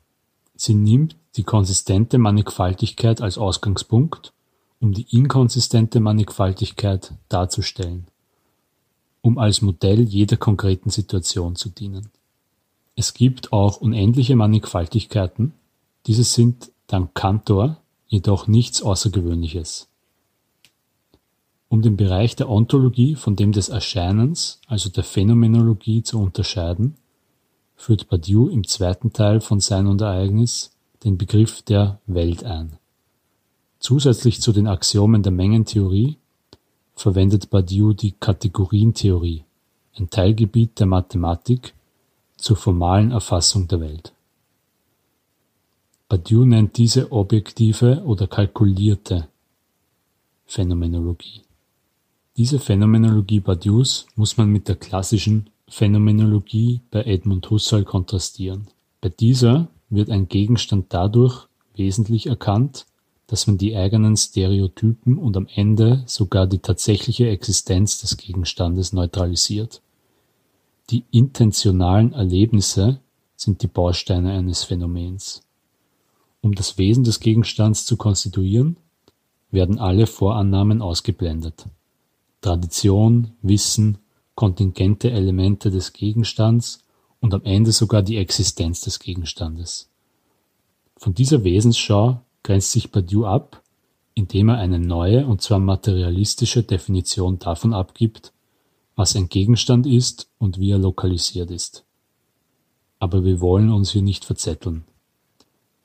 Sie 0.55 0.75
nimmt 0.75 1.17
die 1.37 1.45
konsistente 1.45 2.19
Mannigfaltigkeit 2.19 3.21
als 3.21 3.39
Ausgangspunkt, 3.39 4.33
um 4.81 4.93
die 4.93 5.07
inkonsistente 5.17 6.01
Mannigfaltigkeit 6.01 7.15
darzustellen, 7.29 8.07
um 9.21 9.39
als 9.39 9.63
Modell 9.63 10.03
jeder 10.03 10.37
konkreten 10.37 10.91
Situation 10.91 11.57
zu 11.57 11.71
dienen. 11.71 12.11
Es 12.99 13.15
gibt 13.15 13.53
auch 13.53 13.81
unendliche 13.81 14.35
Mannigfaltigkeiten, 14.35 15.53
diese 16.09 16.25
sind 16.25 16.73
dank 16.89 17.15
Cantor 17.15 17.77
jedoch 18.09 18.49
nichts 18.49 18.83
Außergewöhnliches. 18.83 19.89
Um 21.69 21.81
den 21.81 21.97
Bereich 21.97 22.35
der 22.35 22.51
Ontologie 22.51 23.15
von 23.15 23.37
dem 23.37 23.53
des 23.53 23.69
Erscheinens, 23.69 24.61
also 24.67 24.91
der 24.91 25.05
Phänomenologie, 25.05 26.03
zu 26.03 26.19
unterscheiden, 26.21 26.97
führt 27.77 28.09
Badiou 28.09 28.49
im 28.49 28.67
zweiten 28.67 29.13
Teil 29.13 29.41
von 29.41 29.61
Sein 29.61 29.87
und 29.87 30.01
Ereignis 30.01 30.73
den 31.05 31.19
Begriff 31.19 31.63
der 31.63 32.01
Welt 32.09 32.43
ein. 32.43 32.79
Zusätzlich 33.79 34.41
zu 34.41 34.53
den 34.53 34.67
Axiomen 34.67 35.23
der 35.23 35.31
Mengentheorie 35.31 36.17
verwendet 36.97 37.49
Badiou 37.49 37.93
die 37.93 38.17
Kategorientheorie, 38.19 39.45
ein 39.97 40.11
Teilgebiet 40.11 40.81
der 40.81 40.87
Mathematik, 40.89 41.75
zur 42.39 42.57
formalen 42.57 43.11
Erfassung 43.11 43.69
der 43.69 43.81
Welt. 43.81 44.13
Badiou 46.09 46.47
nennt 46.47 46.79
diese 46.79 47.13
objektive 47.13 48.03
oder 48.05 48.27
kalkulierte 48.27 49.29
Phänomenologie. 50.47 51.43
Diese 52.39 52.59
Phänomenologie 52.59 53.41
Badious 53.41 54.07
muss 54.17 54.39
man 54.39 54.49
mit 54.49 54.69
der 54.69 54.77
klassischen 54.77 55.51
Phänomenologie 55.69 56.81
bei 56.91 57.03
Edmund 57.03 57.51
Husserl 57.51 57.85
kontrastieren. 57.85 58.69
Bei 59.03 59.11
dieser 59.11 59.69
wird 59.91 60.09
ein 60.09 60.29
Gegenstand 60.29 60.87
dadurch 60.89 61.47
wesentlich 61.75 62.27
erkannt, 62.27 62.87
dass 63.27 63.47
man 63.47 63.59
die 63.59 63.77
eigenen 63.77 64.17
Stereotypen 64.17 65.19
und 65.19 65.37
am 65.37 65.47
Ende 65.55 66.03
sogar 66.07 66.47
die 66.47 66.61
tatsächliche 66.61 67.29
Existenz 67.29 67.99
des 67.99 68.17
Gegenstandes 68.17 68.95
neutralisiert. 68.95 69.83
Die 70.91 71.05
intentionalen 71.11 72.15
Erlebnisse 72.15 73.01
sind 73.37 73.63
die 73.63 73.67
Bausteine 73.67 74.33
eines 74.33 74.65
Phänomens. 74.65 75.43
Um 76.41 76.55
das 76.55 76.79
Wesen 76.79 77.05
des 77.05 77.21
Gegenstands 77.21 77.85
zu 77.85 77.99
konstituieren, 77.99 78.79
werden 79.51 79.79
alle 79.79 80.07
Vorannahmen 80.07 80.81
ausgeblendet. 80.81 81.67
Tradition, 82.41 83.33
Wissen, 83.43 83.99
kontingente 84.35 85.11
Elemente 85.11 85.71
des 85.71 85.93
Gegenstands 85.93 86.85
und 87.21 87.35
am 87.35 87.43
Ende 87.45 87.73
sogar 87.73 88.03
die 88.03 88.17
Existenz 88.17 88.81
des 88.81 88.99
Gegenstandes. 88.99 89.91
Von 90.97 91.13
dieser 91.13 91.45
Wesensschau 91.45 92.23
grenzt 92.43 92.73
sich 92.73 92.91
Badiou 92.91 93.27
ab, 93.27 93.63
indem 94.15 94.49
er 94.49 94.59
eine 94.59 94.79
neue 94.79 95.27
und 95.27 95.43
zwar 95.43 95.59
materialistische 95.59 96.63
Definition 96.63 97.39
davon 97.39 97.75
abgibt, 97.75 98.33
was 98.99 99.15
ein 99.15 99.29
Gegenstand 99.29 99.87
ist 99.87 100.29
und 100.39 100.59
wie 100.59 100.73
er 100.73 100.79
lokalisiert 100.79 101.53
ist. 101.53 101.85
Aber 102.99 103.25
wir 103.25 103.41
wollen 103.41 103.71
uns 103.71 103.93
hier 103.93 104.03
nicht 104.03 104.25
verzetteln. 104.25 104.83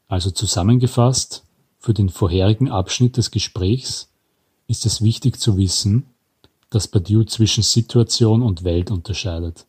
Also 0.07 0.31
zusammengefasst, 0.31 1.43
für 1.77 1.93
den 1.93 2.09
vorherigen 2.09 2.71
Abschnitt 2.71 3.17
des 3.17 3.29
Gesprächs 3.29 4.09
ist 4.65 4.87
es 4.87 5.03
wichtig 5.03 5.39
zu 5.39 5.57
wissen, 5.57 6.07
dass 6.71 6.87
Badiou 6.87 7.23
zwischen 7.23 7.61
Situation 7.61 8.41
und 8.41 8.63
Welt 8.63 8.89
unterscheidet. 8.89 9.67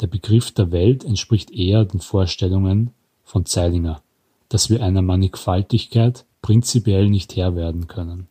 Der 0.00 0.06
Begriff 0.06 0.52
der 0.52 0.70
Welt 0.70 1.02
entspricht 1.02 1.50
eher 1.50 1.84
den 1.84 1.98
Vorstellungen 1.98 2.92
von 3.24 3.44
Zeilinger, 3.44 4.02
dass 4.48 4.70
wir 4.70 4.84
einer 4.84 5.02
Mannigfaltigkeit 5.02 6.24
prinzipiell 6.42 7.10
nicht 7.10 7.34
Herr 7.34 7.56
werden 7.56 7.88
können. 7.88 8.28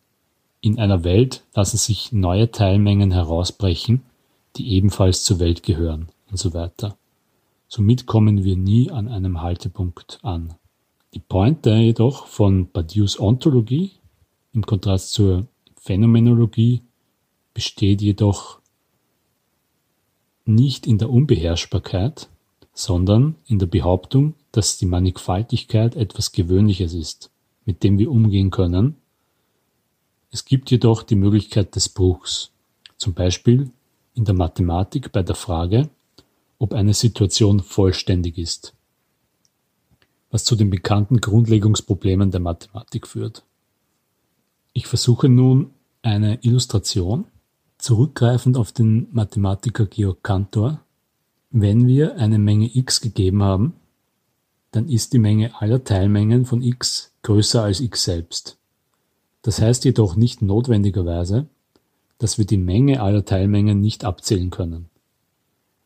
In 0.62 0.80
einer 0.80 1.04
Welt 1.04 1.44
lassen 1.54 1.76
sich 1.76 2.14
neue 2.14 2.50
Teilmengen 2.50 3.12
herausbrechen, 3.12 4.04
die 4.56 4.74
ebenfalls 4.74 5.24
zur 5.24 5.40
Welt 5.40 5.64
gehören 5.64 6.10
und 6.30 6.38
so 6.38 6.54
weiter. 6.54 6.98
Somit 7.68 8.06
kommen 8.06 8.44
wir 8.44 8.56
nie 8.56 8.92
an 8.92 9.08
einem 9.08 9.42
Haltepunkt 9.42 10.20
an. 10.22 10.56
Die 11.14 11.20
Pointe 11.20 11.74
jedoch 11.76 12.28
von 12.28 12.70
Badiou's 12.72 13.20
Ontologie 13.20 13.92
im 14.54 14.66
Kontrast 14.66 15.12
zur 15.12 15.48
Phänomenologie 15.80 16.82
besteht 17.54 18.02
jedoch 18.02 18.60
nicht 20.46 20.88
in 20.88 20.98
der 20.98 21.10
Unbeherrschbarkeit, 21.10 22.30
sondern 22.74 23.36
in 23.46 23.60
der 23.60 23.68
Behauptung, 23.68 24.34
dass 24.52 24.78
die 24.78 24.86
Mannigfaltigkeit 24.86 25.96
etwas 25.96 26.32
Gewöhnliches 26.32 26.94
ist, 26.94 27.32
mit 27.66 27.84
dem 27.84 27.98
wir 27.98 28.12
umgehen 28.12 28.50
können. 28.50 28.98
Es 30.32 30.46
gibt 30.46 30.72
jedoch 30.72 31.04
die 31.04 31.16
Möglichkeit 31.16 31.76
des 31.76 31.90
Bruchs, 31.90 32.52
zum 32.98 33.14
Beispiel 33.14 33.72
in 34.14 34.26
der 34.26 34.36
Mathematik 34.36 35.12
bei 35.12 35.24
der 35.24 35.36
Frage, 35.36 35.90
ob 36.60 36.74
eine 36.74 36.94
Situation 36.94 37.60
vollständig 37.60 38.38
ist 38.38 38.74
was 40.34 40.44
zu 40.44 40.56
den 40.56 40.72
bekannten 40.72 41.22
Grundlegungsproblemen 41.22 42.32
der 42.32 42.40
Mathematik 42.40 43.08
führt. 43.08 43.44
Ich 44.74 44.88
versuche 44.88 45.30
nun 45.30 45.70
eine 46.02 46.40
Illustration, 46.42 47.26
zurückgreifend 47.78 48.58
auf 48.58 48.72
den 48.72 49.08
Mathematiker 49.12 49.86
Georg 49.86 50.24
Cantor. 50.24 50.82
Wenn 51.52 51.86
wir 51.86 52.16
eine 52.18 52.40
Menge 52.40 52.76
x 52.76 53.00
gegeben 53.00 53.44
haben, 53.44 53.74
dann 54.72 54.90
ist 54.90 55.14
die 55.14 55.20
Menge 55.20 55.62
aller 55.62 55.84
Teilmengen 55.84 56.46
von 56.46 56.64
x 56.64 57.14
größer 57.22 57.62
als 57.62 57.80
x 57.80 58.04
selbst. 58.04 58.58
Das 59.44 59.62
heißt 59.62 59.86
jedoch 59.86 60.16
nicht 60.16 60.42
notwendigerweise, 60.42 61.46
dass 62.24 62.38
wir 62.38 62.46
die 62.46 62.58
Menge 62.58 63.02
aller 63.02 63.26
Teilmengen 63.26 63.82
nicht 63.82 64.06
abzählen 64.06 64.50
können. 64.50 64.90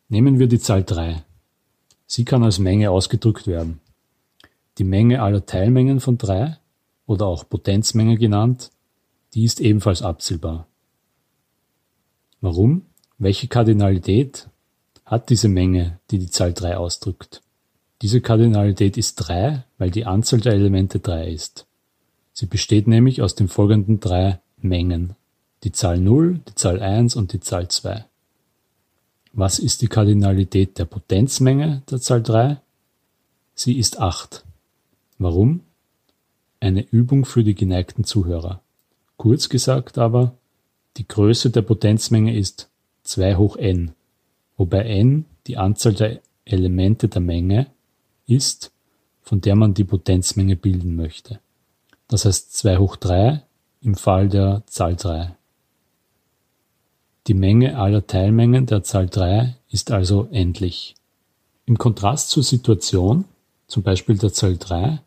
Nehmen 0.08 0.40
wir 0.40 0.48
die 0.48 0.60
Zahl 0.60 0.84
3. 0.84 1.24
Sie 2.06 2.24
kann 2.24 2.44
als 2.44 2.60
Menge 2.60 2.92
ausgedrückt 2.92 3.48
werden. 3.48 3.80
Die 4.78 4.84
Menge 4.84 5.22
aller 5.22 5.46
Teilmengen 5.46 6.00
von 6.00 6.18
drei, 6.18 6.58
oder 7.08 7.26
auch 7.26 7.50
Potenzmenge 7.50 8.18
genannt, 8.18 8.70
die 9.34 9.46
ist 9.46 9.60
ebenfalls 9.60 10.04
abzählbar. 10.04 10.68
Warum? 12.42 12.84
Welche 13.18 13.48
Kardinalität 13.48 14.48
hat 15.06 15.30
diese 15.32 15.48
Menge, 15.48 16.00
die 16.12 16.20
die 16.20 16.30
Zahl 16.30 16.54
3 16.54 16.78
ausdrückt? 16.78 17.42
Diese 18.04 18.22
Kardinalität 18.22 18.96
ist 18.98 19.16
3, 19.16 19.64
weil 19.80 19.90
die 19.90 20.06
Anzahl 20.06 20.42
der 20.42 20.54
Elemente 20.54 21.00
3 21.00 21.32
ist. 21.32 21.66
Sie 22.32 22.46
besteht 22.46 22.88
nämlich 22.88 23.24
aus 23.24 23.34
den 23.34 23.48
folgenden 23.48 24.00
drei 24.00 24.40
Mengen. 24.62 25.16
Die 25.64 25.72
Zahl 25.72 26.00
0, 26.00 26.40
die 26.48 26.56
Zahl 26.56 26.82
1 26.82 27.16
und 27.16 27.34
die 27.34 27.40
Zahl 27.40 27.68
2. 27.68 28.06
Was 29.34 29.60
ist 29.60 29.82
die 29.82 29.88
Kardinalität 29.88 30.78
der 30.78 30.86
Potenzmenge 30.86 31.84
der 31.90 32.00
Zahl 32.00 32.22
3? 32.22 32.60
Sie 33.56 33.78
ist 33.78 34.00
8. 34.00 34.44
Warum? 35.18 35.62
Eine 36.60 36.82
Übung 36.82 37.26
für 37.26 37.44
die 37.44 37.56
geneigten 37.56 38.04
Zuhörer. 38.04 38.62
Kurz 39.18 39.50
gesagt 39.50 39.98
aber, 39.98 40.34
die 40.98 41.08
Größe 41.08 41.50
der 41.50 41.64
Potenzmenge 41.64 42.36
ist 42.36 42.70
2 43.04 43.36
hoch 43.36 43.56
n, 43.58 43.94
wobei 44.58 44.84
n 44.86 45.26
die 45.48 45.58
Anzahl 45.58 45.94
der 45.94 46.20
Elemente 46.46 47.08
der 47.08 47.22
Menge 47.22 47.68
ist, 48.26 48.72
von 49.22 49.42
der 49.42 49.56
man 49.56 49.74
die 49.74 49.84
Potenzmenge 49.84 50.56
bilden 50.56 50.96
möchte. 50.96 51.40
Das 52.08 52.26
heißt 52.26 52.54
2 52.54 52.78
hoch 52.78 52.96
3 52.96 53.44
im 53.82 53.96
Fall 53.96 54.30
der 54.30 54.64
Zahl 54.66 54.96
3. 54.96 55.37
Die 57.28 57.34
Menge 57.34 57.78
aller 57.78 58.08
Teilmengen 58.08 58.68
der 58.68 58.84
Zahl 58.84 59.10
3 59.10 59.58
ist 59.70 59.92
also 59.92 60.30
endlich. 60.32 60.96
Im 61.66 61.78
Kontrast 61.78 62.30
zur 62.30 62.42
Situation, 62.42 63.26
zum 63.68 63.84
Beispiel 63.84 64.18
der 64.18 64.32
Zahl 64.32 64.56
3, 64.56 65.02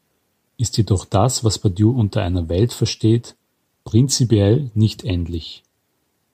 ist 0.58 0.76
jedoch 0.76 1.06
das, 1.06 1.44
was 1.44 1.58
Badiou 1.58 1.98
unter 1.98 2.22
einer 2.22 2.50
Welt 2.50 2.74
versteht, 2.74 3.36
prinzipiell 3.84 4.70
nicht 4.74 5.02
endlich, 5.02 5.62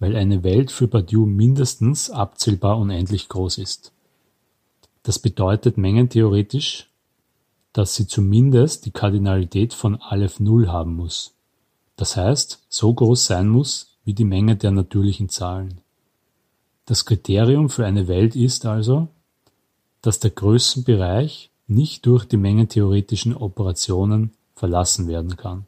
weil 0.01 0.17
eine 0.17 0.43
Welt 0.43 0.73
für 0.73 0.89
Badiou 0.89 1.25
mindestens 1.25 2.11
abzählbar 2.11 2.79
unendlich 2.79 3.29
groß 3.29 3.59
ist. 3.59 3.93
Das 5.05 5.21
bedeutet 5.21 5.79
mengentheoretisch, 5.79 6.89
dass 7.73 7.95
sie 7.95 8.09
zumindest 8.09 8.87
die 8.87 8.91
Kardinalität 8.91 9.73
von 9.73 10.03
Aleph 10.03 10.41
Null 10.41 10.67
haben 10.67 10.97
muss. 10.97 11.35
Das 11.95 12.17
heißt, 12.17 12.65
so 12.69 12.93
groß 12.93 13.27
sein 13.27 13.47
muss 13.47 13.96
wie 14.07 14.15
die 14.15 14.25
Menge 14.25 14.57
der 14.57 14.71
natürlichen 14.71 15.29
Zahlen. 15.29 15.81
Das 16.87 17.05
Kriterium 17.05 17.69
für 17.69 17.85
eine 17.85 18.07
Welt 18.07 18.37
ist 18.37 18.65
also, 18.65 19.09
dass 20.01 20.21
der 20.21 20.31
Größenbereich 20.31 21.51
nicht 21.67 22.07
durch 22.07 22.25
die 22.25 22.37
mengentheoretischen 22.37 23.35
Operationen 23.35 24.31
verlassen 24.55 25.09
werden 25.09 25.37
kann. 25.37 25.67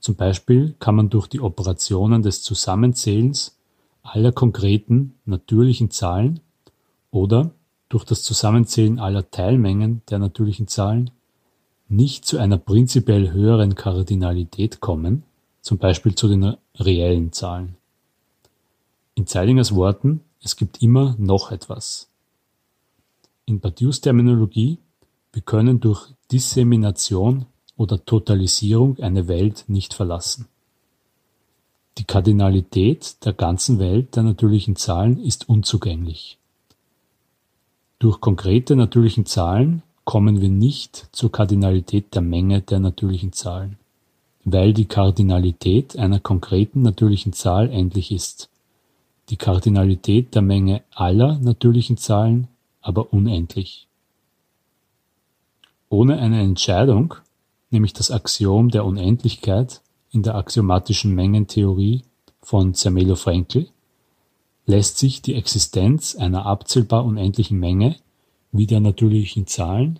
Zum 0.00 0.16
Beispiel 0.16 0.74
kann 0.78 0.96
man 0.96 1.08
durch 1.08 1.26
die 1.26 1.40
Operationen 1.40 2.22
des 2.22 2.42
Zusammenzählens 2.42 3.56
aller 4.02 4.32
konkreten 4.32 5.14
natürlichen 5.24 5.90
Zahlen 5.90 6.40
oder 7.10 7.50
durch 7.88 8.04
das 8.04 8.22
Zusammenzählen 8.22 8.98
aller 8.98 9.30
Teilmengen 9.30 10.02
der 10.10 10.18
natürlichen 10.18 10.68
Zahlen 10.68 11.10
nicht 11.88 12.26
zu 12.26 12.36
einer 12.36 12.58
prinzipiell 12.58 13.32
höheren 13.32 13.74
Kardinalität 13.74 14.80
kommen, 14.80 15.22
zum 15.66 15.78
Beispiel 15.78 16.14
zu 16.14 16.28
den 16.28 16.56
reellen 16.76 17.32
Zahlen. 17.32 17.74
In 19.16 19.26
Zeilingers 19.26 19.74
Worten, 19.74 20.20
es 20.40 20.54
gibt 20.54 20.80
immer 20.80 21.16
noch 21.18 21.50
etwas. 21.50 22.08
In 23.46 23.58
Badiou's 23.58 24.00
Terminologie 24.00 24.78
wir 25.32 25.42
können 25.42 25.80
durch 25.80 26.14
Dissemination 26.30 27.46
oder 27.76 28.02
Totalisierung 28.02 28.98
eine 29.00 29.26
Welt 29.26 29.64
nicht 29.66 29.92
verlassen. 29.92 30.46
Die 31.98 32.04
Kardinalität 32.04 33.22
der 33.26 33.32
ganzen 33.34 33.78
Welt 33.80 34.14
der 34.14 34.22
natürlichen 34.22 34.76
Zahlen 34.76 35.20
ist 35.22 35.48
unzugänglich. 35.48 36.38
Durch 37.98 38.20
konkrete 38.20 38.76
natürlichen 38.76 39.26
Zahlen 39.26 39.82
kommen 40.04 40.40
wir 40.40 40.48
nicht 40.48 41.08
zur 41.10 41.32
Kardinalität 41.32 42.14
der 42.14 42.22
Menge 42.22 42.62
der 42.62 42.78
natürlichen 42.78 43.32
Zahlen, 43.32 43.78
weil 44.48 44.72
die 44.72 44.84
Kardinalität 44.84 45.98
einer 45.98 46.20
konkreten 46.20 46.80
natürlichen 46.80 47.32
Zahl 47.32 47.68
endlich 47.70 48.12
ist. 48.12 48.48
die 49.28 49.36
Kardinalität 49.36 50.36
der 50.36 50.42
Menge 50.42 50.84
aller 50.94 51.40
natürlichen 51.40 51.96
Zahlen 51.96 52.46
aber 52.80 53.12
unendlich. 53.12 53.88
Ohne 55.88 56.18
eine 56.18 56.40
Entscheidung, 56.42 57.14
nämlich 57.70 57.92
das 57.92 58.12
Axiom 58.12 58.70
der 58.70 58.84
Unendlichkeit 58.84 59.80
in 60.12 60.22
der 60.22 60.36
axiomatischen 60.36 61.12
Mengentheorie 61.12 62.02
von 62.40 62.74
Zermelo-Fraenkel, 62.74 63.68
lässt 64.64 64.98
sich 64.98 65.22
die 65.22 65.34
Existenz 65.34 66.14
einer 66.14 66.46
abzählbar 66.46 67.04
unendlichen 67.04 67.58
Menge 67.58 67.96
wie 68.52 68.66
der 68.66 68.78
natürlichen 68.78 69.48
Zahlen, 69.48 69.98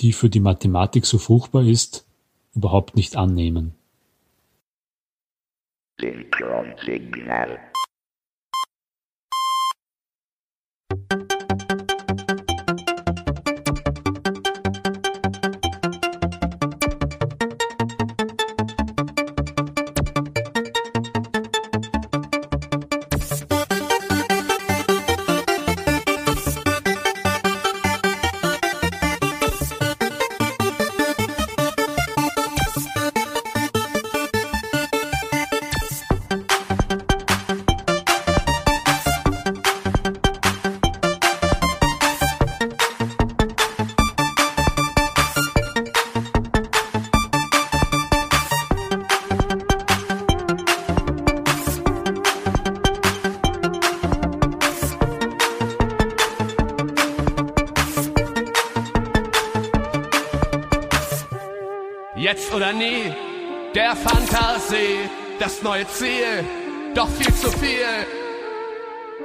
die 0.00 0.14
für 0.14 0.30
die 0.30 0.40
Mathematik 0.40 1.04
so 1.04 1.18
fruchtbar 1.18 1.64
ist, 1.64 2.06
überhaupt 2.54 2.96
nicht 2.96 3.16
annehmen. 3.16 3.74
Synchronsignal. 6.00 7.58
Fantasie, 64.12 65.08
das 65.38 65.62
neue 65.62 65.88
Ziel, 65.88 66.44
doch 66.94 67.08
viel 67.08 67.34
zu 67.34 67.50
viel 67.50 67.86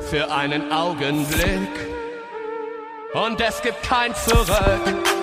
für 0.10 0.32
einen 0.32 0.72
Augenblick. 0.72 1.70
Und 3.14 3.42
es 3.42 3.62
gibt 3.62 3.84
kein 3.84 4.16
Zurück. 4.16 5.17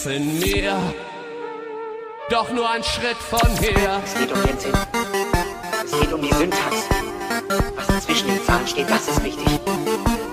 Es 0.00 0.06
in 0.06 0.38
mir, 0.38 0.76
doch 2.30 2.50
nur 2.52 2.68
ein 2.70 2.82
Schritt 2.82 3.16
von 3.16 3.48
hier. 3.58 4.00
Es 4.04 4.14
geht 4.14 4.32
um 4.32 4.42
den 4.42 4.58
Sinn. 4.58 4.72
Es 5.84 6.00
geht 6.00 6.12
um 6.12 6.22
die 6.22 6.32
Syntax. 6.32 6.76
Was 7.76 8.06
zwischen 8.06 8.28
den 8.28 8.44
Zahlen 8.44 8.66
steht, 8.66 8.88
das 8.88 9.08
ist 9.08 9.22
wichtig. 9.22 9.46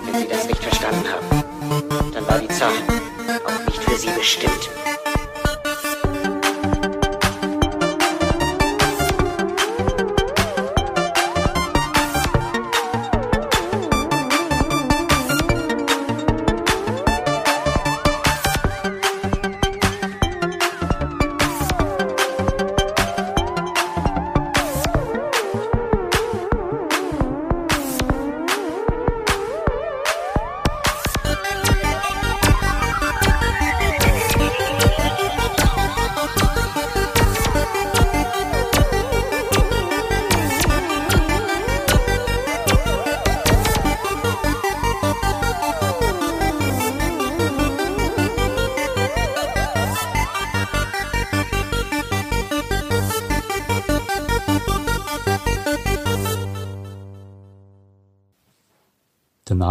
Wenn 0.04 0.20
Sie 0.22 0.28
das 0.28 0.46
nicht 0.46 0.62
verstanden 0.62 1.04
haben, 1.08 2.12
dann 2.12 2.28
war 2.28 2.38
die 2.38 2.48
Zahl 2.48 2.72
auch 3.44 3.66
nicht 3.66 3.82
für 3.82 3.96
Sie 3.96 4.10
bestimmt. 4.10 4.70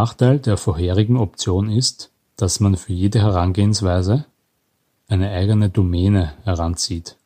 Nachteil 0.07 0.39
der 0.39 0.55
vorherigen 0.55 1.17
Option 1.17 1.69
ist, 1.69 2.11
dass 2.37 2.61
man 2.61 2.77
für 2.77 2.93
jede 2.93 3.19
Herangehensweise 3.19 4.23
eine 5.09 5.31
eigene 5.31 5.69
Domäne 5.69 6.31
heranzieht, 6.45 7.17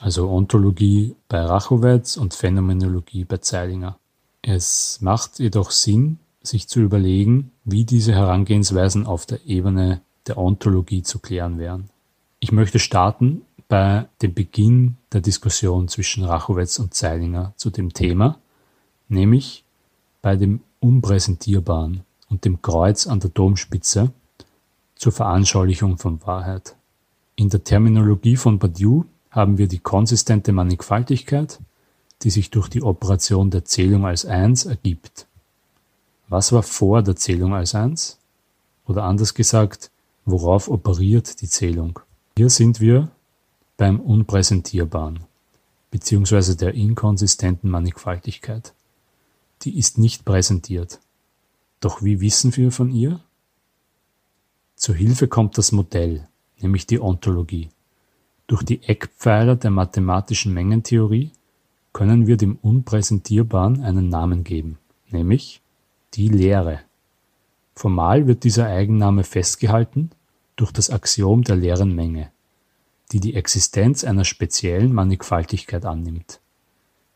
also 0.00 0.28
Ontologie 0.30 1.14
bei 1.28 1.40
Rachowitz 1.40 2.16
und 2.16 2.34
Phänomenologie 2.34 3.24
bei 3.24 3.36
Zeilinger. 3.36 4.00
Es 4.42 4.98
macht 5.00 5.38
jedoch 5.38 5.70
Sinn, 5.70 6.18
sich 6.42 6.66
zu 6.66 6.80
überlegen, 6.80 7.52
wie 7.64 7.84
diese 7.84 8.14
Herangehensweisen 8.14 9.06
auf 9.06 9.24
der 9.26 9.46
Ebene 9.46 10.00
der 10.26 10.38
Ontologie 10.38 11.04
zu 11.04 11.20
klären 11.20 11.60
wären. 11.60 11.88
Ich 12.40 12.50
möchte 12.50 12.80
starten 12.80 13.42
bei 13.68 14.08
dem 14.22 14.34
Beginn 14.34 14.96
der 15.12 15.20
Diskussion 15.20 15.86
zwischen 15.86 16.24
Rachowitz 16.24 16.80
und 16.80 16.94
Zeilinger 16.94 17.52
zu 17.54 17.70
dem 17.70 17.92
Thema, 17.92 18.40
nämlich 19.08 19.62
bei 20.20 20.34
dem 20.34 20.62
Unpräsentierbaren 20.80 22.04
und 22.30 22.44
dem 22.44 22.62
Kreuz 22.62 23.06
an 23.06 23.20
der 23.20 23.30
Domspitze 23.30 24.12
zur 24.94 25.12
Veranschaulichung 25.12 25.98
von 25.98 26.24
Wahrheit. 26.26 26.74
In 27.36 27.50
der 27.50 27.64
Terminologie 27.64 28.36
von 28.36 28.58
Badiou 28.58 29.04
haben 29.30 29.58
wir 29.58 29.68
die 29.68 29.78
konsistente 29.78 30.52
Mannigfaltigkeit, 30.52 31.60
die 32.22 32.30
sich 32.30 32.50
durch 32.50 32.68
die 32.68 32.82
Operation 32.82 33.50
der 33.50 33.64
Zählung 33.64 34.06
als 34.06 34.24
Eins 34.24 34.64
ergibt. 34.64 35.26
Was 36.28 36.52
war 36.52 36.62
vor 36.62 37.02
der 37.02 37.16
Zählung 37.16 37.54
als 37.54 37.74
Eins? 37.74 38.18
Oder 38.86 39.04
anders 39.04 39.34
gesagt, 39.34 39.90
worauf 40.24 40.68
operiert 40.68 41.40
die 41.42 41.48
Zählung? 41.48 42.00
Hier 42.36 42.50
sind 42.50 42.80
wir 42.80 43.10
beim 43.76 44.00
Unpräsentierbaren, 44.00 45.20
beziehungsweise 45.90 46.56
der 46.56 46.74
inkonsistenten 46.74 47.70
Mannigfaltigkeit. 47.70 48.74
Die 49.62 49.78
ist 49.78 49.98
nicht 49.98 50.24
präsentiert. 50.24 51.00
Doch 51.80 52.02
wie 52.02 52.20
wissen 52.20 52.56
wir 52.56 52.70
von 52.72 52.90
ihr? 52.90 53.20
Zur 54.76 54.94
Hilfe 54.94 55.28
kommt 55.28 55.58
das 55.58 55.72
Modell, 55.72 56.26
nämlich 56.60 56.86
die 56.86 57.00
Ontologie. 57.00 57.68
Durch 58.46 58.62
die 58.62 58.82
Eckpfeiler 58.82 59.56
der 59.56 59.70
mathematischen 59.70 60.52
Mengentheorie 60.52 61.32
können 61.92 62.26
wir 62.26 62.36
dem 62.36 62.56
Unpräsentierbaren 62.56 63.82
einen 63.82 64.08
Namen 64.08 64.44
geben, 64.44 64.78
nämlich 65.10 65.60
die 66.14 66.28
Lehre. 66.28 66.80
Formal 67.74 68.26
wird 68.26 68.44
dieser 68.44 68.66
Eigenname 68.66 69.24
festgehalten 69.24 70.10
durch 70.56 70.72
das 70.72 70.90
Axiom 70.90 71.42
der 71.44 71.56
leeren 71.56 71.94
Menge, 71.94 72.30
die 73.12 73.20
die 73.20 73.34
Existenz 73.34 74.04
einer 74.04 74.24
speziellen 74.24 74.92
Mannigfaltigkeit 74.92 75.84
annimmt. 75.84 76.39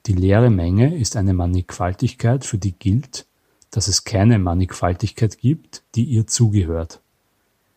Die 0.07 0.13
leere 0.13 0.51
Menge 0.51 0.97
ist 0.97 1.17
eine 1.17 1.33
Mannigfaltigkeit, 1.33 2.45
für 2.45 2.59
die 2.59 2.73
gilt, 2.73 3.27
dass 3.71 3.89
es 3.89 4.05
keine 4.05 4.39
Mannigfaltigkeit 4.39 5.39
gibt, 5.39 5.83
die 5.95 6.05
ihr 6.05 6.27
zugehört. 6.27 7.01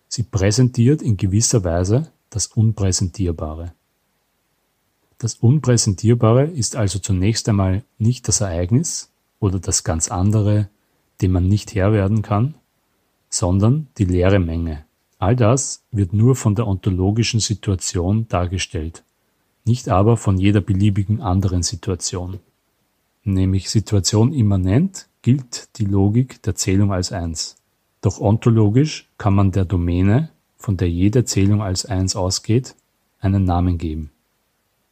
Sie 0.09 0.23
präsentiert 0.23 1.01
in 1.01 1.17
gewisser 1.17 1.63
Weise 1.63 2.11
das 2.29 2.47
Unpräsentierbare. 2.47 3.73
Das 5.17 5.35
Unpräsentierbare 5.35 6.45
ist 6.45 6.75
also 6.75 6.99
zunächst 6.99 7.49
einmal 7.49 7.83
nicht 7.97 8.27
das 8.27 8.41
Ereignis 8.41 9.09
oder 9.39 9.59
das 9.59 9.83
ganz 9.83 10.09
andere, 10.09 10.69
dem 11.21 11.31
man 11.31 11.47
nicht 11.47 11.73
Herr 11.75 11.93
werden 11.93 12.21
kann, 12.21 12.55
sondern 13.29 13.87
die 13.97 14.05
leere 14.05 14.39
Menge. 14.39 14.85
All 15.17 15.35
das 15.35 15.83
wird 15.91 16.13
nur 16.13 16.35
von 16.35 16.53
der 16.53 16.67
ontologischen 16.67 17.39
Situation 17.39 18.27
dargestellt, 18.27 19.03
nicht 19.67 19.89
aber 19.89 20.17
von 20.17 20.37
jeder 20.37 20.61
beliebigen 20.61 21.21
anderen 21.21 21.63
Situation. 21.63 22.39
Nämlich 23.23 23.69
Situation 23.69 24.33
immanent 24.33 25.07
gilt 25.21 25.77
die 25.77 25.85
Logik 25.85 26.41
der 26.43 26.55
Zählung 26.55 26.93
als 26.93 27.11
eins. 27.11 27.57
Doch 28.01 28.19
ontologisch 28.19 29.09
kann 29.17 29.35
man 29.35 29.51
der 29.51 29.65
Domäne, 29.65 30.29
von 30.57 30.77
der 30.77 30.89
jede 30.89 31.25
Zählung 31.25 31.61
als 31.61 31.85
eins 31.85 32.15
ausgeht, 32.15 32.75
einen 33.19 33.43
Namen 33.43 33.77
geben. 33.77 34.11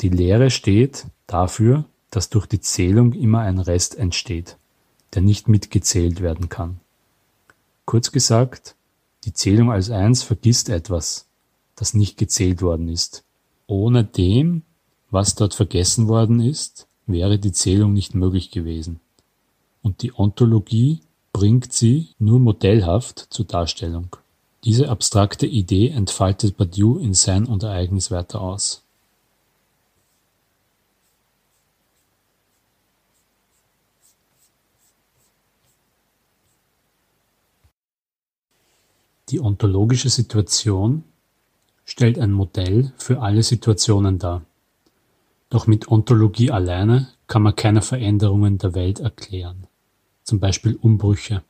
Die 0.02 0.10
Lehre 0.10 0.50
steht 0.50 1.06
dafür, 1.28 1.86
dass 2.10 2.30
durch 2.30 2.46
die 2.46 2.60
Zählung 2.60 3.14
immer 3.14 3.40
ein 3.40 3.60
Rest 3.60 3.98
entsteht, 3.98 4.58
der 5.14 5.22
nicht 5.22 5.48
mitgezählt 5.48 6.22
werden 6.22 6.50
kann. 6.50 6.80
Kurz 7.86 8.12
gesagt, 8.12 8.76
die 9.24 9.34
Zählung 9.34 9.72
als 9.72 9.90
eins 9.90 10.24
vergisst 10.24 10.70
etwas, 10.70 11.28
das 11.76 11.94
nicht 11.94 12.18
gezählt 12.18 12.62
worden 12.62 12.90
ist. 12.90 13.24
Ohne 13.68 14.04
dem, 14.04 14.64
was 15.10 15.36
dort 15.36 15.54
vergessen 15.56 16.08
worden 16.08 16.40
ist, 16.40 16.88
wäre 17.08 17.40
die 17.40 17.52
Zählung 17.52 17.94
nicht 17.94 18.16
möglich 18.16 18.52
gewesen. 18.52 19.00
Und 19.82 20.02
die 20.02 20.14
Ontologie 20.18 21.02
bringt 21.34 21.74
sie 21.74 22.10
nur 22.20 22.40
modellhaft 22.40 23.28
zur 23.30 23.46
Darstellung. 23.46 24.16
Diese 24.64 24.90
abstrakte 24.90 25.46
Idee 25.46 25.90
entfaltet 25.90 26.58
Badiou 26.58 26.98
in 26.98 27.14
Sein 27.14 27.46
und 27.46 27.64
Ereignis 27.64 28.10
weiter 28.10 28.42
aus. 28.42 28.82
Die 39.30 39.40
ontologische 39.40 40.10
Situation 40.10 41.04
stellt 41.86 42.20
ein 42.20 42.32
Modell 42.32 42.92
für 42.98 43.22
alle 43.22 43.44
Situationen 43.44 44.20
dar. 44.20 44.44
Doch 45.50 45.68
mit 45.68 45.88
Ontologie 45.88 46.52
alleine 46.52 47.08
kann 47.28 47.44
man 47.44 47.56
keine 47.56 47.82
Veränderungen 47.82 48.58
der 48.58 48.74
Welt 48.74 49.00
erklären, 49.00 49.68
zum 50.24 50.40
Beispiel 50.40 50.76
Umbrüche. 50.76 51.44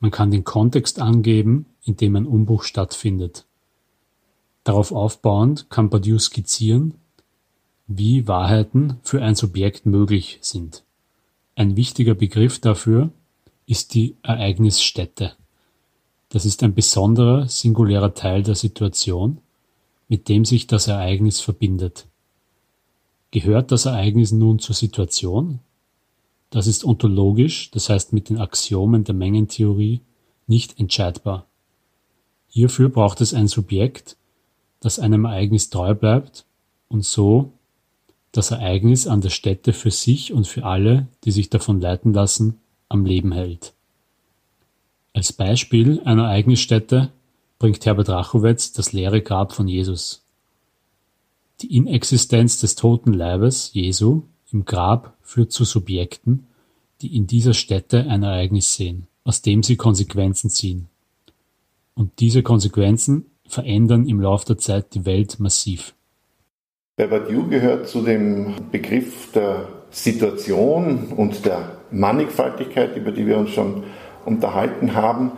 Man 0.00 0.10
kann 0.10 0.32
den 0.32 0.44
Kontext 0.44 1.00
angeben, 1.00 1.66
in 1.84 1.96
dem 1.96 2.16
ein 2.16 2.26
Umbruch 2.26 2.64
stattfindet. 2.64 3.46
Darauf 4.64 4.92
aufbauend 4.92 5.70
kann 5.70 5.90
Badiou 5.90 6.18
skizzieren, 6.18 6.94
wie 7.86 8.26
Wahrheiten 8.26 8.98
für 9.02 9.22
ein 9.22 9.34
Subjekt 9.34 9.86
möglich 9.86 10.38
sind. 10.40 10.84
Ein 11.54 11.76
wichtiger 11.76 12.14
Begriff 12.14 12.60
dafür 12.60 13.10
ist 13.66 13.94
die 13.94 14.16
Ereignisstätte. 14.22 15.36
Das 16.32 16.46
ist 16.46 16.62
ein 16.62 16.72
besonderer, 16.72 17.46
singulärer 17.46 18.14
Teil 18.14 18.42
der 18.42 18.54
Situation, 18.54 19.36
mit 20.08 20.30
dem 20.30 20.46
sich 20.46 20.66
das 20.66 20.88
Ereignis 20.88 21.40
verbindet. 21.40 22.06
Gehört 23.32 23.70
das 23.70 23.84
Ereignis 23.84 24.32
nun 24.32 24.58
zur 24.58 24.74
Situation? 24.74 25.58
Das 26.48 26.66
ist 26.66 26.86
ontologisch, 26.86 27.70
das 27.72 27.90
heißt 27.90 28.14
mit 28.14 28.30
den 28.30 28.38
Axiomen 28.38 29.04
der 29.04 29.14
Mengentheorie, 29.14 30.00
nicht 30.46 30.80
entscheidbar. 30.80 31.44
Hierfür 32.48 32.88
braucht 32.88 33.20
es 33.20 33.34
ein 33.34 33.46
Subjekt, 33.46 34.16
das 34.80 34.98
einem 34.98 35.26
Ereignis 35.26 35.68
treu 35.68 35.94
bleibt 35.94 36.46
und 36.88 37.04
so 37.04 37.52
das 38.32 38.52
Ereignis 38.52 39.06
an 39.06 39.20
der 39.20 39.28
Stätte 39.28 39.74
für 39.74 39.90
sich 39.90 40.32
und 40.32 40.48
für 40.48 40.64
alle, 40.64 41.08
die 41.24 41.30
sich 41.30 41.50
davon 41.50 41.78
leiten 41.78 42.14
lassen, 42.14 42.58
am 42.88 43.04
Leben 43.04 43.32
hält. 43.32 43.74
Als 45.14 45.32
Beispiel 45.32 46.00
einer 46.04 46.24
Ereignisstätte 46.24 47.12
bringt 47.58 47.84
Herbert 47.84 48.08
Rachowitz 48.08 48.72
das 48.72 48.92
leere 48.92 49.20
Grab 49.20 49.52
von 49.52 49.68
Jesus. 49.68 50.26
Die 51.60 51.76
Inexistenz 51.76 52.58
des 52.58 52.74
toten 52.74 53.12
Leibes 53.12 53.70
Jesu 53.72 54.22
im 54.50 54.64
Grab 54.64 55.16
führt 55.22 55.52
zu 55.52 55.64
Subjekten, 55.64 56.46
die 57.02 57.14
in 57.16 57.26
dieser 57.26 57.54
Stätte 57.54 58.06
ein 58.08 58.22
Ereignis 58.22 58.74
sehen, 58.74 59.06
aus 59.24 59.42
dem 59.42 59.62
sie 59.62 59.76
Konsequenzen 59.76 60.50
ziehen. 60.50 60.88
Und 61.94 62.20
diese 62.20 62.42
Konsequenzen 62.42 63.26
verändern 63.46 64.08
im 64.08 64.20
Laufe 64.20 64.46
der 64.46 64.58
Zeit 64.58 64.94
die 64.94 65.04
Welt 65.04 65.38
massiv. 65.38 65.94
Bei 66.96 67.06
Badiou 67.06 67.48
gehört 67.48 67.88
zu 67.88 68.02
dem 68.02 68.54
Begriff 68.70 69.30
der 69.32 69.68
Situation 69.90 71.12
und 71.16 71.44
der 71.44 71.76
Mannigfaltigkeit, 71.90 72.96
über 72.96 73.12
die 73.12 73.26
wir 73.26 73.38
uns 73.38 73.50
schon 73.50 73.84
unterhalten 74.24 74.94
haben, 74.94 75.32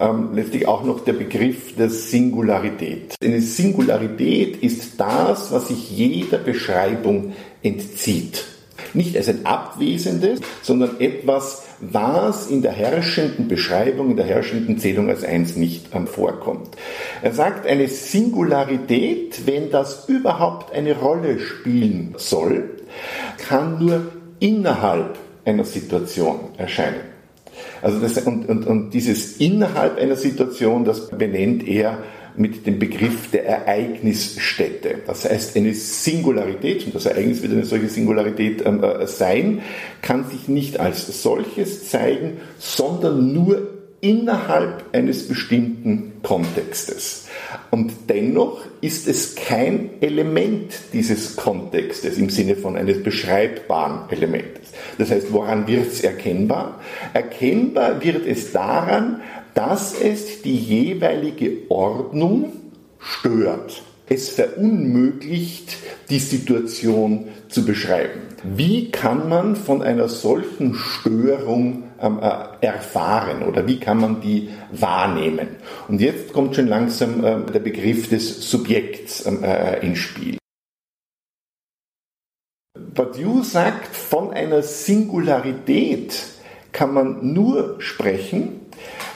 ähm, 0.00 0.30
letztlich 0.32 0.66
auch 0.66 0.82
noch 0.82 1.04
der 1.04 1.12
Begriff 1.12 1.76
der 1.76 1.90
Singularität. 1.90 3.14
Eine 3.22 3.40
Singularität 3.40 4.56
ist 4.62 4.98
das, 4.98 5.52
was 5.52 5.68
sich 5.68 5.90
jeder 5.90 6.38
Beschreibung 6.38 7.34
entzieht. 7.62 8.44
Nicht 8.94 9.16
als 9.16 9.28
ein 9.28 9.44
Abwesendes, 9.44 10.40
sondern 10.62 11.00
etwas, 11.00 11.66
was 11.80 12.48
in 12.48 12.62
der 12.62 12.72
herrschenden 12.72 13.46
Beschreibung, 13.46 14.10
in 14.10 14.16
der 14.16 14.26
herrschenden 14.26 14.78
Zählung 14.78 15.08
als 15.10 15.22
eins 15.22 15.56
nicht 15.56 15.94
ähm, 15.94 16.06
vorkommt. 16.06 16.76
Er 17.22 17.32
sagt, 17.32 17.66
eine 17.66 17.88
Singularität, 17.88 19.46
wenn 19.46 19.70
das 19.70 20.08
überhaupt 20.08 20.72
eine 20.72 20.96
Rolle 20.96 21.38
spielen 21.38 22.14
soll, 22.16 22.70
kann 23.36 23.84
nur 23.84 24.06
innerhalb 24.40 25.18
einer 25.44 25.64
Situation 25.64 26.40
erscheinen. 26.56 27.09
Also 27.82 27.98
das, 27.98 28.18
und, 28.18 28.48
und, 28.48 28.66
und 28.66 28.90
dieses 28.90 29.36
innerhalb 29.38 29.98
einer 29.98 30.16
Situation, 30.16 30.84
das 30.84 31.08
benennt 31.08 31.66
er 31.66 31.98
mit 32.36 32.66
dem 32.66 32.78
Begriff 32.78 33.30
der 33.30 33.46
Ereignisstätte. 33.46 34.96
Das 35.06 35.28
heißt, 35.28 35.56
eine 35.56 35.74
Singularität, 35.74 36.86
und 36.86 36.94
das 36.94 37.06
Ereignis 37.06 37.42
wird 37.42 37.52
eine 37.52 37.64
solche 37.64 37.88
Singularität 37.88 38.64
ähm, 38.64 38.82
äh, 38.82 39.06
sein, 39.06 39.62
kann 40.02 40.28
sich 40.28 40.48
nicht 40.48 40.78
als 40.78 41.22
solches 41.22 41.88
zeigen, 41.88 42.38
sondern 42.58 43.32
nur 43.32 43.68
innerhalb 44.00 44.84
eines 44.92 45.28
bestimmten 45.28 46.12
Kontextes. 46.22 47.19
Und 47.70 47.92
dennoch 48.08 48.62
ist 48.80 49.06
es 49.06 49.36
kein 49.36 49.90
Element 50.00 50.72
dieses 50.92 51.36
Kontextes 51.36 52.18
im 52.18 52.28
Sinne 52.28 52.56
von 52.56 52.76
eines 52.76 53.02
beschreibbaren 53.02 54.10
Elementes. 54.10 54.72
Das 54.98 55.10
heißt, 55.10 55.32
woran 55.32 55.68
wird 55.68 55.86
es 55.86 56.00
erkennbar? 56.00 56.80
Erkennbar 57.12 58.02
wird 58.02 58.26
es 58.26 58.52
daran, 58.52 59.22
dass 59.54 59.94
es 60.00 60.42
die 60.42 60.56
jeweilige 60.56 61.58
Ordnung 61.68 62.52
stört. 62.98 63.82
Es 64.12 64.30
verunmöglicht, 64.30 65.76
die 66.10 66.18
Situation 66.18 67.28
zu 67.48 67.64
beschreiben. 67.64 68.22
Wie 68.42 68.90
kann 68.90 69.28
man 69.28 69.54
von 69.54 69.82
einer 69.82 70.08
solchen 70.08 70.74
Störung 70.74 71.84
ähm, 72.00 72.18
äh, 72.20 72.66
erfahren 72.66 73.44
oder 73.44 73.68
wie 73.68 73.78
kann 73.78 74.00
man 74.00 74.20
die 74.20 74.48
wahrnehmen? 74.72 75.50
Und 75.86 76.00
jetzt 76.00 76.32
kommt 76.32 76.56
schon 76.56 76.66
langsam 76.66 77.22
äh, 77.22 77.52
der 77.52 77.60
Begriff 77.60 78.08
des 78.08 78.50
Subjekts 78.50 79.26
ähm, 79.26 79.44
äh, 79.44 79.78
ins 79.86 79.98
Spiel. 79.98 80.38
Badiou 82.92 83.44
sagt, 83.44 83.94
von 83.94 84.32
einer 84.32 84.62
Singularität 84.62 86.20
kann 86.72 86.92
man 86.92 87.32
nur 87.32 87.76
sprechen, 87.78 88.60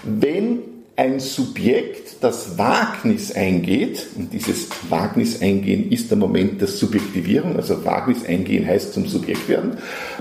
wenn 0.05 0.74
ein 0.97 1.19
Subjekt, 1.19 2.23
das 2.23 2.57
Wagnis 2.57 3.33
eingeht, 3.33 4.07
und 4.17 4.33
dieses 4.33 4.69
Wagnis 4.89 5.43
eingehen 5.43 5.91
ist 5.91 6.11
der 6.11 6.19
Moment 6.19 6.61
der 6.61 6.69
Subjektivierung, 6.69 7.57
also 7.57 7.85
Wagnis 7.85 8.25
eingehen 8.25 8.67
heißt 8.67 8.95
zum 8.95 9.07
Subjekt 9.07 9.49
werden, 9.49 9.79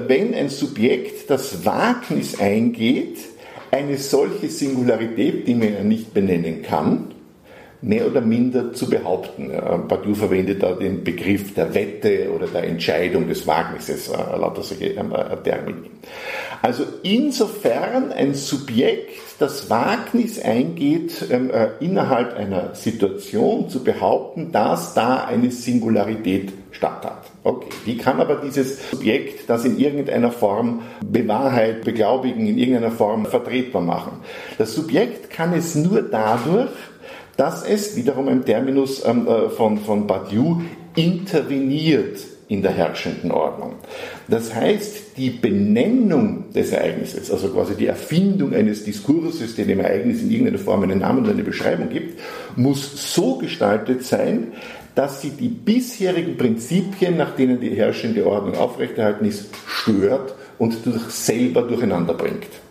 wenn 0.08 0.34
ein 0.34 0.50
Subjekt 0.50 1.30
das 1.30 1.66
Wagnis 1.66 2.40
eingeht, 2.40 3.20
eine 3.72 3.98
solche 3.98 4.50
Singularität, 4.50 5.48
die 5.48 5.56
man 5.56 5.74
ja 5.74 5.84
nicht 5.84 6.14
benennen 6.14 6.62
kann, 6.64 7.13
mehr 7.84 8.08
oder 8.08 8.22
minder 8.22 8.74
zu 8.74 8.90
behaupten. 8.90 9.52
Badiou 9.88 10.16
verwendet 10.16 10.64
da 10.64 10.74
den 10.74 11.04
Begriff 11.04 11.54
der 11.54 11.74
Wette 11.74 12.32
oder 12.34 12.48
der 12.48 12.64
Entscheidung 12.64 13.28
des 13.28 13.46
Wagnisses, 13.46 14.10
äh, 14.10 14.38
lauter 14.38 14.64
solche 14.64 14.86
ähm, 14.86 15.14
äh, 15.14 15.36
Termini. 15.44 15.90
Also 16.62 16.84
insofern 17.04 18.12
ein 18.12 18.34
Subjekt 18.34 19.12
das 19.40 19.70
Wagnis 19.70 20.40
eingeht, 20.40 21.26
ähm, 21.30 21.52
äh, 21.52 21.70
innerhalb 21.80 22.36
einer 22.36 22.76
Situation 22.76 23.70
zu 23.70 23.84
behaupten, 23.84 24.52
dass 24.52 24.94
da 24.94 25.26
eine 25.26 25.52
Singularität 25.52 26.54
statt 26.72 27.04
hat. 27.04 27.32
Okay. 27.44 27.68
Wie 27.86 27.98
kann 27.98 28.22
aber 28.22 28.38
dieses 28.38 28.90
Subjekt 28.90 29.50
das 29.50 29.66
in 29.66 29.78
irgendeiner 29.78 30.32
Form 30.32 30.84
bewahrheit, 31.06 31.84
beglaubigen, 31.84 32.48
in 32.48 32.58
irgendeiner 32.58 32.92
Form 32.92 33.26
vertretbar 33.26 33.82
machen? 33.82 34.20
Das 34.58 34.74
Subjekt 34.74 35.30
kann 35.30 35.54
es 35.54 35.76
nur 35.76 36.02
dadurch, 36.02 36.70
dass 37.38 37.64
es, 37.64 37.96
wiederum 37.96 38.28
ein 38.28 38.46
Terminus 38.46 39.04
ähm, 39.06 39.28
äh, 39.28 39.50
von, 39.50 39.78
von 39.78 40.08
Badiou, 40.08 40.62
interveniert 40.96 42.20
in 42.48 42.62
der 42.62 42.72
herrschenden 42.72 43.32
Ordnung. 43.32 43.76
Das 44.28 44.54
heißt, 44.54 45.18
die 45.18 45.32
Benennung 45.32 46.52
des 46.54 46.72
Ereignisses, 46.72 47.32
also 47.32 47.50
quasi 47.50 47.76
die 47.76 47.88
Erfindung 47.88 48.54
eines 48.54 48.84
Diskurses, 48.84 49.56
der 49.56 49.66
dem 49.66 49.80
Ereignis 49.80 50.22
in 50.22 50.30
irgendeiner 50.30 50.60
Form 50.60 50.84
einen 50.84 51.00
Namen 51.00 51.24
oder 51.24 51.32
eine 51.32 51.44
Beschreibung 51.44 51.90
gibt, 51.90 52.20
muss 52.56 53.14
so 53.14 53.38
gestaltet 53.38 54.04
sein, 54.04 54.52
dass 54.94 55.22
sie 55.22 55.32
die 55.32 55.48
bisherigen 55.48 56.38
Prinzipien, 56.38 57.18
nach 57.18 57.36
denen 57.36 57.60
die 57.60 57.72
herrschende 57.72 58.28
Ordnung 58.28 58.56
aufrechterhalten 58.56 59.26
ist, 59.26 59.46
stört 59.66 60.36
und 60.60 60.86
durch 60.86 61.10
selber 61.10 61.64
durcheinander 61.64 62.14
bringt 62.14 62.63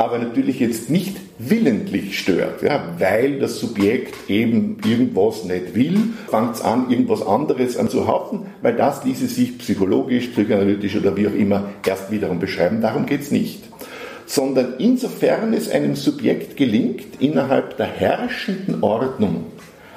aber 0.00 0.18
natürlich 0.18 0.60
jetzt 0.60 0.88
nicht 0.88 1.18
willentlich 1.38 2.18
stört, 2.18 2.62
ja, 2.62 2.94
weil 2.98 3.38
das 3.38 3.60
Subjekt 3.60 4.30
eben 4.30 4.78
irgendwas 4.82 5.44
nicht 5.44 5.74
will, 5.74 5.98
fängt 6.30 6.54
es 6.54 6.62
an, 6.62 6.88
irgendwas 6.88 7.20
anderes 7.20 7.76
anzuhaften, 7.76 8.46
weil 8.62 8.76
das 8.76 9.04
ließe 9.04 9.26
sich 9.26 9.58
psychologisch, 9.58 10.28
psychoanalytisch 10.28 10.96
oder 10.96 11.18
wie 11.18 11.28
auch 11.28 11.34
immer 11.34 11.64
erst 11.86 12.10
wiederum 12.10 12.38
beschreiben. 12.38 12.80
Darum 12.80 13.04
geht 13.04 13.20
es 13.20 13.30
nicht. 13.30 13.62
Sondern 14.24 14.76
insofern 14.78 15.52
es 15.52 15.70
einem 15.70 15.94
Subjekt 15.96 16.56
gelingt, 16.56 17.20
innerhalb 17.20 17.76
der 17.76 17.88
herrschenden 17.88 18.82
Ordnung 18.82 19.48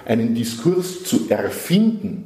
einen 0.06 0.36
Diskurs 0.36 1.06
zu 1.06 1.30
erfinden, 1.30 2.26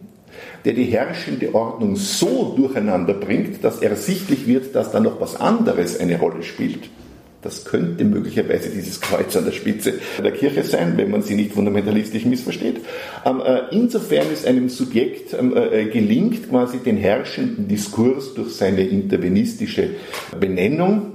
der 0.65 0.73
die 0.73 0.85
herrschende 0.85 1.53
Ordnung 1.53 1.95
so 1.95 2.55
durcheinander 2.57 3.13
bringt, 3.13 3.63
dass 3.63 3.83
ersichtlich 3.83 4.47
wird, 4.47 4.73
dass 4.73 4.91
da 4.91 4.99
noch 4.99 5.21
was 5.21 5.39
anderes 5.39 5.99
eine 5.99 6.17
Rolle 6.17 6.41
spielt 6.41 6.89
das 7.47 7.63
könnte 7.63 8.03
möglicherweise 8.03 8.69
dieses 8.69 8.99
Kreuz 8.99 9.33
an 9.37 9.45
der 9.45 9.53
Spitze 9.53 9.93
der 10.21 10.33
Kirche 10.33 10.63
sein, 10.63 10.97
wenn 10.97 11.09
man 11.09 11.21
sie 11.21 11.35
nicht 11.35 11.53
fundamentalistisch 11.53 12.25
missversteht. 12.25 12.81
Ähm, 13.25 13.39
äh, 13.39 13.61
insofern 13.71 14.27
es 14.33 14.43
einem 14.43 14.67
Subjekt 14.67 15.33
ähm, 15.33 15.55
äh, 15.55 15.85
gelingt, 15.85 16.49
quasi 16.49 16.79
den 16.79 16.97
herrschenden 16.97 17.69
Diskurs 17.69 18.33
durch 18.33 18.55
seine 18.55 18.81
intervenistische 18.81 19.91
Benennung, 20.37 21.13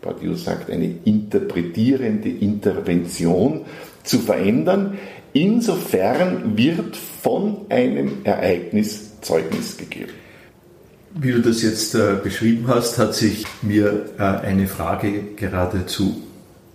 Badiou 0.00 0.34
sagt, 0.36 0.70
eine 0.70 0.90
interpretierende 1.04 2.30
Intervention 2.30 3.66
zu 4.04 4.20
verändern, 4.20 4.96
insofern 5.34 6.56
wird 6.56 6.96
von 6.96 7.66
einem 7.68 8.22
Ereignis 8.24 9.20
Zeugnis 9.20 9.76
gegeben. 9.76 10.23
Wie 11.16 11.30
du 11.30 11.40
das 11.40 11.62
jetzt 11.62 11.94
äh, 11.94 12.16
beschrieben 12.20 12.64
hast, 12.66 12.98
hat 12.98 13.14
sich 13.14 13.44
mir 13.62 14.06
äh, 14.18 14.22
eine 14.22 14.66
Frage 14.66 15.22
geradezu 15.36 16.20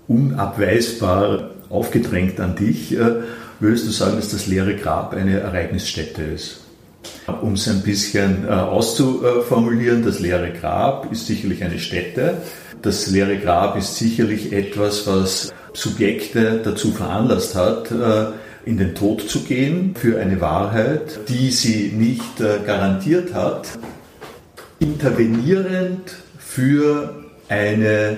unabweisbar 0.08 1.52
aufgedrängt 1.68 2.40
an 2.40 2.56
dich. 2.56 2.98
Äh, 2.98 3.16
würdest 3.60 3.86
du 3.88 3.92
sagen, 3.92 4.16
dass 4.16 4.30
das 4.30 4.48
leere 4.48 4.78
Grab 4.78 5.14
eine 5.14 5.42
Ereignisstätte 5.42 6.22
ist? 6.22 6.62
Um 7.42 7.54
es 7.54 7.68
ein 7.68 7.82
bisschen 7.82 8.46
äh, 8.48 8.52
auszuformulieren, 8.52 10.06
das 10.06 10.22
leere 10.22 10.54
Grab 10.54 11.12
ist 11.12 11.28
sicherlich 11.28 11.62
eine 11.62 11.78
Stätte. 11.78 12.38
Das 12.82 13.08
leere 13.08 13.40
Grab 13.40 13.78
ist 13.78 13.98
sicherlich 13.98 14.54
etwas, 14.54 15.06
was 15.06 15.54
Subjekte 15.74 16.62
dazu 16.64 16.94
veranlasst 16.94 17.56
hat, 17.56 17.92
äh, 17.92 18.28
in 18.66 18.78
den 18.78 18.96
Tod 18.96 19.30
zu 19.30 19.42
gehen 19.42 19.96
für 20.00 20.18
eine 20.18 20.40
Wahrheit, 20.40 21.28
die 21.28 21.52
sie 21.52 21.92
nicht 21.94 22.40
äh, 22.40 22.60
garantiert 22.66 23.34
hat 23.34 23.68
intervenierend 24.80 26.16
für 26.38 27.26
eine 27.48 28.18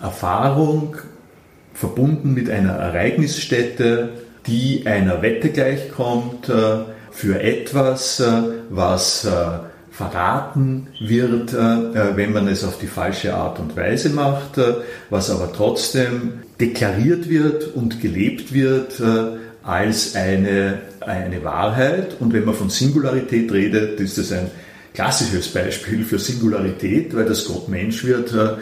Erfahrung 0.00 0.96
verbunden 1.74 2.34
mit 2.34 2.50
einer 2.50 2.72
Ereignisstätte, 2.72 4.10
die 4.46 4.86
einer 4.86 5.22
Wette 5.22 5.50
gleichkommt, 5.50 6.48
äh, 6.48 6.84
für 7.10 7.40
etwas, 7.42 8.20
äh, 8.20 8.42
was 8.70 9.24
äh, 9.24 9.30
verraten 9.90 10.86
wird, 10.98 11.52
wenn 11.52 12.32
man 12.32 12.48
es 12.48 12.64
auf 12.64 12.78
die 12.78 12.86
falsche 12.86 13.34
Art 13.34 13.58
und 13.58 13.76
Weise 13.76 14.08
macht, 14.08 14.58
was 15.10 15.28
aber 15.28 15.52
trotzdem 15.52 16.44
deklariert 16.58 17.28
wird 17.28 17.74
und 17.74 18.00
gelebt 18.00 18.54
wird 18.54 19.02
als 19.62 20.14
eine, 20.14 20.78
eine 21.00 21.44
Wahrheit. 21.44 22.16
Und 22.18 22.32
wenn 22.32 22.46
man 22.46 22.54
von 22.54 22.70
Singularität 22.70 23.52
redet, 23.52 24.00
ist 24.00 24.16
es 24.16 24.32
ein 24.32 24.50
klassisches 24.92 25.48
Beispiel 25.48 26.04
für 26.04 26.18
Singularität, 26.18 27.14
weil 27.14 27.24
das 27.24 27.44
Gott 27.44 27.68
Mensch 27.68 28.04
wird, 28.04 28.32
äh, 28.32 28.56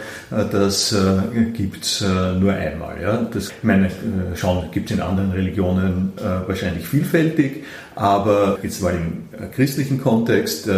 das 0.50 0.92
äh, 0.92 1.44
gibt's 1.52 2.02
äh, 2.02 2.34
nur 2.38 2.52
einmal. 2.52 3.00
Ja? 3.00 3.28
Das, 3.32 3.48
ich 3.48 3.64
meine, 3.64 3.90
schon 4.34 4.70
gibt 4.70 4.90
es 4.90 4.96
in 4.96 5.02
anderen 5.02 5.32
Religionen 5.32 6.12
wahrscheinlich 6.46 6.86
vielfältig, 6.86 7.64
aber 7.94 8.58
jetzt 8.62 8.82
mal 8.82 8.94
im 8.94 9.50
christlichen 9.52 10.00
Kontext 10.00 10.68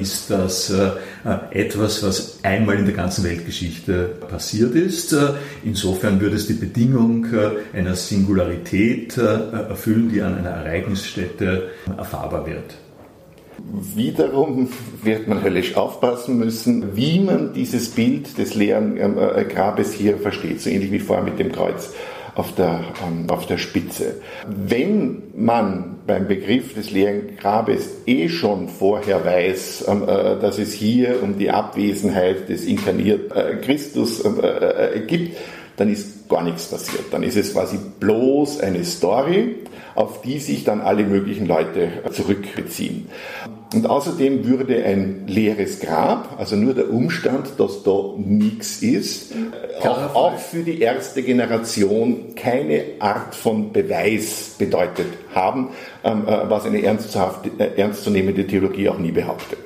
ist 0.00 0.30
das 0.30 0.72
etwas, 1.50 2.02
was 2.02 2.38
einmal 2.42 2.76
in 2.76 2.86
der 2.86 2.94
ganzen 2.94 3.24
Weltgeschichte 3.24 4.10
passiert 4.28 4.74
ist. 4.74 5.14
Insofern 5.64 6.20
würde 6.20 6.36
es 6.36 6.46
die 6.46 6.54
Bedingung 6.54 7.26
einer 7.72 7.94
Singularität 7.94 9.16
erfüllen, 9.18 10.10
die 10.10 10.22
an 10.22 10.38
einer 10.38 10.50
Ereignisstätte 10.50 11.70
erfahrbar 11.96 12.46
wird. 12.46 12.74
Wiederum 13.94 14.68
wird 15.02 15.28
man 15.28 15.42
höllisch 15.42 15.76
aufpassen 15.76 16.38
müssen, 16.38 16.96
wie 16.96 17.20
man 17.20 17.52
dieses 17.54 17.90
Bild 17.90 18.36
des 18.38 18.54
leeren 18.54 18.96
ähm, 18.96 19.16
äh, 19.18 19.44
Grabes 19.44 19.92
hier 19.92 20.18
versteht, 20.18 20.60
so 20.60 20.70
ähnlich 20.70 20.92
wie 20.92 20.98
vorher 20.98 21.24
mit 21.24 21.38
dem 21.38 21.52
Kreuz 21.52 21.92
auf 22.34 22.54
der, 22.54 22.80
ähm, 23.06 23.28
auf 23.28 23.46
der 23.46 23.58
Spitze. 23.58 24.20
Wenn 24.46 25.22
man 25.34 25.96
beim 26.06 26.26
Begriff 26.26 26.74
des 26.74 26.90
leeren 26.90 27.36
Grabes 27.36 27.88
eh 28.06 28.28
schon 28.28 28.68
vorher 28.68 29.24
weiß, 29.24 29.86
ähm, 29.88 30.02
äh, 30.02 30.06
dass 30.40 30.58
es 30.58 30.72
hier 30.72 31.22
um 31.22 31.38
die 31.38 31.50
Abwesenheit 31.50 32.48
des 32.48 32.64
inkarnierten 32.64 33.36
äh, 33.36 33.56
Christus 33.56 34.22
gibt, 35.06 35.36
dann 35.76 35.90
ist 35.90 36.11
gar 36.32 36.42
nichts 36.42 36.66
passiert. 36.66 37.04
Dann 37.12 37.22
ist 37.22 37.36
es 37.36 37.52
quasi 37.52 37.78
bloß 38.00 38.60
eine 38.60 38.84
Story, 38.84 39.56
auf 39.94 40.22
die 40.22 40.38
sich 40.38 40.64
dann 40.64 40.80
alle 40.80 41.04
möglichen 41.04 41.46
Leute 41.46 41.90
zurückbeziehen. 42.10 43.08
Und 43.74 43.86
außerdem 43.86 44.46
würde 44.46 44.84
ein 44.84 45.26
leeres 45.26 45.80
Grab, 45.80 46.36
also 46.38 46.56
nur 46.56 46.74
der 46.74 46.90
Umstand, 46.90 47.58
dass 47.58 47.82
da 47.82 48.14
nichts 48.18 48.82
ist, 48.82 49.32
auch, 49.80 50.14
auch, 50.14 50.38
für 50.38 50.62
die 50.62 50.80
erste 50.80 51.22
Generation 51.22 52.34
keine 52.34 52.84
Art 52.98 53.34
von 53.34 53.72
Beweis 53.72 54.56
bedeutet 54.58 55.06
haben, 55.34 55.70
ähm, 56.04 56.24
äh, 56.26 56.50
was 56.50 56.66
eine 56.66 56.78
äh, 56.78 57.80
ernstzunehmende 57.80 58.46
Theologie 58.46 58.88
auch 58.88 58.98
nie 58.98 59.12
behauptet. 59.12 59.58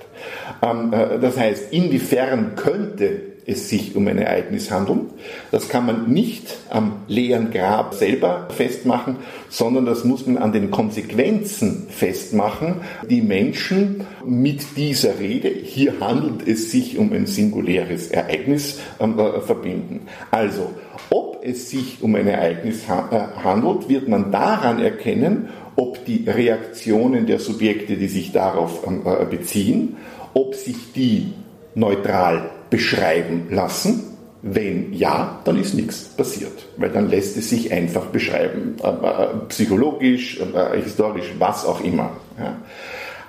Ähm, 0.62 0.92
äh, 0.92 1.18
das 1.18 1.36
heißt, 1.36 1.72
inwiefern 1.72 2.54
könnte 2.54 3.35
es 3.46 3.68
sich 3.68 3.94
um 3.94 4.08
ein 4.08 4.18
Ereignis 4.18 4.70
handeln. 4.70 5.10
Das 5.52 5.68
kann 5.68 5.86
man 5.86 6.10
nicht 6.10 6.56
am 6.68 7.02
leeren 7.06 7.52
Grab 7.52 7.94
selber 7.94 8.48
festmachen, 8.50 9.16
sondern 9.48 9.86
das 9.86 10.04
muss 10.04 10.26
man 10.26 10.38
an 10.38 10.52
den 10.52 10.70
Konsequenzen 10.70 11.86
festmachen, 11.88 12.80
die 13.08 13.22
Menschen 13.22 14.04
mit 14.24 14.76
dieser 14.76 15.20
Rede, 15.20 15.48
hier 15.48 16.00
handelt 16.00 16.46
es 16.46 16.72
sich 16.72 16.98
um 16.98 17.12
ein 17.12 17.26
singuläres 17.26 18.08
Ereignis, 18.08 18.80
äh, 18.98 19.40
verbinden. 19.40 20.08
Also, 20.30 20.72
ob 21.10 21.44
es 21.44 21.70
sich 21.70 21.98
um 22.02 22.16
ein 22.16 22.26
Ereignis 22.26 22.84
äh, 22.84 23.42
handelt, 23.42 23.88
wird 23.88 24.08
man 24.08 24.32
daran 24.32 24.80
erkennen, 24.80 25.48
ob 25.76 26.04
die 26.04 26.24
Reaktionen 26.26 27.26
der 27.26 27.38
Subjekte, 27.38 27.96
die 27.96 28.08
sich 28.08 28.32
darauf 28.32 28.84
äh, 28.86 29.24
beziehen, 29.26 29.96
ob 30.34 30.54
sich 30.54 30.92
die 30.94 31.32
neutral 31.74 32.50
beschreiben 32.70 33.48
lassen 33.50 34.04
Wenn 34.42 34.92
ja, 34.92 35.40
dann 35.44 35.60
ist 35.60 35.74
nichts 35.74 36.04
passiert, 36.04 36.66
weil 36.76 36.90
dann 36.90 37.08
lässt 37.08 37.36
es 37.36 37.50
sich 37.50 37.72
einfach 37.72 38.06
beschreiben, 38.06 38.76
äh, 38.82 38.88
äh, 38.88 39.26
psychologisch, 39.48 40.40
äh, 40.40 40.80
historisch, 40.80 41.32
was 41.38 41.64
auch 41.64 41.82
immer. 41.82 42.10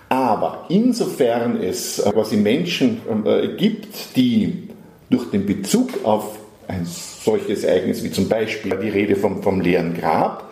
Aber 0.09 0.65
insofern 0.69 1.61
es 1.61 2.01
quasi 2.13 2.37
Menschen 2.37 3.01
gibt, 3.57 4.15
die 4.15 4.69
durch 5.09 5.29
den 5.31 5.45
Bezug 5.45 6.05
auf 6.05 6.37
ein 6.67 6.85
solches 6.85 7.63
Ereignis 7.63 8.03
wie 8.03 8.11
zum 8.11 8.29
Beispiel 8.29 8.77
die 8.81 8.89
Rede 8.89 9.15
vom, 9.15 9.41
vom 9.43 9.59
leeren 9.61 9.93
Grab 9.93 10.47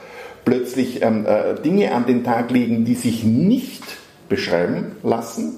plötzlich 0.45 1.01
ähm, 1.01 1.25
äh, 1.25 1.55
Dinge 1.61 1.93
an 1.93 2.05
den 2.05 2.23
Tag 2.23 2.51
legen, 2.51 2.86
die 2.86 2.93
sich 2.93 3.23
nicht 3.23 3.83
beschreiben 4.29 4.95
lassen, 5.03 5.57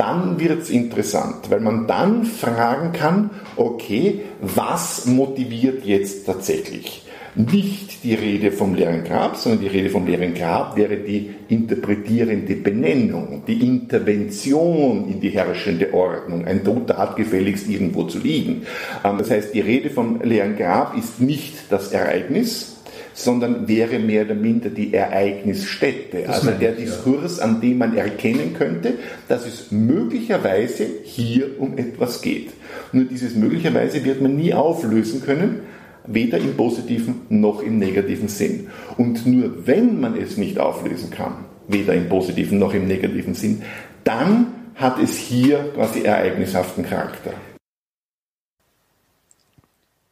dann 0.00 0.40
wird 0.40 0.62
es 0.62 0.70
interessant, 0.70 1.50
weil 1.50 1.60
man 1.60 1.86
dann 1.86 2.24
fragen 2.24 2.92
kann, 2.92 3.28
okay, 3.56 4.22
was 4.40 5.04
motiviert 5.04 5.84
jetzt 5.84 6.24
tatsächlich? 6.24 7.02
Nicht 7.34 8.02
die 8.02 8.14
Rede 8.14 8.50
vom 8.50 8.74
leeren 8.74 9.04
Grab, 9.04 9.36
sondern 9.36 9.60
die 9.60 9.66
Rede 9.68 9.90
vom 9.90 10.06
leeren 10.06 10.32
Grab 10.32 10.74
wäre 10.78 10.96
die 10.96 11.34
interpretierende 11.48 12.54
Benennung, 12.56 13.42
die 13.46 13.60
Intervention 13.60 15.06
in 15.06 15.20
die 15.20 15.28
herrschende 15.28 15.92
Ordnung. 15.92 16.46
Ein 16.46 16.64
Toter 16.64 16.96
hat 16.96 17.16
gefälligst 17.16 17.68
irgendwo 17.68 18.04
zu 18.04 18.20
liegen. 18.20 18.62
Ähm, 19.04 19.18
das 19.18 19.30
heißt, 19.30 19.52
die 19.52 19.60
Rede 19.60 19.90
vom 19.90 20.22
leeren 20.22 20.56
Grab 20.56 20.96
ist 20.96 21.20
nicht 21.20 21.70
das 21.70 21.92
Ereignis, 21.92 22.79
sondern 23.14 23.68
wäre 23.68 23.98
mehr 23.98 24.24
oder 24.24 24.34
minder 24.34 24.70
die 24.70 24.94
Ereignisstätte. 24.94 26.22
Das 26.26 26.40
also 26.46 26.50
der 26.52 26.72
Diskurs, 26.72 27.40
an 27.40 27.60
dem 27.60 27.78
man 27.78 27.96
erkennen 27.96 28.54
könnte, 28.54 28.94
dass 29.28 29.46
es 29.46 29.70
möglicherweise 29.70 30.86
hier 31.04 31.60
um 31.60 31.76
etwas 31.78 32.22
geht. 32.22 32.50
Nur 32.92 33.04
dieses 33.04 33.34
möglicherweise 33.34 34.04
wird 34.04 34.20
man 34.20 34.36
nie 34.36 34.54
auflösen 34.54 35.22
können, 35.22 35.60
weder 36.06 36.38
im 36.38 36.56
positiven 36.56 37.22
noch 37.28 37.62
im 37.62 37.78
negativen 37.78 38.28
Sinn. 38.28 38.68
Und 38.96 39.26
nur 39.26 39.66
wenn 39.66 40.00
man 40.00 40.16
es 40.16 40.36
nicht 40.36 40.58
auflösen 40.58 41.10
kann, 41.10 41.44
weder 41.68 41.94
im 41.94 42.08
positiven 42.08 42.58
noch 42.58 42.74
im 42.74 42.86
negativen 42.86 43.34
Sinn, 43.34 43.62
dann 44.04 44.46
hat 44.74 44.98
es 44.98 45.16
hier 45.16 45.58
quasi 45.74 46.02
ereignishaften 46.02 46.84
Charakter. 46.84 47.32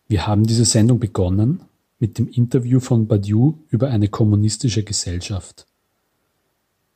Wir 0.08 0.26
haben 0.26 0.46
diese 0.46 0.64
Sendung 0.64 0.98
begonnen 0.98 1.60
mit 1.98 2.18
dem 2.18 2.28
Interview 2.28 2.80
von 2.80 3.06
Badiou 3.06 3.58
über 3.70 3.88
eine 3.88 4.08
kommunistische 4.08 4.84
Gesellschaft. 4.84 5.66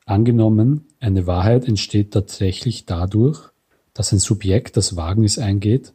Angenommen, 0.05 0.85
eine 0.99 1.27
Wahrheit 1.27 1.67
entsteht 1.67 2.11
tatsächlich 2.11 2.85
dadurch, 2.85 3.49
dass 3.93 4.11
ein 4.11 4.19
Subjekt 4.19 4.75
das 4.75 4.95
Wagnis 4.95 5.37
eingeht, 5.37 5.93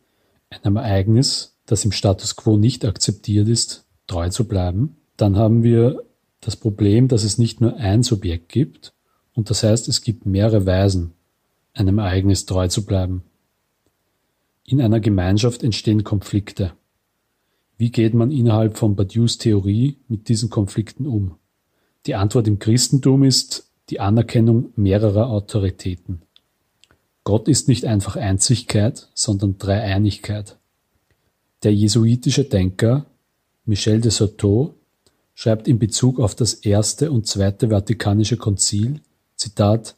einem 0.51 0.77
Ereignis, 0.77 1.57
das 1.67 1.85
im 1.85 1.93
Status 1.93 2.37
quo 2.37 2.57
nicht 2.57 2.85
akzeptiert 2.85 3.49
ist, 3.49 3.85
treu 4.07 4.31
zu 4.31 4.49
bleiben, 4.49 4.97
dann 5.17 5.37
haben 5.37 5.63
wir 5.63 6.05
das 6.41 6.57
Problem, 6.57 7.09
dass 7.09 7.25
es 7.25 7.39
nicht 7.39 7.61
nur 7.61 7.77
ein 7.77 8.03
Subjekt 8.03 8.49
gibt, 8.49 8.95
und 9.35 9.51
das 9.51 9.63
heißt, 9.63 9.89
es 9.89 10.03
gibt 10.03 10.27
mehrere 10.27 10.67
Weisen, 10.67 11.13
einem 11.75 11.99
Ereignis 11.99 12.47
treu 12.47 12.69
zu 12.69 12.85
bleiben. 12.85 13.23
In 14.65 14.81
einer 14.81 15.01
Gemeinschaft 15.01 15.63
entstehen 15.63 16.05
Konflikte. 16.05 16.73
Wie 17.79 17.93
geht 17.93 18.13
man 18.13 18.33
innerhalb 18.33 18.77
von 18.77 18.97
Badiou's 18.97 19.39
Theorie 19.39 19.99
mit 20.09 20.29
diesen 20.29 20.51
Konflikten 20.51 21.07
um? 21.07 21.37
Die 22.07 22.17
Antwort 22.17 22.49
im 22.49 22.59
Christentum 22.59 23.23
ist 23.23 23.71
die 23.89 24.01
Anerkennung 24.01 24.73
mehrerer 24.75 25.29
Autoritäten. 25.29 26.23
Gott 27.23 27.47
ist 27.47 27.69
nicht 27.69 27.85
einfach 27.85 28.17
Einzigkeit, 28.17 29.09
sondern 29.15 29.59
Dreieinigkeit. 29.59 30.57
Der 31.63 31.73
jesuitische 31.73 32.45
Denker 32.45 33.07
Michel 33.65 34.01
de 34.01 34.11
Soto 34.11 34.75
schreibt 35.35 35.69
in 35.69 35.79
Bezug 35.79 36.19
auf 36.19 36.35
das 36.35 36.55
Erste 36.55 37.13
und 37.13 37.29
Zweite 37.29 37.69
Vatikanische 37.69 38.39
Konzil, 38.39 39.01
Zitat, 39.37 39.95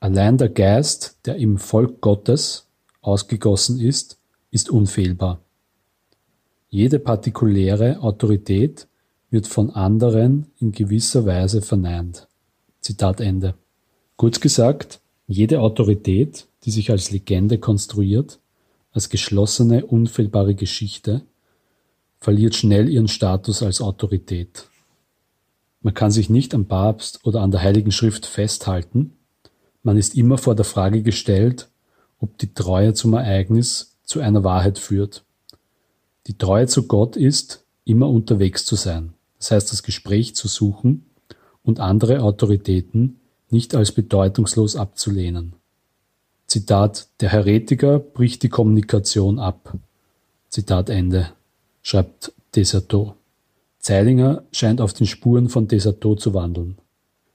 Allein 0.00 0.36
der 0.36 0.48
Geist, 0.48 1.16
der 1.24 1.36
im 1.36 1.56
Volk 1.56 2.00
Gottes 2.00 2.66
ausgegossen 3.00 3.80
ist, 3.80 4.18
ist 4.50 4.68
unfehlbar. 4.68 5.40
Jede 6.70 6.98
partikuläre 7.00 8.00
Autorität 8.00 8.86
wird 9.28 9.46
von 9.46 9.70
anderen 9.70 10.46
in 10.58 10.72
gewisser 10.72 11.26
Weise 11.26 11.62
verneint. 11.62 12.28
Zitat 12.80 13.20
Ende. 13.20 13.54
Kurz 14.16 14.40
gesagt, 14.40 15.00
jede 15.26 15.60
Autorität, 15.60 16.46
die 16.64 16.70
sich 16.70 16.90
als 16.90 17.10
Legende 17.10 17.58
konstruiert, 17.58 18.38
als 18.92 19.08
geschlossene, 19.08 19.84
unfehlbare 19.84 20.54
Geschichte, 20.54 21.22
verliert 22.18 22.54
schnell 22.54 22.88
ihren 22.88 23.08
Status 23.08 23.62
als 23.62 23.80
Autorität. 23.80 24.68
Man 25.82 25.94
kann 25.94 26.10
sich 26.10 26.30
nicht 26.30 26.54
am 26.54 26.66
Papst 26.66 27.24
oder 27.24 27.40
an 27.40 27.50
der 27.50 27.62
Heiligen 27.62 27.92
Schrift 27.92 28.26
festhalten, 28.26 29.16
man 29.82 29.96
ist 29.96 30.14
immer 30.14 30.36
vor 30.36 30.54
der 30.54 30.66
Frage 30.66 31.02
gestellt, 31.02 31.68
ob 32.18 32.36
die 32.38 32.52
Treue 32.52 32.92
zum 32.92 33.14
Ereignis 33.14 33.96
zu 34.04 34.20
einer 34.20 34.44
Wahrheit 34.44 34.78
führt. 34.78 35.24
Die 36.26 36.36
Treue 36.36 36.66
zu 36.66 36.86
Gott 36.86 37.16
ist, 37.16 37.64
immer 37.84 38.08
unterwegs 38.08 38.64
zu 38.64 38.76
sein, 38.76 39.14
das 39.38 39.50
heißt 39.50 39.72
das 39.72 39.82
Gespräch 39.82 40.34
zu 40.34 40.48
suchen 40.48 41.06
und 41.62 41.80
andere 41.80 42.22
Autoritäten 42.22 43.20
nicht 43.50 43.74
als 43.74 43.92
bedeutungslos 43.92 44.76
abzulehnen. 44.76 45.54
Zitat 46.46 47.08
Der 47.20 47.30
Heretiker 47.30 47.98
bricht 47.98 48.42
die 48.42 48.48
Kommunikation 48.48 49.38
ab. 49.38 49.74
Zitat 50.48 50.90
Ende, 50.90 51.32
schreibt 51.82 52.32
Desertot. 52.54 53.14
Zeilinger 53.78 54.44
scheint 54.52 54.80
auf 54.80 54.92
den 54.92 55.06
Spuren 55.06 55.48
von 55.48 55.68
Desertot 55.68 56.20
zu 56.20 56.34
wandeln. 56.34 56.78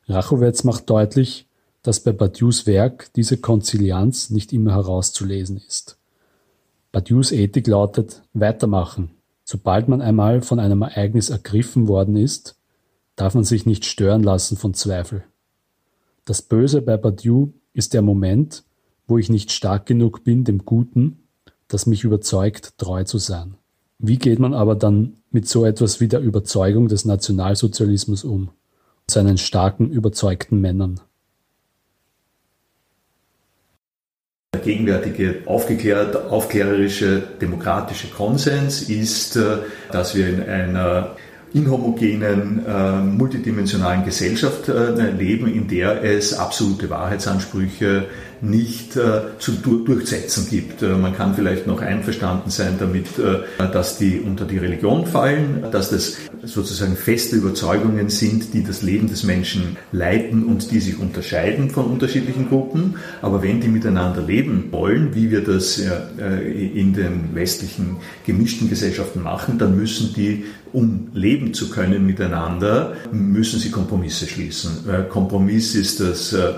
Rachowitz 0.08 0.64
macht 0.64 0.90
deutlich, 0.90 1.48
dass 1.82 2.00
bei 2.00 2.12
Badiou's 2.12 2.68
Werk 2.68 3.12
diese 3.16 3.38
Konzilianz 3.38 4.30
nicht 4.30 4.54
immer 4.54 4.74
herauszulesen 4.74 5.58
ist. 5.58 5.98
Badiou's 6.96 7.34
Ethik 7.34 7.68
lautet 7.68 8.22
Weitermachen. 8.32 9.10
Sobald 9.43 9.89
man 9.89 10.02
einmal 10.02 10.41
von 10.41 10.62
einem 10.62 10.82
Ereignis 10.82 11.30
ergriffen 11.30 11.89
worden 11.89 12.16
ist, 12.16 12.56
darf 13.18 13.36
man 13.36 13.44
sich 13.44 13.65
nicht 13.65 13.84
stören 13.84 14.24
lassen 14.24 14.56
von 14.56 14.74
Zweifel. 14.74 15.26
Das 16.24 16.41
Böse 16.41 16.82
bei 16.82 16.95
Badiou 16.95 17.52
ist 17.74 17.94
der 17.94 18.02
Moment, 18.02 18.64
wo 19.07 19.18
ich 19.18 19.28
nicht 19.28 19.52
stark 19.52 19.86
genug 19.86 20.24
bin, 20.24 20.45
dem 20.45 20.64
Guten, 20.64 21.28
das 21.68 21.86
mich 21.86 22.06
überzeugt, 22.06 22.78
treu 22.78 23.03
zu 23.03 23.18
sein. 23.18 23.56
Wie 23.99 24.18
geht 24.18 24.40
man 24.40 24.53
aber 24.53 24.76
dann 24.76 25.18
mit 25.32 25.49
so 25.49 25.65
etwas 25.65 25.99
wie 25.99 26.07
der 26.07 26.22
Überzeugung 26.22 26.88
des 26.88 27.03
Nationalsozialismus 27.03 28.24
um, 28.24 28.52
seinen 29.11 29.38
starken, 29.38 29.91
überzeugten 29.91 30.61
Männern? 30.61 31.02
Gegenwärtige 34.66 35.44
aufgeklärt, 35.46 36.16
aufklärerische 36.30 37.24
demokratische 37.40 38.08
Konsens 38.08 38.90
ist, 38.90 39.38
äh, 39.38 39.60
dass 39.92 40.16
wir 40.16 40.28
in 40.28 40.44
einer 40.44 41.16
inhomogenen, 41.56 42.65
äh, 42.65 43.02
multidimensionalen 43.02 44.03
Gesellschaft 44.03 44.68
äh, 44.68 45.11
leben, 45.11 45.48
in 45.48 45.69
der 45.69 46.03
es 46.03 46.34
absolute 46.34 46.90
Wahrheitsansprüche 46.90 48.07
nicht 48.41 48.95
äh, 48.98 49.22
zu 49.40 49.53
durchsetzen 49.53 50.48
gibt. 50.49 50.82
Äh, 50.82 50.90
man 50.90 51.15
kann 51.15 51.34
vielleicht 51.34 51.68
noch 51.68 51.82
einverstanden 51.82 52.49
sein 52.49 52.76
damit, 52.80 53.07
äh, 53.18 53.68
dass 53.72 53.98
die 53.98 54.19
unter 54.19 54.45
die 54.45 54.57
Religion 54.57 55.06
fallen, 55.06 55.65
dass 55.72 55.90
das 55.90 56.18
sozusagen 56.44 56.95
feste 56.95 57.38
Überzeugungen 57.38 58.10
sind, 58.10 58.53
die 58.53 58.64
das 58.64 58.82
Leben 58.82 59.07
des 59.07 59.23
Menschen 59.23 59.77
leiten 59.91 60.44
und 60.44 60.72
die 60.72 60.80
sich 60.80 60.99
unterscheiden 60.99 61.69
von 61.69 61.86
unterschiedlichen 61.86 62.49
Gruppen. 62.49 62.95
Aber 63.22 63.41
wenn 63.41 63.61
die 63.61 63.69
miteinander 63.69 64.22
leben 64.22 64.68
wollen, 64.72 65.15
wie 65.15 65.32
wir 65.32 65.44
das 65.44 65.80
in 65.80 66.94
den 66.94 67.34
westlichen 67.34 67.98
gemischten 68.26 68.69
Gesellschaften 68.69 69.23
machen, 69.23 69.57
dann 69.57 69.76
müssen 69.76 70.14
die, 70.14 70.44
um 70.74 71.10
leben 71.14 71.54
zu 71.54 71.70
können 71.70 72.06
miteinander, 72.06 72.94
müssen 73.12 73.60
sie 73.60 73.72
Kompromisse 73.72 74.28
schließen. 74.28 74.86
Kompromiss 75.10 75.76
ist 75.76 76.00
das 76.00 76.34
äh, 76.34 76.54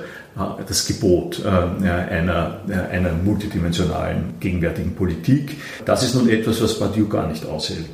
das 0.67 0.85
Gebot 0.85 1.43
äh, 1.43 1.47
einer, 1.47 2.61
einer 2.91 3.13
multidimensionalen 3.13 4.35
gegenwärtigen 4.39 4.93
Politik. 4.93 5.57
Das 5.85 6.03
ist 6.03 6.15
nun 6.15 6.29
etwas, 6.29 6.61
was 6.61 6.77
Badiou 6.77 7.07
gar 7.07 7.27
nicht 7.27 7.45
aushält. 7.45 7.85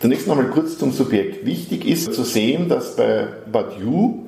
Zunächst 0.00 0.28
einmal 0.28 0.50
kurz 0.50 0.78
zum 0.78 0.92
Subjekt. 0.92 1.44
Wichtig 1.46 1.86
ist 1.86 2.12
zu 2.12 2.22
sehen, 2.22 2.68
dass 2.68 2.96
bei 2.96 3.26
Badiou 3.50 4.26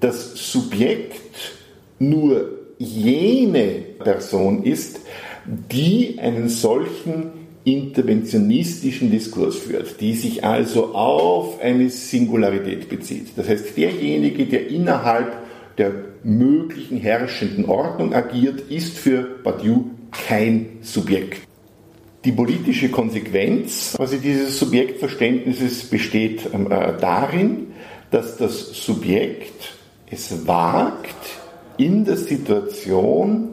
das 0.00 0.34
Subjekt 0.34 1.54
nur 1.98 2.48
jene 2.78 3.84
Person 3.98 4.62
ist, 4.62 5.00
die 5.44 6.18
einen 6.20 6.48
solchen 6.48 7.41
interventionistischen 7.64 9.10
Diskurs 9.10 9.56
führt, 9.56 10.00
die 10.00 10.14
sich 10.14 10.44
also 10.44 10.94
auf 10.94 11.60
eine 11.60 11.90
Singularität 11.90 12.88
bezieht. 12.88 13.28
Das 13.36 13.48
heißt, 13.48 13.76
derjenige, 13.76 14.46
der 14.46 14.68
innerhalb 14.68 15.36
der 15.78 15.92
möglichen 16.24 16.98
herrschenden 16.98 17.66
Ordnung 17.66 18.14
agiert, 18.14 18.70
ist 18.70 18.98
für 18.98 19.22
Badiou 19.42 19.90
kein 20.10 20.78
Subjekt. 20.82 21.42
Die 22.24 22.32
politische 22.32 22.88
Konsequenz 22.90 23.94
quasi 23.96 24.18
dieses 24.18 24.58
Subjektverständnisses 24.58 25.84
besteht 25.84 26.48
ähm, 26.52 26.70
äh, 26.70 26.92
darin, 27.00 27.68
dass 28.10 28.36
das 28.36 28.84
Subjekt 28.84 29.74
es 30.08 30.46
wagt, 30.46 31.16
in 31.78 32.04
der 32.04 32.16
Situation 32.16 33.50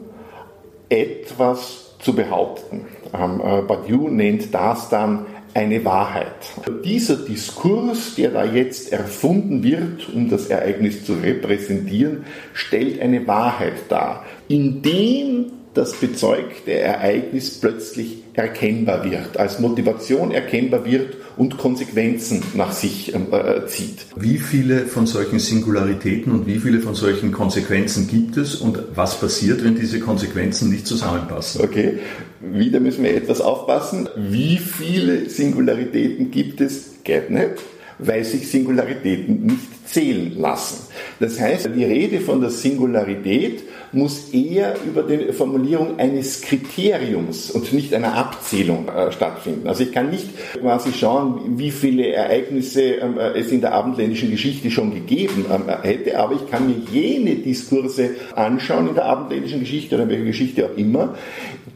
etwas 0.88 1.96
zu 1.98 2.14
behaupten. 2.14 2.86
Ähm, 3.14 3.40
äh, 3.40 3.62
Badiou 3.62 4.08
nennt 4.08 4.54
das 4.54 4.88
dann 4.88 5.26
eine 5.54 5.84
Wahrheit. 5.84 6.52
Dieser 6.84 7.16
Diskurs, 7.16 8.14
der 8.14 8.30
da 8.30 8.44
jetzt 8.44 8.92
erfunden 8.92 9.62
wird, 9.62 10.08
um 10.14 10.30
das 10.30 10.46
Ereignis 10.46 11.04
zu 11.04 11.14
repräsentieren, 11.14 12.24
stellt 12.52 13.00
eine 13.00 13.26
Wahrheit 13.26 13.74
dar, 13.88 14.24
indem 14.48 15.46
das 15.74 15.94
bezeugte 15.94 16.72
Ereignis 16.72 17.60
plötzlich 17.60 18.19
erkennbar 18.34 19.04
wird, 19.04 19.36
als 19.36 19.58
Motivation 19.58 20.30
erkennbar 20.30 20.84
wird 20.84 21.16
und 21.36 21.58
Konsequenzen 21.58 22.42
nach 22.54 22.72
sich 22.72 23.14
ähm, 23.14 23.28
äh, 23.32 23.66
zieht. 23.66 24.06
Wie 24.16 24.38
viele 24.38 24.86
von 24.86 25.06
solchen 25.06 25.38
Singularitäten 25.38 26.32
und 26.32 26.46
wie 26.46 26.58
viele 26.58 26.80
von 26.80 26.94
solchen 26.94 27.32
Konsequenzen 27.32 28.08
gibt 28.08 28.36
es 28.36 28.56
und 28.56 28.78
was 28.94 29.18
passiert, 29.18 29.64
wenn 29.64 29.74
diese 29.74 30.00
Konsequenzen 30.00 30.70
nicht 30.70 30.86
zusammenpassen? 30.86 31.62
Okay, 31.62 31.98
wieder 32.40 32.80
müssen 32.80 33.04
wir 33.04 33.14
etwas 33.14 33.40
aufpassen. 33.40 34.08
Wie 34.16 34.58
viele 34.58 35.28
Singularitäten 35.28 36.30
gibt 36.30 36.60
es? 36.60 36.90
Geht 37.04 37.30
nicht, 37.30 37.54
weil 37.98 38.24
sich 38.24 38.48
Singularitäten 38.48 39.46
nicht 39.46 39.88
zählen 39.88 40.38
lassen. 40.38 40.86
Das 41.18 41.40
heißt, 41.40 41.70
die 41.74 41.84
Rede 41.84 42.20
von 42.20 42.40
der 42.40 42.50
Singularität 42.50 43.62
muss 43.92 44.30
eher 44.32 44.76
über 44.86 45.02
die 45.02 45.32
Formulierung 45.32 45.98
eines 45.98 46.42
Kriteriums 46.42 47.50
und 47.50 47.72
nicht 47.72 47.92
einer 47.92 48.14
Abzählung 48.14 48.88
äh, 48.88 49.10
stattfinden. 49.10 49.66
Also 49.66 49.82
ich 49.82 49.92
kann 49.92 50.10
nicht 50.10 50.28
quasi 50.60 50.92
schauen, 50.92 51.58
wie 51.58 51.70
viele 51.70 52.12
Ereignisse 52.12 52.82
ähm, 52.82 53.18
äh, 53.18 53.38
es 53.38 53.50
in 53.50 53.60
der 53.60 53.72
abendländischen 53.72 54.30
Geschichte 54.30 54.70
schon 54.70 54.94
gegeben 54.94 55.46
ähm, 55.50 55.64
hätte, 55.82 56.18
aber 56.18 56.34
ich 56.34 56.48
kann 56.50 56.68
mir 56.68 56.76
jene 56.92 57.36
Diskurse 57.36 58.10
anschauen 58.36 58.88
in 58.88 58.94
der 58.94 59.06
abendländischen 59.06 59.60
Geschichte 59.60 59.96
oder 59.96 60.04
in 60.04 60.10
welcher 60.10 60.24
Geschichte 60.24 60.66
auch 60.66 60.76
immer, 60.76 61.16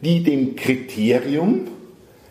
die 0.01 0.23
dem 0.23 0.55
Kriterium 0.55 1.67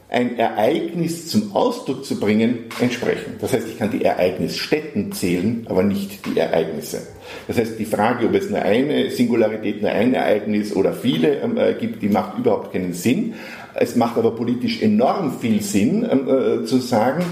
ein 0.08 0.38
Ereignis 0.38 1.26
zum 1.26 1.54
Ausdruck 1.56 2.04
zu 2.04 2.20
bringen, 2.20 2.66
entsprechen. 2.80 3.34
Das 3.40 3.52
heißt, 3.52 3.66
ich 3.68 3.78
kann 3.78 3.90
die 3.90 4.04
Ereignisstätten 4.04 5.12
zählen, 5.12 5.66
aber 5.68 5.82
nicht 5.82 6.24
die 6.26 6.38
Ereignisse. 6.38 7.02
Das 7.46 7.58
heißt, 7.58 7.78
die 7.78 7.84
Frage, 7.84 8.26
ob 8.26 8.34
es 8.34 8.50
nur 8.50 8.60
eine 8.60 9.10
Singularität, 9.10 9.82
nur 9.82 9.90
ein 9.90 10.14
Ereignis 10.14 10.74
oder 10.74 10.92
viele 10.92 11.40
ähm, 11.40 11.56
äh, 11.56 11.74
gibt, 11.74 12.02
die 12.02 12.08
macht 12.08 12.38
überhaupt 12.38 12.72
keinen 12.72 12.92
Sinn. 12.92 13.34
Es 13.74 13.96
macht 13.96 14.16
aber 14.16 14.32
politisch 14.32 14.82
enorm 14.82 15.38
viel 15.38 15.62
Sinn, 15.62 16.06
ähm, 16.10 16.28
äh, 16.28 16.64
zu 16.64 16.78
sagen, 16.78 17.24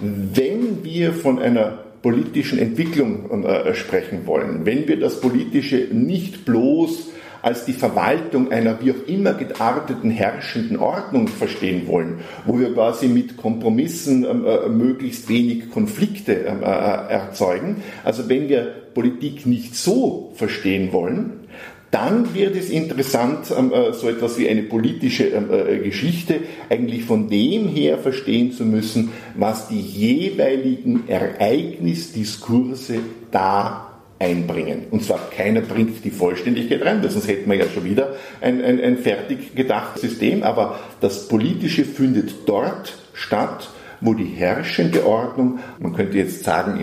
wenn 0.00 0.84
wir 0.84 1.12
von 1.12 1.38
einer 1.38 1.78
politischen 2.02 2.58
Entwicklung 2.58 3.44
äh, 3.44 3.74
sprechen 3.74 4.26
wollen, 4.26 4.64
wenn 4.64 4.86
wir 4.86 4.98
das 5.00 5.20
Politische 5.20 5.88
nicht 5.90 6.44
bloß 6.44 7.08
als 7.42 7.64
die 7.64 7.72
Verwaltung 7.72 8.50
einer 8.52 8.80
wie 8.80 8.92
auch 8.92 9.06
immer 9.06 9.34
gearteten 9.34 10.10
herrschenden 10.10 10.78
Ordnung 10.78 11.28
verstehen 11.28 11.86
wollen, 11.86 12.20
wo 12.46 12.58
wir 12.58 12.72
quasi 12.72 13.08
mit 13.08 13.36
Kompromissen 13.36 14.24
ähm, 14.24 14.44
äh, 14.46 14.68
möglichst 14.68 15.28
wenig 15.28 15.70
Konflikte 15.70 16.32
ähm, 16.32 16.62
äh, 16.62 16.66
erzeugen. 16.66 17.82
Also 18.04 18.28
wenn 18.28 18.48
wir 18.48 18.62
Politik 18.94 19.46
nicht 19.46 19.76
so 19.76 20.32
verstehen 20.34 20.92
wollen, 20.92 21.48
dann 21.90 22.34
wird 22.34 22.54
es 22.54 22.68
interessant, 22.68 23.52
ähm, 23.56 23.72
äh, 23.72 23.92
so 23.92 24.08
etwas 24.08 24.38
wie 24.38 24.48
eine 24.48 24.62
politische 24.62 25.30
äh, 25.30 25.78
Geschichte 25.78 26.40
eigentlich 26.68 27.04
von 27.04 27.28
dem 27.28 27.68
her 27.68 27.98
verstehen 27.98 28.52
zu 28.52 28.64
müssen, 28.64 29.10
was 29.36 29.68
die 29.68 29.80
jeweiligen 29.80 31.08
Ereignisdiskurse 31.08 32.98
da 33.30 33.87
einbringen. 34.18 34.86
Und 34.90 35.04
zwar 35.04 35.30
keiner 35.30 35.60
bringt 35.60 36.04
die 36.04 36.10
Vollständigkeit 36.10 36.84
rein, 36.84 37.02
sonst 37.08 37.28
hätten 37.28 37.50
wir 37.50 37.56
ja 37.56 37.68
schon 37.68 37.84
wieder 37.84 38.16
ein, 38.40 38.62
ein, 38.64 38.80
ein 38.80 38.98
fertig 38.98 39.54
gedachtes 39.54 40.02
System. 40.02 40.42
Aber 40.42 40.78
das 41.00 41.28
Politische 41.28 41.84
findet 41.84 42.48
dort 42.48 42.98
statt, 43.12 43.70
wo 44.00 44.14
die 44.14 44.24
herrschende 44.24 45.06
Ordnung, 45.06 45.58
man 45.78 45.94
könnte 45.94 46.18
jetzt 46.18 46.44
sagen 46.44 46.80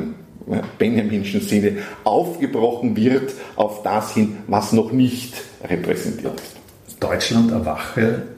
im 0.48 0.62
Benjaminschen 0.78 1.42
Sinne, 1.42 1.78
aufgebrochen 2.04 2.96
wird 2.96 3.34
auf 3.56 3.84
das 3.84 4.14
hin, 4.14 4.38
was 4.48 4.74
noch 4.74 4.92
nicht 4.92 5.34
repräsentiert 5.68 6.40
ist. 6.40 6.56
Deutschland 7.00 7.52
erwache 7.52 8.35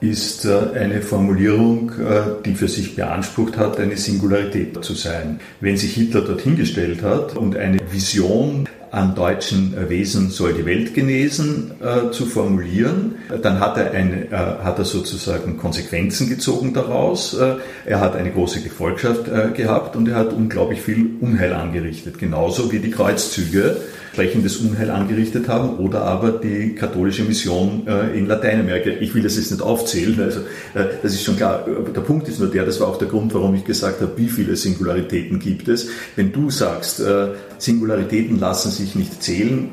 ist 0.00 0.46
äh, 0.46 0.78
eine 0.78 1.02
Formulierung, 1.02 1.90
äh, 1.90 2.42
die 2.44 2.54
für 2.54 2.68
sich 2.68 2.96
beansprucht 2.96 3.56
hat, 3.56 3.78
eine 3.78 3.96
Singularität 3.96 4.82
zu 4.82 4.94
sein. 4.94 5.40
Wenn 5.60 5.76
sich 5.76 5.94
Hitler 5.94 6.22
dorthin 6.22 6.56
gestellt 6.56 7.02
hat 7.02 7.36
und 7.36 7.56
eine 7.56 7.78
Vision 7.90 8.68
an 8.90 9.14
deutschen 9.14 9.88
Wesen 9.88 10.30
soll 10.30 10.54
die 10.54 10.66
Welt 10.66 10.94
genesen 10.94 11.72
äh, 11.80 12.10
zu 12.10 12.26
formulieren, 12.26 13.16
dann 13.42 13.60
hat 13.60 13.76
er, 13.76 13.92
eine, 13.92 14.26
äh, 14.26 14.64
hat 14.64 14.78
er 14.78 14.84
sozusagen 14.84 15.58
Konsequenzen 15.58 16.28
gezogen 16.28 16.74
daraus. 16.74 17.34
Äh, 17.34 17.56
er 17.86 18.00
hat 18.00 18.16
eine 18.16 18.32
große 18.32 18.62
Gefolgschaft 18.62 19.28
äh, 19.28 19.50
gehabt 19.56 19.94
und 19.94 20.08
er 20.08 20.16
hat 20.16 20.32
unglaublich 20.32 20.80
viel 20.80 21.10
Unheil 21.20 21.52
angerichtet, 21.52 22.18
genauso 22.18 22.72
wie 22.72 22.80
die 22.80 22.90
Kreuzzüge 22.90 23.76
sprechendes 24.12 24.56
Unheil 24.56 24.90
angerichtet 24.90 25.48
haben 25.48 25.78
oder 25.78 26.02
aber 26.02 26.32
die 26.32 26.74
katholische 26.74 27.22
Mission 27.22 27.86
äh, 27.86 28.18
in 28.18 28.26
Lateinamerika. 28.26 28.90
Ich 29.00 29.14
will 29.14 29.22
das 29.22 29.36
jetzt 29.36 29.50
nicht 29.52 29.62
aufzählen, 29.62 30.20
also 30.20 30.40
äh, 30.74 30.86
das 31.02 31.14
ist 31.14 31.24
schon 31.24 31.36
klar. 31.36 31.64
Der 31.94 32.00
Punkt 32.00 32.28
ist 32.28 32.40
nur 32.40 32.50
der, 32.50 32.64
das 32.64 32.80
war 32.80 32.88
auch 32.88 32.98
der 32.98 33.08
Grund, 33.08 33.32
warum 33.34 33.54
ich 33.54 33.64
gesagt 33.64 34.00
habe, 34.00 34.12
wie 34.16 34.28
viele 34.28 34.56
Singularitäten 34.56 35.38
gibt 35.38 35.68
es. 35.68 35.88
Wenn 36.16 36.32
du 36.32 36.50
sagst, 36.50 37.00
äh, 37.00 37.28
Singularitäten 37.58 38.40
lassen 38.40 38.70
sich 38.72 38.94
nicht 38.96 39.22
zählen, 39.22 39.68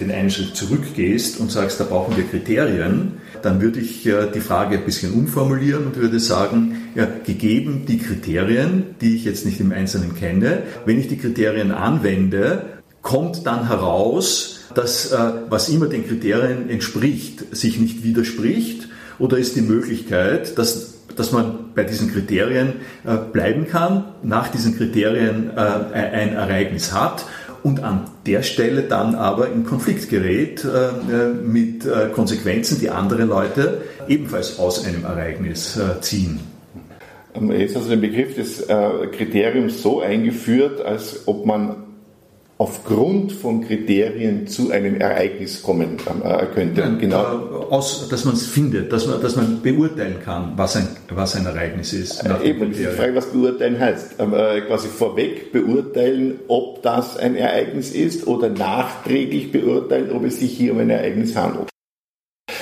den 0.00 0.10
einen 0.10 0.30
Schritt 0.30 0.56
zurückgehst 0.56 1.38
und 1.38 1.52
sagst, 1.52 1.78
da 1.78 1.84
brauchen 1.84 2.16
wir 2.16 2.24
Kriterien, 2.24 3.18
dann 3.42 3.60
würde 3.60 3.80
ich 3.80 4.02
die 4.02 4.40
Frage 4.40 4.78
ein 4.78 4.84
bisschen 4.84 5.12
umformulieren 5.12 5.86
und 5.86 5.96
würde 5.96 6.18
sagen, 6.18 6.76
ja, 6.94 7.06
gegeben 7.24 7.84
die 7.86 7.98
Kriterien, 7.98 8.94
die 9.00 9.16
ich 9.16 9.24
jetzt 9.24 9.44
nicht 9.44 9.60
im 9.60 9.72
Einzelnen 9.72 10.14
kenne, 10.14 10.62
wenn 10.86 10.98
ich 10.98 11.08
die 11.08 11.18
Kriterien 11.18 11.72
anwende, 11.72 12.81
kommt 13.02 13.46
dann 13.46 13.68
heraus, 13.68 14.60
dass 14.74 15.12
äh, 15.12 15.18
was 15.48 15.68
immer 15.68 15.86
den 15.86 16.06
Kriterien 16.06 16.70
entspricht, 16.70 17.54
sich 17.54 17.78
nicht 17.78 18.04
widerspricht? 18.04 18.88
Oder 19.18 19.38
ist 19.38 19.56
die 19.56 19.62
Möglichkeit, 19.62 20.56
dass, 20.58 20.94
dass 21.14 21.32
man 21.32 21.72
bei 21.74 21.84
diesen 21.84 22.10
Kriterien 22.10 22.74
äh, 23.04 23.16
bleiben 23.16 23.66
kann, 23.66 24.04
nach 24.22 24.48
diesen 24.48 24.76
Kriterien 24.76 25.50
äh, 25.54 25.60
ein 25.60 26.34
Ereignis 26.34 26.92
hat 26.92 27.24
und 27.62 27.82
an 27.82 28.04
der 28.26 28.42
Stelle 28.42 28.82
dann 28.82 29.14
aber 29.14 29.48
in 29.48 29.64
Konflikt 29.64 30.10
gerät 30.10 30.66
mit 31.44 31.86
Konsequenzen, 32.12 32.80
die 32.80 32.90
andere 32.90 33.22
Leute 33.22 33.82
ebenfalls 34.08 34.58
aus 34.58 34.84
einem 34.84 35.04
Ereignis 35.04 35.78
ziehen? 36.00 36.40
Jetzt 37.56 37.76
hast 37.76 37.84
du 37.84 37.90
den 37.90 38.00
Begriff 38.00 38.34
des 38.34 38.66
Kriteriums 38.66 39.80
so 39.80 40.00
eingeführt, 40.00 40.84
als 40.84 41.22
ob 41.26 41.46
man 41.46 41.91
aufgrund 42.62 43.32
von 43.32 43.66
Kriterien 43.66 44.46
zu 44.46 44.70
einem 44.70 45.00
Ereignis 45.00 45.62
kommen 45.64 45.96
äh, 46.22 46.46
könnte. 46.46 46.80
Ja, 46.80 46.88
genau. 46.94 47.22
Äh, 47.22 47.72
aus, 47.74 48.08
dass 48.08 48.24
man 48.24 48.34
es 48.34 48.46
findet, 48.46 48.92
dass 48.92 49.08
man, 49.08 49.20
dass 49.20 49.34
man 49.34 49.60
beurteilen 49.62 50.18
kann, 50.24 50.52
was 50.54 50.76
ein, 50.76 50.86
was 51.08 51.34
ein 51.34 51.44
Ereignis 51.44 51.92
ist. 51.92 52.24
Äh, 52.24 52.50
eben, 52.50 52.72
die 52.72 52.84
Frage, 52.84 53.16
was 53.16 53.26
beurteilen 53.26 53.80
heißt. 53.80 54.14
Ähm, 54.20 54.32
äh, 54.32 54.60
quasi 54.60 54.86
vorweg 54.86 55.50
beurteilen, 55.50 56.38
ob 56.46 56.84
das 56.84 57.16
ein 57.16 57.34
Ereignis 57.34 57.90
ist 57.90 58.28
oder 58.28 58.48
nachträglich 58.48 59.50
beurteilen, 59.50 60.12
ob 60.12 60.24
es 60.24 60.38
sich 60.38 60.52
hier 60.52 60.70
um 60.70 60.78
ein 60.78 60.90
Ereignis 60.90 61.34
handelt. 61.34 61.71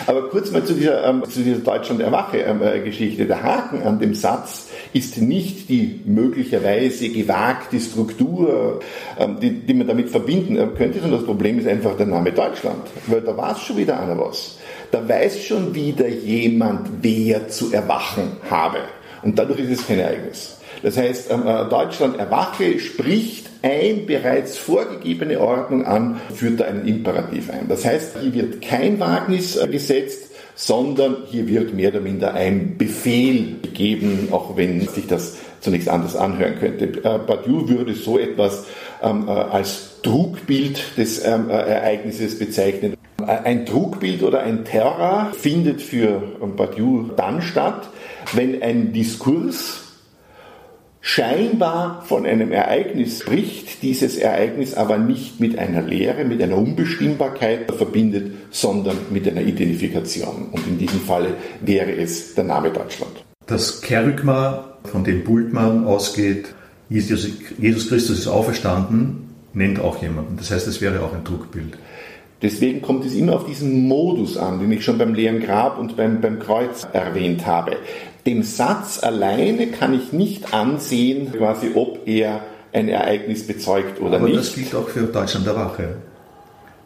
Aber 0.06 0.28
kurz 0.28 0.50
mal 0.50 0.64
zu 0.64 0.74
dieser, 0.74 1.06
ähm, 1.06 1.22
zu 1.28 1.40
dieser 1.40 1.58
Deutschland-Erwache-Geschichte. 1.58 3.22
Ähm, 3.22 3.28
Der 3.28 3.42
Haken 3.42 3.82
an 3.82 3.98
dem 3.98 4.14
Satz 4.14 4.68
ist 4.92 5.18
nicht 5.18 5.68
die 5.68 6.00
möglicherweise 6.04 7.08
gewagte 7.10 7.78
Struktur, 7.80 8.80
ähm, 9.18 9.38
die, 9.40 9.50
die 9.50 9.74
man 9.74 9.86
damit 9.86 10.08
verbinden 10.10 10.56
äh, 10.56 10.66
könnte, 10.76 11.00
sondern 11.00 11.20
das 11.20 11.26
Problem 11.26 11.58
ist 11.58 11.68
einfach 11.68 11.96
der 11.96 12.06
Name 12.06 12.32
Deutschland. 12.32 12.86
Weil 13.06 13.20
da 13.20 13.36
weiß 13.36 13.60
schon 13.60 13.76
wieder 13.76 14.00
einer 14.00 14.18
was. 14.18 14.56
Da 14.90 15.06
weiß 15.08 15.44
schon 15.44 15.74
wieder 15.74 16.08
jemand, 16.08 16.88
wer 17.02 17.48
zu 17.48 17.72
erwachen 17.72 18.36
habe. 18.48 18.78
Und 19.22 19.38
dadurch 19.38 19.60
ist 19.60 19.80
es 19.80 19.86
kein 19.86 19.98
Ereignis. 19.98 20.56
Das 20.82 20.96
heißt, 20.96 21.30
ähm, 21.30 21.46
äh, 21.46 21.68
Deutschland 21.68 22.18
erwache 22.18 22.78
spricht 22.78 23.49
ein 23.62 24.06
bereits 24.06 24.56
vorgegebene 24.56 25.40
Ordnung 25.40 25.84
an, 25.84 26.20
führt 26.34 26.60
da 26.60 26.64
einen 26.64 26.86
Imperativ 26.86 27.50
ein. 27.50 27.68
Das 27.68 27.84
heißt, 27.84 28.18
hier 28.20 28.34
wird 28.34 28.62
kein 28.62 29.00
Wagnis 29.00 29.56
äh, 29.56 29.68
gesetzt, 29.68 30.30
sondern 30.54 31.16
hier 31.30 31.48
wird 31.48 31.74
mehr 31.74 31.90
oder 31.90 32.00
minder 32.00 32.34
ein 32.34 32.76
Befehl 32.76 33.56
gegeben, 33.62 34.28
auch 34.30 34.56
wenn 34.56 34.86
sich 34.88 35.06
das 35.06 35.38
zunächst 35.60 35.88
anders 35.88 36.16
anhören 36.16 36.58
könnte. 36.58 36.86
Äh, 36.86 37.18
Badiou 37.18 37.68
würde 37.68 37.94
so 37.94 38.18
etwas 38.18 38.66
ähm, 39.02 39.28
äh, 39.28 39.30
als 39.30 40.00
Trugbild 40.02 40.96
des 40.96 41.24
ähm, 41.24 41.50
äh, 41.50 41.54
Ereignisses 41.54 42.38
bezeichnen. 42.38 42.94
Ein 43.26 43.66
Trugbild 43.66 44.22
oder 44.22 44.40
ein 44.40 44.64
Terror 44.64 45.32
findet 45.38 45.82
für 45.82 46.22
ähm, 46.42 46.56
Badiou 46.56 47.10
dann 47.16 47.42
statt, 47.42 47.88
wenn 48.32 48.62
ein 48.62 48.92
Diskurs 48.92 49.89
scheinbar 51.00 52.02
von 52.06 52.26
einem 52.26 52.52
Ereignis 52.52 53.20
spricht, 53.20 53.82
dieses 53.82 54.16
Ereignis 54.16 54.74
aber 54.74 54.98
nicht 54.98 55.40
mit 55.40 55.58
einer 55.58 55.82
Lehre, 55.82 56.24
mit 56.24 56.42
einer 56.42 56.56
Unbestimmbarkeit 56.56 57.72
verbindet, 57.72 58.32
sondern 58.50 58.96
mit 59.10 59.26
einer 59.26 59.42
Identifikation. 59.42 60.48
Und 60.52 60.66
in 60.66 60.78
diesem 60.78 61.00
Falle 61.00 61.34
wäre 61.60 61.92
es 61.92 62.34
der 62.34 62.44
Name 62.44 62.70
Deutschland. 62.70 63.24
Das 63.46 63.80
Kerygma, 63.80 64.76
von 64.84 65.04
dem 65.04 65.24
Bultmann 65.24 65.84
ausgeht, 65.84 66.54
Jesus, 66.88 67.28
Christus 67.88 68.10
ist 68.18 68.28
auferstanden, 68.28 69.28
nennt 69.54 69.80
auch 69.80 70.02
jemanden. 70.02 70.36
Das 70.36 70.50
heißt, 70.50 70.66
es 70.66 70.80
wäre 70.80 71.02
auch 71.02 71.14
ein 71.14 71.24
Druckbild. 71.24 71.76
Deswegen 72.42 72.80
kommt 72.80 73.04
es 73.04 73.14
immer 73.14 73.34
auf 73.34 73.44
diesen 73.44 73.86
Modus 73.86 74.38
an, 74.38 74.60
den 74.60 74.72
ich 74.72 74.82
schon 74.82 74.96
beim 74.96 75.12
leeren 75.12 75.40
Grab 75.40 75.78
und 75.78 75.96
beim, 75.96 76.20
beim 76.20 76.38
Kreuz 76.38 76.86
erwähnt 76.92 77.46
habe. 77.46 77.76
Dem 78.26 78.42
Satz 78.42 79.02
alleine 79.02 79.68
kann 79.68 79.94
ich 79.94 80.12
nicht 80.12 80.52
ansehen, 80.52 81.32
quasi, 81.32 81.70
ob 81.74 82.06
er 82.06 82.42
ein 82.72 82.88
Ereignis 82.88 83.46
bezeugt 83.46 84.00
oder 84.00 84.16
Aber 84.16 84.26
nicht. 84.26 84.38
das 84.38 84.54
gilt 84.54 84.74
auch 84.74 84.88
für 84.88 85.02
Deutschland 85.02 85.46
der 85.46 85.56
Wache. 85.56 85.96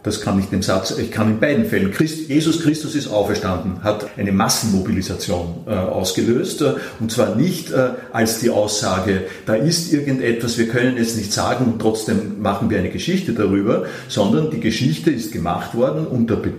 Das 0.05 0.21
kann 0.21 0.39
ich 0.39 0.47
dem 0.47 0.63
Satz, 0.63 0.99
ich 0.99 1.11
kann 1.11 1.31
in 1.31 1.41
beiden 1.41 1.65
Fällen. 1.65 1.91
Christ, 1.91 2.29
Jesus 2.29 2.61
Christus 2.61 2.95
ist 2.95 3.09
auferstanden, 3.09 3.83
hat 3.83 4.19
eine 4.19 4.33
Massenmobilisation 4.33 5.65
äh, 5.67 5.71
ausgelöst. 5.71 6.61
Äh, 6.61 6.75
und 7.01 7.11
zwar 7.11 7.37
nicht 7.37 7.71
äh, 7.73 7.89
als 8.13 8.39
die 8.41 8.51
Aussage, 8.51 9.23
da 9.47 9.55
ist 9.55 9.95
irgendetwas, 9.95 10.59
wir 10.59 10.69
können 10.69 10.99
es 10.99 11.17
nicht 11.17 11.33
sagen 11.33 11.65
und 11.65 11.79
trotzdem 11.81 12.43
machen 12.43 12.69
wir 12.69 12.79
eine 12.79 12.91
Geschichte 12.91 13.33
darüber, 13.33 13.87
sondern 14.09 14.51
die 14.51 14.61
Geschichte 14.61 15.11
ist 15.11 15.33
gemacht 15.33 15.75
worden 15.75 16.07
unter 16.07 16.37
be 16.37 16.53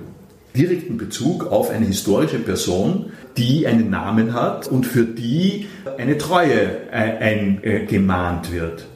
direkten 0.56 0.98
Bezug 0.98 1.52
auf 1.52 1.70
eine 1.70 1.86
historische 1.86 2.40
Person, 2.40 3.12
die 3.38 3.68
einen 3.68 3.90
Namen 3.90 4.34
hat 4.34 4.68
und 4.68 4.86
für 4.86 5.06
die 5.06 5.68
eine 5.98 6.18
Treue 6.18 6.90
eingemahnt 6.92 8.52
wird. 8.52 8.88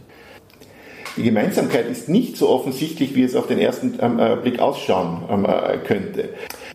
Die 1.19 1.23
Gemeinsamkeit 1.23 1.90
ist 1.90 2.07
nicht 2.07 2.38
so 2.38 2.48
offensichtlich, 2.49 3.14
wie 3.14 3.23
es 3.23 3.36
auf 3.36 3.48
den 3.48 3.60
ersten 3.60 3.98
ähm, 3.99 4.19
äh, 4.19 4.38
Blick 4.38 4.60
ausschauen 4.60 5.23
ähm, 5.30 5.45
äh, 5.45 5.77
könnte. 5.86 6.30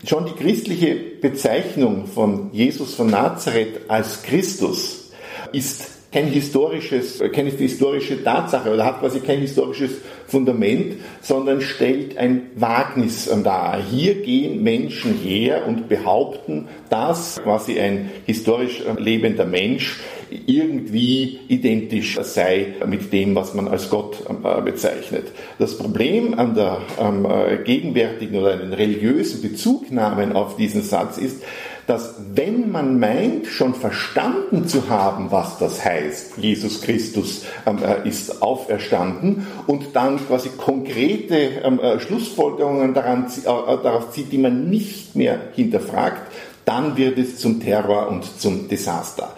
Schon 0.07 0.27
die 0.27 0.33
christliche 0.33 0.95
Bezeichnung 0.95 2.07
von 2.07 2.51
Jesus 2.53 2.95
von 2.95 3.09
Nazareth 3.09 3.89
als 3.89 4.23
Christus 4.23 5.13
ist 5.53 5.94
kein 6.15 6.27
historisches, 6.29 7.21
keine 7.33 7.51
historische 7.51 8.23
Tatsache 8.23 8.73
oder 8.73 8.85
hat 8.85 9.01
quasi 9.01 9.19
kein 9.19 9.41
historisches 9.41 9.91
Fundament, 10.29 10.95
sondern 11.21 11.61
stellt 11.61 12.17
ein 12.17 12.43
Wagnis 12.55 13.29
dar. 13.43 13.83
Hier 13.83 14.23
gehen 14.23 14.63
Menschen 14.63 15.15
her 15.15 15.67
und 15.67 15.89
behaupten, 15.89 16.69
dass 16.89 17.43
quasi 17.43 17.81
ein 17.81 18.13
historisch 18.27 18.85
lebender 18.97 19.45
Mensch 19.45 19.99
irgendwie 20.47 21.41
identisch 21.49 22.17
sei 22.23 22.75
mit 22.87 23.13
dem, 23.13 23.35
was 23.35 23.55
man 23.55 23.67
als 23.67 23.91
Gott 23.91 24.19
äh, 24.29 24.61
bezeichnet. 24.63 25.27
Das 25.59 25.77
Problem 25.77 26.39
an 26.39 26.55
der 26.55 26.79
ähm, 27.01 27.27
äh, 27.27 27.57
gegenwärtigen 27.65 28.37
oder 28.37 28.53
einen 28.53 28.73
religiösen 28.73 29.43
Bezugnahmen 29.43 30.33
auf 30.33 30.57
diesen 30.57 30.83
Satz 30.83 31.19
ist, 31.19 31.43
dass 31.87 32.15
wenn 32.35 32.71
man 32.71 32.99
meint, 32.99 33.47
schon 33.47 33.75
verstanden 33.75 34.67
zu 34.67 34.89
haben, 34.89 35.31
was 35.31 35.59
das 35.59 35.85
heißt, 35.85 36.39
Jesus 36.39 36.81
Christus 36.81 37.45
ähm, 37.67 37.79
äh, 37.83 38.09
ist 38.09 38.43
auferstanden 38.43 39.47
und 39.67 39.95
dann 39.95 40.19
quasi 40.27 40.51
konkrete 40.57 41.37
ähm, 41.37 41.79
äh, 41.81 42.01
Schlussfolgerungen 42.01 42.95
daran, 42.95 43.27
äh, 43.27 43.43
darauf 43.45 44.13
zieht, 44.13 44.33
die 44.33 44.39
man 44.39 44.71
nicht 44.71 45.15
mehr 45.15 45.39
hinterfragt, 45.55 46.23
dann 46.65 46.97
wird 46.97 47.19
es 47.19 47.39
zum 47.39 47.61
Terror 47.61 48.09
und 48.09 48.41
zum 48.41 48.69
Desaster. 48.69 49.35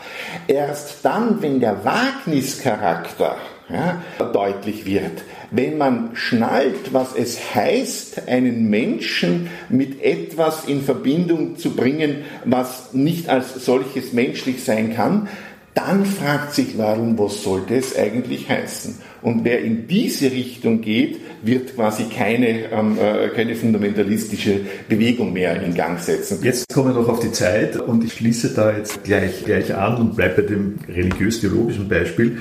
Erst 0.46 1.04
dann, 1.04 1.42
wenn 1.42 1.58
der 1.58 1.84
Wagnischarakter 1.84 3.36
ja, 3.68 4.00
deutlich 4.32 4.86
wird, 4.86 5.22
wenn 5.50 5.78
man 5.78 6.10
schnallt, 6.14 6.92
was 6.92 7.14
es 7.14 7.54
heißt, 7.54 8.28
einen 8.28 8.68
Menschen 8.68 9.48
mit 9.68 10.02
etwas 10.02 10.64
in 10.66 10.82
Verbindung 10.82 11.56
zu 11.56 11.70
bringen, 11.74 12.24
was 12.44 12.92
nicht 12.92 13.28
als 13.28 13.64
solches 13.64 14.12
menschlich 14.12 14.64
sein 14.64 14.94
kann, 14.94 15.28
dann 15.74 16.06
fragt 16.06 16.54
sich 16.54 16.78
warum, 16.78 17.18
was 17.18 17.42
sollte 17.42 17.76
es 17.76 17.96
eigentlich 17.96 18.48
heißen? 18.48 18.98
Und 19.26 19.44
wer 19.44 19.60
in 19.60 19.88
diese 19.88 20.30
Richtung 20.30 20.82
geht, 20.82 21.18
wird 21.42 21.74
quasi 21.74 22.04
keine, 22.04 22.70
ähm, 22.70 22.96
äh, 22.96 23.28
keine 23.30 23.56
fundamentalistische 23.56 24.60
Bewegung 24.88 25.32
mehr 25.32 25.60
in 25.64 25.74
Gang 25.74 25.98
setzen. 25.98 26.38
Jetzt 26.44 26.72
kommen 26.72 26.94
wir 26.94 27.00
noch 27.00 27.08
auf 27.08 27.18
die 27.18 27.32
Zeit 27.32 27.74
und 27.74 28.04
ich 28.04 28.12
schließe 28.12 28.54
da 28.54 28.76
jetzt 28.76 29.02
gleich, 29.02 29.44
gleich 29.44 29.74
an 29.74 29.96
und 29.96 30.14
bleibe 30.14 30.42
bei 30.42 30.48
dem 30.48 30.76
religiös-theologischen 30.88 31.88
Beispiel. 31.88 32.38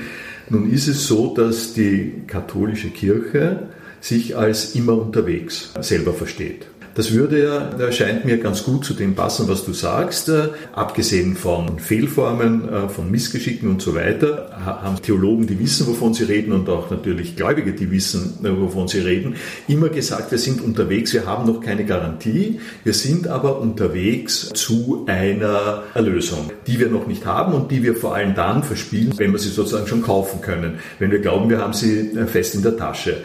Nun 0.48 0.70
ist 0.70 0.86
es 0.86 1.08
so, 1.08 1.34
dass 1.34 1.74
die 1.74 2.22
katholische 2.28 2.90
Kirche 2.90 3.64
sich 4.00 4.36
als 4.36 4.76
immer 4.76 4.96
unterwegs 4.96 5.72
selber 5.80 6.14
versteht. 6.14 6.68
Das 6.96 7.12
würde 7.12 7.44
ja, 7.78 7.92
scheint 7.92 8.24
mir 8.24 8.38
ganz 8.38 8.64
gut 8.64 8.86
zu 8.86 8.94
dem 8.94 9.14
passen, 9.14 9.48
was 9.48 9.66
du 9.66 9.74
sagst. 9.74 10.30
Äh, 10.30 10.48
abgesehen 10.72 11.36
von 11.36 11.78
Fehlformen, 11.78 12.66
äh, 12.70 12.88
von 12.88 13.10
Missgeschicken 13.10 13.68
und 13.68 13.82
so 13.82 13.94
weiter, 13.94 14.48
haben 14.64 14.96
Theologen, 15.02 15.46
die 15.46 15.58
wissen, 15.58 15.86
wovon 15.86 16.14
sie 16.14 16.24
reden 16.24 16.52
und 16.52 16.70
auch 16.70 16.90
natürlich 16.90 17.36
Gläubige, 17.36 17.74
die 17.74 17.90
wissen, 17.90 18.38
äh, 18.42 18.48
wovon 18.48 18.88
sie 18.88 19.00
reden, 19.00 19.36
immer 19.68 19.90
gesagt, 19.90 20.30
wir 20.30 20.38
sind 20.38 20.62
unterwegs, 20.62 21.12
wir 21.12 21.26
haben 21.26 21.46
noch 21.46 21.60
keine 21.60 21.84
Garantie, 21.84 22.60
wir 22.82 22.94
sind 22.94 23.28
aber 23.28 23.60
unterwegs 23.60 24.48
zu 24.54 25.04
einer 25.06 25.82
Erlösung, 25.92 26.50
die 26.66 26.80
wir 26.80 26.88
noch 26.88 27.06
nicht 27.06 27.26
haben 27.26 27.52
und 27.52 27.70
die 27.70 27.82
wir 27.82 27.94
vor 27.94 28.14
allem 28.14 28.34
dann 28.34 28.62
verspielen, 28.62 29.12
wenn 29.18 29.32
wir 29.32 29.38
sie 29.38 29.50
sozusagen 29.50 29.86
schon 29.86 30.00
kaufen 30.00 30.40
können, 30.40 30.78
wenn 30.98 31.10
wir 31.10 31.18
glauben, 31.18 31.50
wir 31.50 31.58
haben 31.58 31.74
sie 31.74 32.12
fest 32.26 32.54
in 32.54 32.62
der 32.62 32.78
Tasche. 32.78 33.18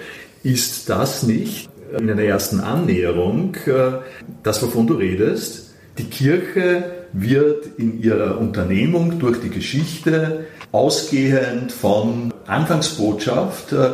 Ist 0.43 0.89
das 0.89 1.23
nicht 1.23 1.69
in 1.97 2.09
einer 2.09 2.23
ersten 2.23 2.59
Annäherung, 2.59 3.55
äh, 3.65 3.99
das, 4.43 4.61
wovon 4.61 4.88
du 4.88 4.95
redest. 4.95 5.73
Die 5.97 6.05
Kirche 6.05 6.84
wird 7.13 7.68
in 7.77 8.01
ihrer 8.01 8.39
Unternehmung 8.39 9.19
durch 9.19 9.41
die 9.41 9.49
Geschichte 9.49 10.45
ausgehend 10.72 11.72
von 11.72 12.34
Anfangsbotschaft 12.47 13.73
äh, 13.73 13.91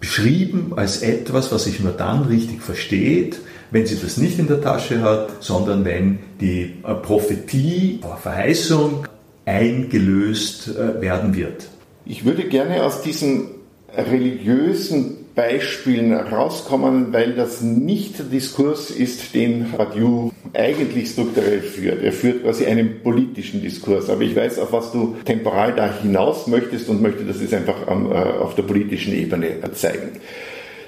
beschrieben 0.00 0.72
als 0.76 1.02
etwas, 1.02 1.52
was 1.52 1.64
sich 1.64 1.80
nur 1.80 1.92
dann 1.92 2.22
richtig 2.22 2.60
versteht, 2.62 3.38
wenn 3.70 3.86
sie 3.86 3.98
das 4.00 4.16
nicht 4.16 4.38
in 4.38 4.48
der 4.48 4.60
Tasche 4.60 5.02
hat, 5.02 5.42
sondern 5.42 5.84
wenn 5.84 6.18
die 6.40 6.74
äh, 6.82 6.94
Prophetie, 6.94 8.00
Verheißung 8.22 9.06
eingelöst 9.44 10.74
werden 10.74 11.36
wird. 11.36 11.68
Ich 12.04 12.24
würde 12.24 12.48
gerne 12.48 12.82
aus 12.82 13.02
diesem 13.02 13.50
religiösen 13.96 15.15
Beispielen 15.36 16.14
rauskommen, 16.14 17.12
weil 17.12 17.34
das 17.34 17.60
nicht 17.60 18.18
der 18.18 18.26
Diskurs 18.26 18.90
ist, 18.90 19.34
den 19.34 19.70
Badiou 19.76 20.32
eigentlich 20.54 21.10
strukturell 21.10 21.60
führt. 21.60 22.02
Er 22.02 22.12
führt 22.12 22.42
quasi 22.42 22.64
einen 22.64 23.02
politischen 23.02 23.60
Diskurs. 23.60 24.08
Aber 24.08 24.22
ich 24.22 24.34
weiß, 24.34 24.58
auf 24.58 24.72
was 24.72 24.92
du 24.92 25.14
temporal 25.26 25.74
da 25.74 25.92
hinaus 26.00 26.46
möchtest 26.46 26.88
und 26.88 27.02
möchte 27.02 27.24
das 27.24 27.42
jetzt 27.42 27.52
einfach 27.52 27.86
äh, 27.86 27.90
auf 27.90 28.54
der 28.54 28.62
politischen 28.62 29.12
Ebene 29.12 29.60
zeigen. 29.74 30.18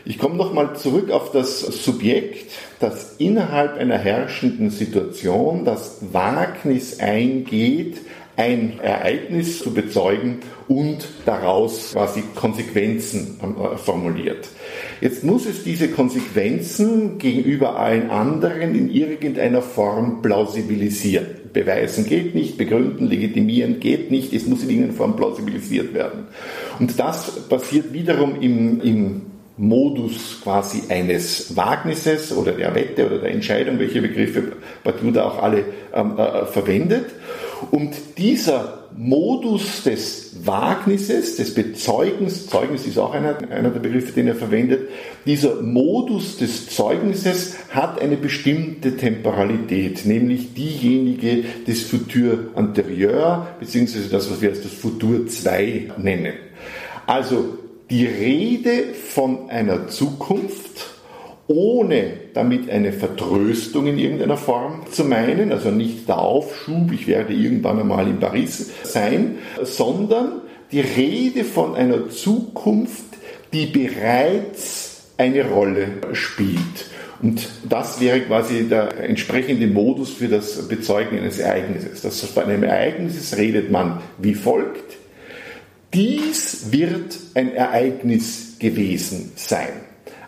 Ich 0.06 0.16
komme 0.16 0.36
nochmal 0.36 0.76
zurück 0.76 1.10
auf 1.10 1.32
das 1.32 1.60
Subjekt, 1.60 2.50
das 2.80 3.16
innerhalb 3.18 3.76
einer 3.76 3.98
herrschenden 3.98 4.70
Situation 4.70 5.66
das 5.66 5.98
Wagnis 6.12 7.00
eingeht, 7.00 7.98
ein 8.38 8.78
Ereignis 8.80 9.58
zu 9.58 9.74
bezeugen 9.74 10.38
und 10.68 11.08
daraus 11.26 11.90
quasi 11.92 12.22
Konsequenzen 12.36 13.40
äh, 13.40 13.76
formuliert. 13.76 14.48
Jetzt 15.00 15.24
muss 15.24 15.44
es 15.44 15.64
diese 15.64 15.88
Konsequenzen 15.88 17.18
gegenüber 17.18 17.80
allen 17.80 18.10
anderen 18.10 18.76
in 18.76 18.90
irgendeiner 18.90 19.60
Form 19.60 20.22
plausibilisieren. 20.22 21.26
Beweisen 21.52 22.06
geht 22.06 22.36
nicht, 22.36 22.56
begründen, 22.58 23.08
legitimieren 23.08 23.80
geht 23.80 24.12
nicht, 24.12 24.32
es 24.32 24.46
muss 24.46 24.62
in 24.62 24.70
irgendeiner 24.70 24.96
Form 24.96 25.16
plausibilisiert 25.16 25.92
werden. 25.92 26.28
Und 26.78 26.96
das 27.00 27.48
passiert 27.48 27.92
wiederum 27.92 28.40
im, 28.40 28.80
im 28.82 29.22
Modus 29.56 30.40
quasi 30.42 30.82
eines 30.88 31.56
Wagnisses 31.56 32.32
oder 32.32 32.52
der 32.52 32.72
Wette 32.76 33.06
oder 33.06 33.18
der 33.18 33.32
Entscheidung, 33.32 33.80
welche 33.80 34.00
Begriffe 34.00 34.52
Badiou 34.84 35.10
da 35.10 35.24
auch 35.24 35.42
alle 35.42 35.64
ähm, 35.92 36.16
äh, 36.16 36.46
verwendet. 36.46 37.06
Und 37.70 37.94
dieser 38.18 38.88
Modus 38.96 39.82
des 39.82 40.36
Wagnisses, 40.44 41.36
des 41.36 41.54
Bezeugens, 41.54 42.46
Zeugnis 42.46 42.86
ist 42.86 42.98
auch 42.98 43.12
einer, 43.12 43.38
einer 43.50 43.70
der 43.70 43.80
Begriffe, 43.80 44.12
den 44.12 44.28
er 44.28 44.34
verwendet, 44.34 44.88
dieser 45.26 45.62
Modus 45.62 46.38
des 46.38 46.68
Zeugnisses 46.68 47.56
hat 47.70 48.00
eine 48.00 48.16
bestimmte 48.16 48.96
Temporalität, 48.96 50.04
nämlich 50.06 50.54
diejenige 50.54 51.44
des 51.66 51.82
Futur 51.82 52.50
anterieur, 52.54 53.48
beziehungsweise 53.60 54.08
das, 54.08 54.30
was 54.30 54.40
wir 54.40 54.50
als 54.50 54.62
das 54.62 54.72
Futur 54.72 55.26
2 55.26 55.92
nennen. 55.98 56.34
Also 57.06 57.58
die 57.90 58.06
Rede 58.06 58.94
von 58.94 59.48
einer 59.50 59.88
Zukunft 59.88 60.97
ohne 61.48 62.12
damit 62.34 62.70
eine 62.70 62.92
Vertröstung 62.92 63.86
in 63.86 63.98
irgendeiner 63.98 64.36
Form 64.36 64.82
zu 64.90 65.04
meinen, 65.04 65.50
also 65.50 65.70
nicht 65.70 66.06
der 66.06 66.18
Aufschub, 66.18 66.92
ich 66.92 67.06
werde 67.06 67.32
irgendwann 67.32 67.80
einmal 67.80 68.06
in 68.06 68.20
Paris 68.20 68.70
sein, 68.82 69.38
sondern 69.62 70.42
die 70.70 70.80
Rede 70.80 71.44
von 71.44 71.74
einer 71.74 72.10
Zukunft, 72.10 73.04
die 73.54 73.66
bereits 73.66 75.06
eine 75.16 75.48
Rolle 75.48 75.88
spielt. 76.12 76.86
Und 77.20 77.48
das 77.68 78.00
wäre 78.00 78.20
quasi 78.20 78.68
der 78.68 79.00
entsprechende 79.00 79.66
Modus 79.66 80.10
für 80.10 80.28
das 80.28 80.68
Bezeugen 80.68 81.18
eines 81.18 81.38
Ereignisses. 81.38 82.02
Das 82.02 82.24
bei 82.26 82.44
einem 82.44 82.62
Ereignis 82.62 83.36
redet 83.36 83.70
man 83.70 84.00
wie 84.18 84.34
folgt. 84.34 84.96
Dies 85.94 86.66
wird 86.70 87.18
ein 87.34 87.54
Ereignis 87.54 88.56
gewesen 88.60 89.32
sein. 89.34 89.70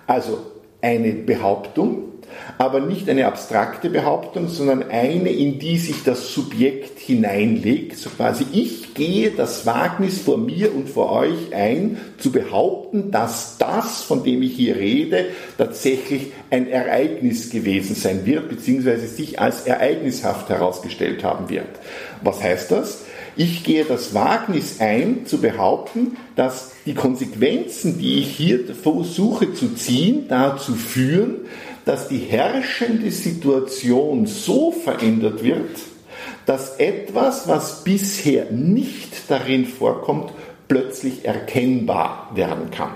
Also 0.06 0.49
eine 0.82 1.12
Behauptung, 1.12 2.10
aber 2.58 2.80
nicht 2.80 3.08
eine 3.08 3.26
abstrakte 3.26 3.90
Behauptung, 3.90 4.48
sondern 4.48 4.90
eine, 4.90 5.30
in 5.30 5.58
die 5.58 5.78
sich 5.78 6.04
das 6.04 6.32
Subjekt 6.32 6.98
hineinlegt. 6.98 7.96
So 7.98 8.10
quasi, 8.10 8.44
ich 8.52 8.94
gehe 8.94 9.30
das 9.30 9.66
Wagnis 9.66 10.20
vor 10.20 10.38
mir 10.38 10.74
und 10.74 10.88
vor 10.88 11.10
euch 11.12 11.54
ein, 11.54 11.98
zu 12.18 12.30
behaupten, 12.30 13.10
dass 13.10 13.56
das, 13.58 14.02
von 14.02 14.24
dem 14.24 14.42
ich 14.42 14.54
hier 14.54 14.76
rede, 14.76 15.26
tatsächlich 15.58 16.32
ein 16.50 16.68
Ereignis 16.68 17.50
gewesen 17.50 17.94
sein 17.94 18.26
wird, 18.26 18.48
beziehungsweise 18.48 19.06
sich 19.06 19.40
als 19.40 19.66
ereignishaft 19.66 20.48
herausgestellt 20.48 21.24
haben 21.24 21.48
wird. 21.48 21.68
Was 22.22 22.42
heißt 22.42 22.70
das? 22.70 23.04
Ich 23.36 23.64
gehe 23.64 23.84
das 23.84 24.14
Wagnis 24.14 24.80
ein, 24.80 25.26
zu 25.26 25.38
behaupten, 25.40 26.16
dass 26.36 26.72
die 26.84 26.94
Konsequenzen, 26.94 27.98
die 27.98 28.18
ich 28.20 28.36
hier 28.36 28.74
versuche 28.74 29.54
zu 29.54 29.74
ziehen, 29.74 30.26
dazu 30.28 30.74
führen, 30.74 31.36
dass 31.84 32.08
die 32.08 32.18
herrschende 32.18 33.10
Situation 33.10 34.26
so 34.26 34.72
verändert 34.72 35.42
wird, 35.42 35.80
dass 36.46 36.76
etwas, 36.76 37.48
was 37.48 37.84
bisher 37.84 38.50
nicht 38.50 39.12
darin 39.28 39.66
vorkommt, 39.66 40.32
plötzlich 40.68 41.24
erkennbar 41.24 42.30
werden 42.34 42.70
kann. 42.70 42.92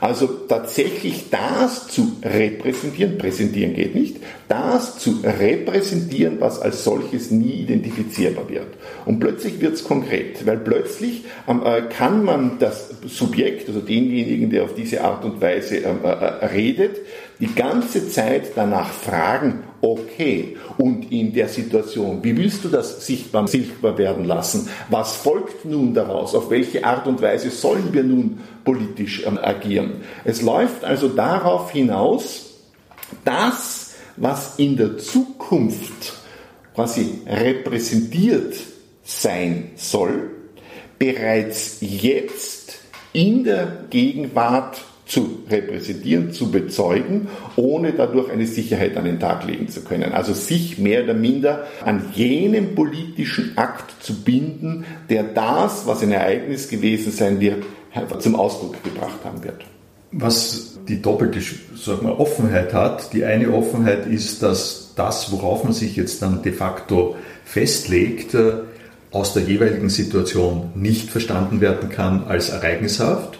Also 0.00 0.26
tatsächlich 0.26 1.30
das 1.30 1.88
zu 1.88 2.12
repräsentieren, 2.22 3.18
präsentieren 3.18 3.74
geht 3.74 3.94
nicht, 3.94 4.16
das 4.48 4.98
zu 4.98 5.20
repräsentieren, 5.22 6.40
was 6.40 6.60
als 6.60 6.84
solches 6.84 7.30
nie 7.30 7.62
identifizierbar 7.62 8.48
wird. 8.48 8.68
Und 9.04 9.20
plötzlich 9.20 9.60
wird 9.60 9.74
es 9.74 9.84
konkret, 9.84 10.46
weil 10.46 10.58
plötzlich 10.58 11.24
ähm, 11.46 11.62
äh, 11.64 11.82
kann 11.82 12.24
man 12.24 12.58
das 12.58 12.90
Subjekt, 13.06 13.68
also 13.68 13.80
denjenigen, 13.80 14.50
der 14.50 14.64
auf 14.64 14.74
diese 14.74 15.02
Art 15.02 15.24
und 15.24 15.40
Weise 15.40 15.78
ähm, 15.78 15.98
äh, 16.04 16.08
äh, 16.08 16.46
redet, 16.46 16.96
die 17.40 17.54
ganze 17.54 18.08
Zeit 18.08 18.52
danach 18.56 18.90
fragen, 18.90 19.62
okay, 19.80 20.56
und 20.76 21.12
in 21.12 21.32
der 21.32 21.48
Situation, 21.48 22.22
wie 22.22 22.36
willst 22.36 22.64
du 22.64 22.68
das 22.68 23.06
sichtbar, 23.06 23.46
sichtbar 23.46 23.96
werden 23.96 24.24
lassen? 24.24 24.68
Was 24.90 25.16
folgt 25.16 25.64
nun 25.64 25.94
daraus? 25.94 26.34
Auf 26.34 26.50
welche 26.50 26.84
Art 26.84 27.06
und 27.06 27.22
Weise 27.22 27.50
sollen 27.50 27.92
wir 27.92 28.02
nun 28.02 28.40
politisch 28.64 29.24
ähm, 29.24 29.38
agieren? 29.40 30.00
Es 30.24 30.42
läuft 30.42 30.84
also 30.84 31.08
darauf 31.08 31.70
hinaus, 31.70 32.46
das, 33.24 33.94
was 34.16 34.58
in 34.58 34.76
der 34.76 34.98
Zukunft 34.98 36.14
quasi 36.74 37.20
repräsentiert 37.26 38.56
sein 39.04 39.70
soll, 39.76 40.30
bereits 40.98 41.78
jetzt 41.80 42.80
in 43.12 43.44
der 43.44 43.84
Gegenwart 43.90 44.82
zu 45.08 45.40
repräsentieren, 45.50 46.32
zu 46.32 46.50
bezeugen, 46.50 47.28
ohne 47.56 47.92
dadurch 47.92 48.30
eine 48.30 48.46
Sicherheit 48.46 48.96
an 48.98 49.04
den 49.04 49.18
Tag 49.18 49.46
legen 49.46 49.68
zu 49.68 49.80
können. 49.80 50.12
Also 50.12 50.34
sich 50.34 50.78
mehr 50.78 51.02
oder 51.02 51.14
minder 51.14 51.64
an 51.84 52.04
jenem 52.14 52.74
politischen 52.74 53.56
Akt 53.56 54.02
zu 54.04 54.22
binden, 54.22 54.84
der 55.08 55.22
das, 55.24 55.86
was 55.86 56.02
ein 56.02 56.12
Ereignis 56.12 56.68
gewesen 56.68 57.10
sein 57.10 57.40
wird, 57.40 57.64
zum 58.18 58.36
Ausdruck 58.36 58.84
gebracht 58.84 59.18
haben 59.24 59.42
wird. 59.42 59.64
Was 60.12 60.78
die 60.86 61.00
doppelte 61.00 61.40
sagen 61.40 62.06
wir, 62.06 62.20
Offenheit 62.20 62.74
hat, 62.74 63.12
die 63.14 63.24
eine 63.24 63.52
Offenheit 63.52 64.06
ist, 64.06 64.42
dass 64.42 64.92
das, 64.94 65.32
worauf 65.32 65.64
man 65.64 65.72
sich 65.72 65.96
jetzt 65.96 66.20
dann 66.20 66.42
de 66.42 66.52
facto 66.52 67.16
festlegt, 67.44 68.34
äh, 68.34 68.52
aus 69.10 69.32
der 69.32 69.44
jeweiligen 69.44 69.88
Situation 69.88 70.70
nicht 70.74 71.10
verstanden 71.10 71.62
werden 71.62 71.88
kann 71.88 72.24
als 72.24 72.50
ereignishaft 72.50 73.37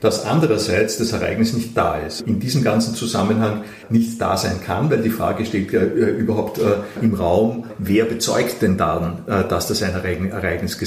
dass 0.00 0.24
andererseits 0.24 0.98
das 0.98 1.12
Ereignis 1.12 1.52
nicht 1.52 1.76
da 1.76 1.98
ist, 1.98 2.20
in 2.22 2.38
diesem 2.40 2.62
ganzen 2.62 2.94
Zusammenhang 2.94 3.64
nicht 3.88 4.20
da 4.20 4.36
sein 4.36 4.60
kann, 4.64 4.90
weil 4.90 5.02
die 5.02 5.10
Frage 5.10 5.44
steht 5.44 5.72
ja 5.72 5.80
äh, 5.80 5.84
überhaupt 5.84 6.58
äh, 6.58 6.76
im 7.02 7.14
Raum, 7.14 7.64
wer 7.78 8.04
bezeugt 8.04 8.62
denn 8.62 8.76
dann, 8.76 9.24
äh, 9.26 9.44
dass 9.48 9.66
das 9.66 9.82
ein 9.82 9.94
Ereignis 9.94 10.78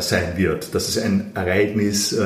sein 0.00 0.32
wird, 0.36 0.74
dass 0.74 0.88
es 0.88 0.98
ein 0.98 1.30
Ereignis 1.34 2.16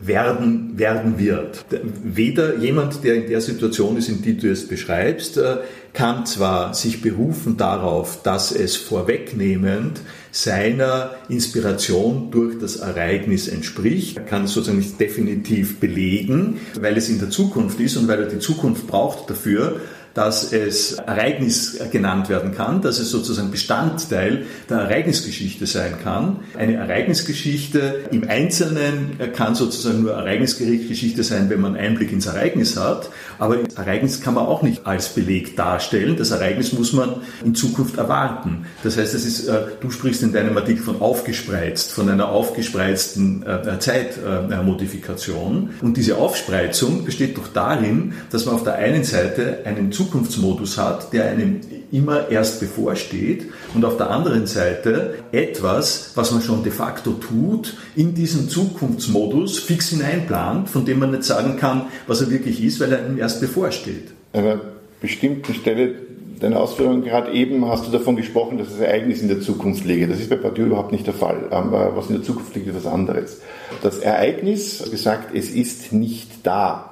werden, 0.00 0.78
werden 0.78 1.18
wird. 1.18 1.64
Weder 2.02 2.56
jemand, 2.56 3.04
der 3.04 3.16
in 3.16 3.28
der 3.28 3.40
Situation 3.40 3.96
ist, 3.96 4.08
in 4.08 4.22
die 4.22 4.36
du 4.36 4.50
es 4.50 4.66
beschreibst, 4.66 5.36
äh, 5.36 5.58
kann 5.92 6.24
zwar 6.24 6.74
sich 6.74 7.02
berufen 7.02 7.56
darauf, 7.56 8.22
dass 8.22 8.52
es 8.52 8.76
vorwegnehmend 8.76 10.00
seiner 10.30 11.10
Inspiration 11.28 12.30
durch 12.30 12.58
das 12.58 12.76
Ereignis 12.76 13.48
entspricht, 13.48 14.26
kann 14.26 14.44
es 14.44 14.52
sozusagen 14.52 14.78
nicht 14.78 15.00
definitiv 15.00 15.80
belegen, 15.80 16.60
weil 16.80 16.96
es 16.96 17.08
in 17.08 17.18
der 17.18 17.30
Zukunft 17.30 17.80
ist 17.80 17.96
und 17.96 18.06
weil 18.06 18.20
er 18.20 18.28
die 18.28 18.38
Zukunft 18.38 18.86
braucht 18.86 19.28
dafür, 19.28 19.80
dass 20.14 20.52
es 20.52 20.94
Ereignis 20.94 21.78
genannt 21.90 22.28
werden 22.28 22.52
kann, 22.54 22.82
dass 22.82 22.98
es 22.98 23.10
sozusagen 23.10 23.50
Bestandteil 23.50 24.44
der 24.68 24.78
Ereignisgeschichte 24.78 25.66
sein 25.66 25.94
kann. 26.02 26.40
Eine 26.58 26.74
Ereignisgeschichte 26.74 28.04
im 28.10 28.28
Einzelnen 28.28 29.18
kann 29.34 29.54
sozusagen 29.54 30.02
nur 30.02 30.12
Ereignisgeschichte 30.12 31.22
sein, 31.22 31.48
wenn 31.50 31.60
man 31.60 31.76
Einblick 31.76 32.12
ins 32.12 32.26
Ereignis 32.26 32.76
hat. 32.76 33.10
Aber 33.40 33.56
das 33.56 33.74
Ereignis 33.74 34.20
kann 34.20 34.34
man 34.34 34.44
auch 34.46 34.62
nicht 34.62 34.86
als 34.86 35.08
Beleg 35.08 35.56
darstellen. 35.56 36.16
Das 36.16 36.30
Ereignis 36.30 36.74
muss 36.74 36.92
man 36.92 37.16
in 37.42 37.54
Zukunft 37.54 37.96
erwarten. 37.96 38.66
Das 38.84 38.98
heißt, 38.98 39.14
es 39.14 39.24
ist, 39.24 39.48
äh, 39.48 39.62
du 39.80 39.90
sprichst 39.90 40.22
in 40.22 40.32
deinem 40.32 40.56
Artikel 40.56 40.82
von 40.82 41.00
aufgespreizt, 41.00 41.90
von 41.90 42.10
einer 42.10 42.28
aufgespreizten 42.28 43.42
äh, 43.46 43.78
Zeitmodifikation. 43.78 45.70
Und 45.80 45.96
diese 45.96 46.18
Aufspreizung 46.18 47.04
besteht 47.06 47.38
doch 47.38 47.48
darin, 47.48 48.12
dass 48.30 48.44
man 48.44 48.54
auf 48.56 48.62
der 48.62 48.74
einen 48.74 49.04
Seite 49.04 49.60
einen 49.64 49.90
Zukunftsmodus 49.90 50.76
hat, 50.76 51.12
der 51.14 51.30
einem 51.30 51.60
immer 51.92 52.28
erst 52.28 52.60
bevorsteht 52.60 53.46
und 53.74 53.84
auf 53.84 53.96
der 53.96 54.10
anderen 54.10 54.46
Seite 54.46 55.14
etwas, 55.32 56.12
was 56.14 56.30
man 56.30 56.42
schon 56.42 56.62
de 56.62 56.72
facto 56.72 57.12
tut, 57.12 57.74
in 57.96 58.14
diesen 58.14 58.48
Zukunftsmodus 58.48 59.58
fix 59.58 59.88
hineinplant, 59.88 60.68
von 60.68 60.84
dem 60.84 61.00
man 61.00 61.10
nicht 61.10 61.24
sagen 61.24 61.56
kann, 61.56 61.86
was 62.06 62.20
er 62.20 62.30
wirklich 62.30 62.62
ist, 62.62 62.80
weil 62.80 62.92
er 62.92 62.98
einem 62.98 63.18
erst 63.18 63.29
bevorsteht. 63.38 64.08
An 64.32 64.40
einer 64.40 64.60
bestimmten 65.00 65.54
Stelle 65.54 65.94
deiner 66.40 66.60
Ausführungen 66.60 67.04
gerade 67.04 67.32
eben 67.32 67.68
hast 67.68 67.86
du 67.86 67.90
davon 67.90 68.16
gesprochen, 68.16 68.56
dass 68.56 68.68
das 68.68 68.80
Ereignis 68.80 69.20
in 69.20 69.28
der 69.28 69.42
Zukunft 69.42 69.84
liege. 69.84 70.08
Das 70.08 70.18
ist 70.18 70.30
bei 70.30 70.36
Badiou 70.36 70.66
überhaupt 70.66 70.90
nicht 70.90 71.06
der 71.06 71.14
Fall. 71.14 71.46
Was 71.94 72.08
in 72.08 72.14
der 72.14 72.24
Zukunft 72.24 72.54
liegt, 72.54 72.66
ist 72.66 72.76
was 72.76 72.86
anderes. 72.86 73.42
Das 73.82 73.98
Ereignis, 73.98 74.90
gesagt, 74.90 75.34
es 75.34 75.50
ist 75.50 75.92
nicht 75.92 76.44
da 76.44 76.86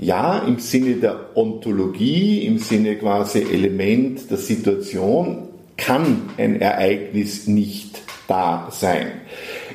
ja, 0.00 0.38
im 0.38 0.58
Sinne 0.58 0.94
der 0.94 1.36
Ontologie, 1.36 2.46
im 2.46 2.56
Sinne 2.56 2.96
quasi 2.96 3.40
Element 3.40 4.30
der 4.30 4.38
Situation, 4.38 5.48
kann 5.76 6.30
ein 6.38 6.58
Ereignis 6.58 7.46
nicht 7.46 8.00
da 8.26 8.68
sein. 8.70 9.08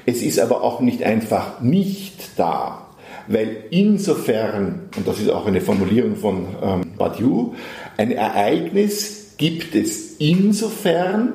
Es 0.08 0.24
ist 0.24 0.40
aber 0.40 0.64
auch 0.64 0.82
nicht 0.82 1.04
einfach 1.04 1.62
nicht 1.62 2.30
da, 2.38 2.85
weil 3.28 3.66
insofern, 3.72 4.90
und 4.96 5.08
das 5.08 5.20
ist 5.20 5.30
auch 5.30 5.46
eine 5.46 5.62
Formulierung 5.62 6.16
von 6.16 6.48
ähm, 6.62 6.82
Badiou, 6.98 7.54
ein 7.98 8.12
Ereignis 8.12 9.34
gibt 9.38 9.76
es 9.76 10.18
insofern 10.18 11.34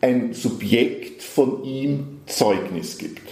ein 0.00 0.34
Subjekt 0.34 1.22
von 1.22 1.64
ihm 1.64 2.20
Zeugnis 2.26 2.98
gibt. 2.98 3.22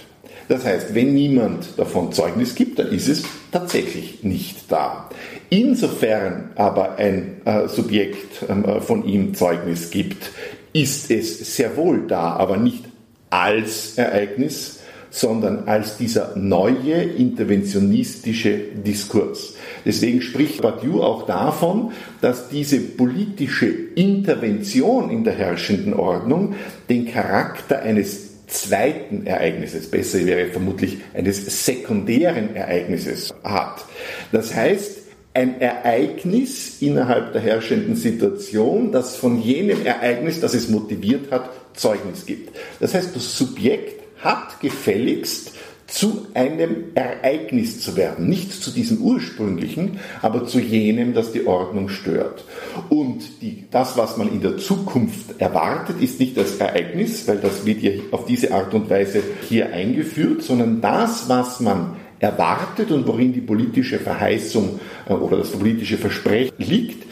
Das 0.47 0.63
heißt, 0.63 0.93
wenn 0.93 1.13
niemand 1.13 1.77
davon 1.77 2.11
Zeugnis 2.11 2.53
gibt, 2.53 2.77
dann 2.77 2.91
ist 2.91 3.07
es 3.07 3.23
tatsächlich 3.51 4.23
nicht 4.23 4.71
da. 4.71 5.09
Insofern 5.49 6.51
aber 6.55 6.97
ein 6.97 7.41
äh, 7.45 7.67
Subjekt 7.67 8.45
ähm, 8.47 8.63
äh, 8.65 8.79
von 8.79 9.05
ihm 9.05 9.33
Zeugnis 9.33 9.89
gibt, 9.89 10.31
ist 10.73 11.09
es 11.09 11.55
sehr 11.55 11.75
wohl 11.77 12.05
da, 12.07 12.33
aber 12.33 12.57
nicht 12.57 12.83
als 13.29 13.97
Ereignis, 13.97 14.74
sondern 15.15 15.65
als 15.65 15.97
dieser 15.97 16.35
neue 16.35 17.01
interventionistische 17.01 18.57
Diskurs. 18.85 19.53
Deswegen 19.85 20.21
spricht 20.21 20.61
Badiou 20.61 21.01
auch 21.01 21.25
davon, 21.25 21.93
dass 22.19 22.49
diese 22.49 22.81
politische 22.81 23.67
Intervention 23.95 25.09
in 25.09 25.23
der 25.23 25.35
herrschenden 25.35 25.93
Ordnung 25.93 26.55
den 26.89 27.05
Charakter 27.05 27.81
eines 27.81 28.45
zweiten 28.47 29.25
Ereignisses, 29.25 29.89
besser 29.89 30.25
wäre 30.25 30.47
vermutlich 30.47 30.97
eines 31.13 31.65
sekundären 31.65 32.53
Ereignisses 32.53 33.33
hat. 33.41 33.85
Das 34.33 34.53
heißt, 34.53 34.97
ein 35.33 35.61
Ereignis 35.61 36.81
innerhalb 36.81 37.31
der 37.31 37.41
herrschenden 37.41 37.95
Situation, 37.95 38.91
das 38.91 39.15
von 39.15 39.41
jenem 39.41 39.85
Ereignis, 39.85 40.41
das 40.41 40.53
es 40.53 40.67
motiviert 40.69 41.31
hat, 41.31 41.49
Zeugnis 41.73 42.25
gibt. 42.25 42.55
Das 42.81 42.93
heißt, 42.93 43.15
das 43.15 43.37
Subjekt 43.37 44.04
hat 44.25 44.59
gefälligst 44.59 45.53
zu 45.87 46.25
einem 46.33 46.85
Ereignis 46.95 47.79
zu 47.79 47.95
werden. 47.95 48.27
Nicht 48.27 48.51
zu 48.51 48.71
diesem 48.71 49.01
ursprünglichen, 49.01 49.99
aber 50.21 50.45
zu 50.45 50.59
jenem, 50.59 51.13
das 51.13 51.31
die 51.31 51.45
Ordnung 51.45 51.89
stört. 51.89 52.43
Und 52.89 53.41
die, 53.41 53.65
das, 53.69 53.95
was 53.95 54.17
man 54.17 54.29
in 54.29 54.41
der 54.41 54.57
Zukunft 54.57 55.39
erwartet, 55.39 56.01
ist 56.01 56.19
nicht 56.19 56.35
das 56.37 56.57
Ereignis, 56.57 57.27
weil 57.27 57.37
das 57.37 57.65
wird 57.65 57.81
ja 57.81 57.91
auf 58.11 58.25
diese 58.25 58.51
Art 58.53 58.73
und 58.73 58.89
Weise 58.89 59.21
hier 59.47 59.73
eingeführt, 59.73 60.41
sondern 60.41 60.81
das, 60.81 61.29
was 61.29 61.59
man 61.59 61.95
erwartet 62.19 62.91
und 62.91 63.05
worin 63.07 63.33
die 63.33 63.41
politische 63.41 63.99
Verheißung 63.99 64.79
äh, 65.07 65.13
oder 65.13 65.37
das 65.37 65.51
politische 65.51 65.97
Versprechen 65.97 66.53
liegt, 66.57 67.05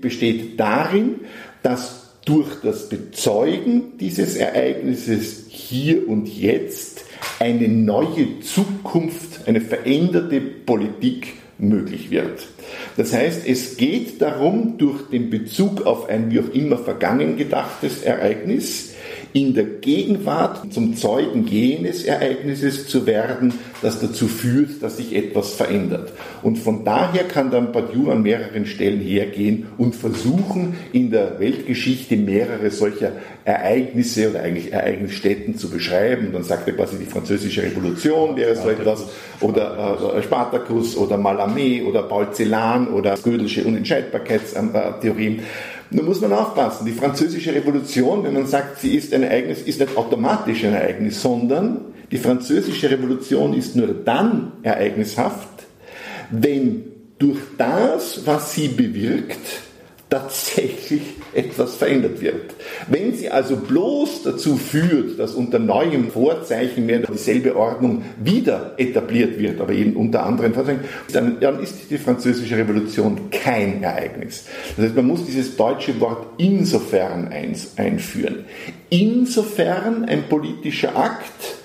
besteht 0.00 0.60
darin, 0.60 1.20
dass 1.62 2.01
durch 2.24 2.60
das 2.62 2.88
Bezeugen 2.88 3.98
dieses 3.98 4.36
Ereignisses 4.36 5.46
hier 5.48 6.08
und 6.08 6.28
jetzt 6.28 7.04
eine 7.38 7.68
neue 7.68 8.40
Zukunft, 8.40 9.48
eine 9.48 9.60
veränderte 9.60 10.40
Politik 10.40 11.34
möglich 11.58 12.10
wird. 12.10 12.46
Das 12.96 13.12
heißt, 13.12 13.46
es 13.46 13.76
geht 13.76 14.20
darum, 14.20 14.78
durch 14.78 15.08
den 15.10 15.30
Bezug 15.30 15.86
auf 15.86 16.08
ein 16.08 16.30
wie 16.30 16.40
auch 16.40 16.52
immer 16.52 16.78
vergangen 16.78 17.36
gedachtes 17.36 18.02
Ereignis 18.02 18.91
in 19.32 19.54
der 19.54 19.64
Gegenwart 19.64 20.72
zum 20.72 20.96
Zeugen 20.96 21.46
jenes 21.46 22.04
Ereignisses 22.04 22.86
zu 22.86 23.06
werden, 23.06 23.54
das 23.80 24.00
dazu 24.00 24.28
führt, 24.28 24.82
dass 24.82 24.98
sich 24.98 25.14
etwas 25.14 25.54
verändert. 25.54 26.12
Und 26.42 26.58
von 26.58 26.84
daher 26.84 27.24
kann 27.24 27.50
dann 27.50 27.72
Badiou 27.72 28.10
an 28.10 28.22
mehreren 28.22 28.66
Stellen 28.66 29.00
hergehen 29.00 29.66
und 29.78 29.94
versuchen, 29.94 30.74
in 30.92 31.10
der 31.10 31.40
Weltgeschichte 31.40 32.16
mehrere 32.16 32.70
solcher 32.70 33.12
Ereignisse 33.44 34.30
oder 34.30 34.42
eigentlich 34.42 34.72
Ereignisstätten 34.72 35.56
zu 35.56 35.70
beschreiben. 35.70 36.26
Und 36.26 36.34
dann 36.34 36.44
sagt 36.44 36.68
er 36.68 36.74
quasi, 36.74 36.96
die 36.98 37.06
französische 37.06 37.62
Revolution 37.62 38.36
wäre 38.36 38.54
so 38.54 38.68
etwas, 38.68 39.06
oder 39.40 39.98
äh, 40.16 40.22
Spartacus 40.22 40.96
oder 40.96 41.16
Malamé 41.16 41.84
oder 41.84 42.02
Paul 42.02 42.32
Celan 42.32 42.88
oder 42.88 43.16
Gödelsche 43.22 43.64
Unentscheidbarkeitstheorien. 43.64 45.40
Nur 45.92 46.04
muss 46.04 46.20
man 46.20 46.32
aufpassen, 46.32 46.86
die 46.86 46.92
französische 46.92 47.54
Revolution, 47.54 48.24
wenn 48.24 48.32
man 48.32 48.46
sagt, 48.46 48.80
sie 48.80 48.96
ist 48.96 49.12
ein 49.12 49.22
Ereignis, 49.22 49.60
ist 49.62 49.78
nicht 49.78 49.96
automatisch 49.96 50.64
ein 50.64 50.72
Ereignis, 50.72 51.20
sondern 51.20 51.82
die 52.10 52.18
französische 52.18 52.90
Revolution 52.90 53.52
ist 53.52 53.76
nur 53.76 53.88
dann 53.88 54.52
ereignishaft, 54.62 55.48
wenn 56.30 56.84
durch 57.18 57.38
das, 57.58 58.22
was 58.24 58.54
sie 58.54 58.68
bewirkt, 58.68 59.38
tatsächlich 60.12 61.00
etwas 61.32 61.76
verändert 61.76 62.20
wird. 62.20 62.54
Wenn 62.86 63.14
sie 63.14 63.30
also 63.30 63.56
bloß 63.56 64.24
dazu 64.24 64.58
führt, 64.58 65.18
dass 65.18 65.34
unter 65.34 65.58
neuem 65.58 66.10
Vorzeichen 66.10 66.84
mehr 66.84 66.98
dieselbe 66.98 67.56
Ordnung 67.56 68.04
wieder 68.22 68.74
etabliert 68.76 69.38
wird, 69.38 69.58
aber 69.58 69.72
eben 69.72 69.96
unter 69.96 70.26
anderen 70.26 70.52
Vorzeichen, 70.52 70.84
dann, 71.12 71.60
ist 71.62 71.90
die 71.90 71.96
französische 71.96 72.58
Revolution 72.58 73.30
kein 73.30 73.82
Ereignis. 73.82 74.44
Das 74.76 74.84
heißt, 74.84 74.96
man 74.96 75.06
muss 75.06 75.24
dieses 75.24 75.56
deutsche 75.56 75.98
Wort 75.98 76.26
insofern 76.36 77.28
einführen. 77.76 78.44
Insofern 78.90 80.04
ein 80.04 80.28
politischer 80.28 80.94
Akt 80.94 81.56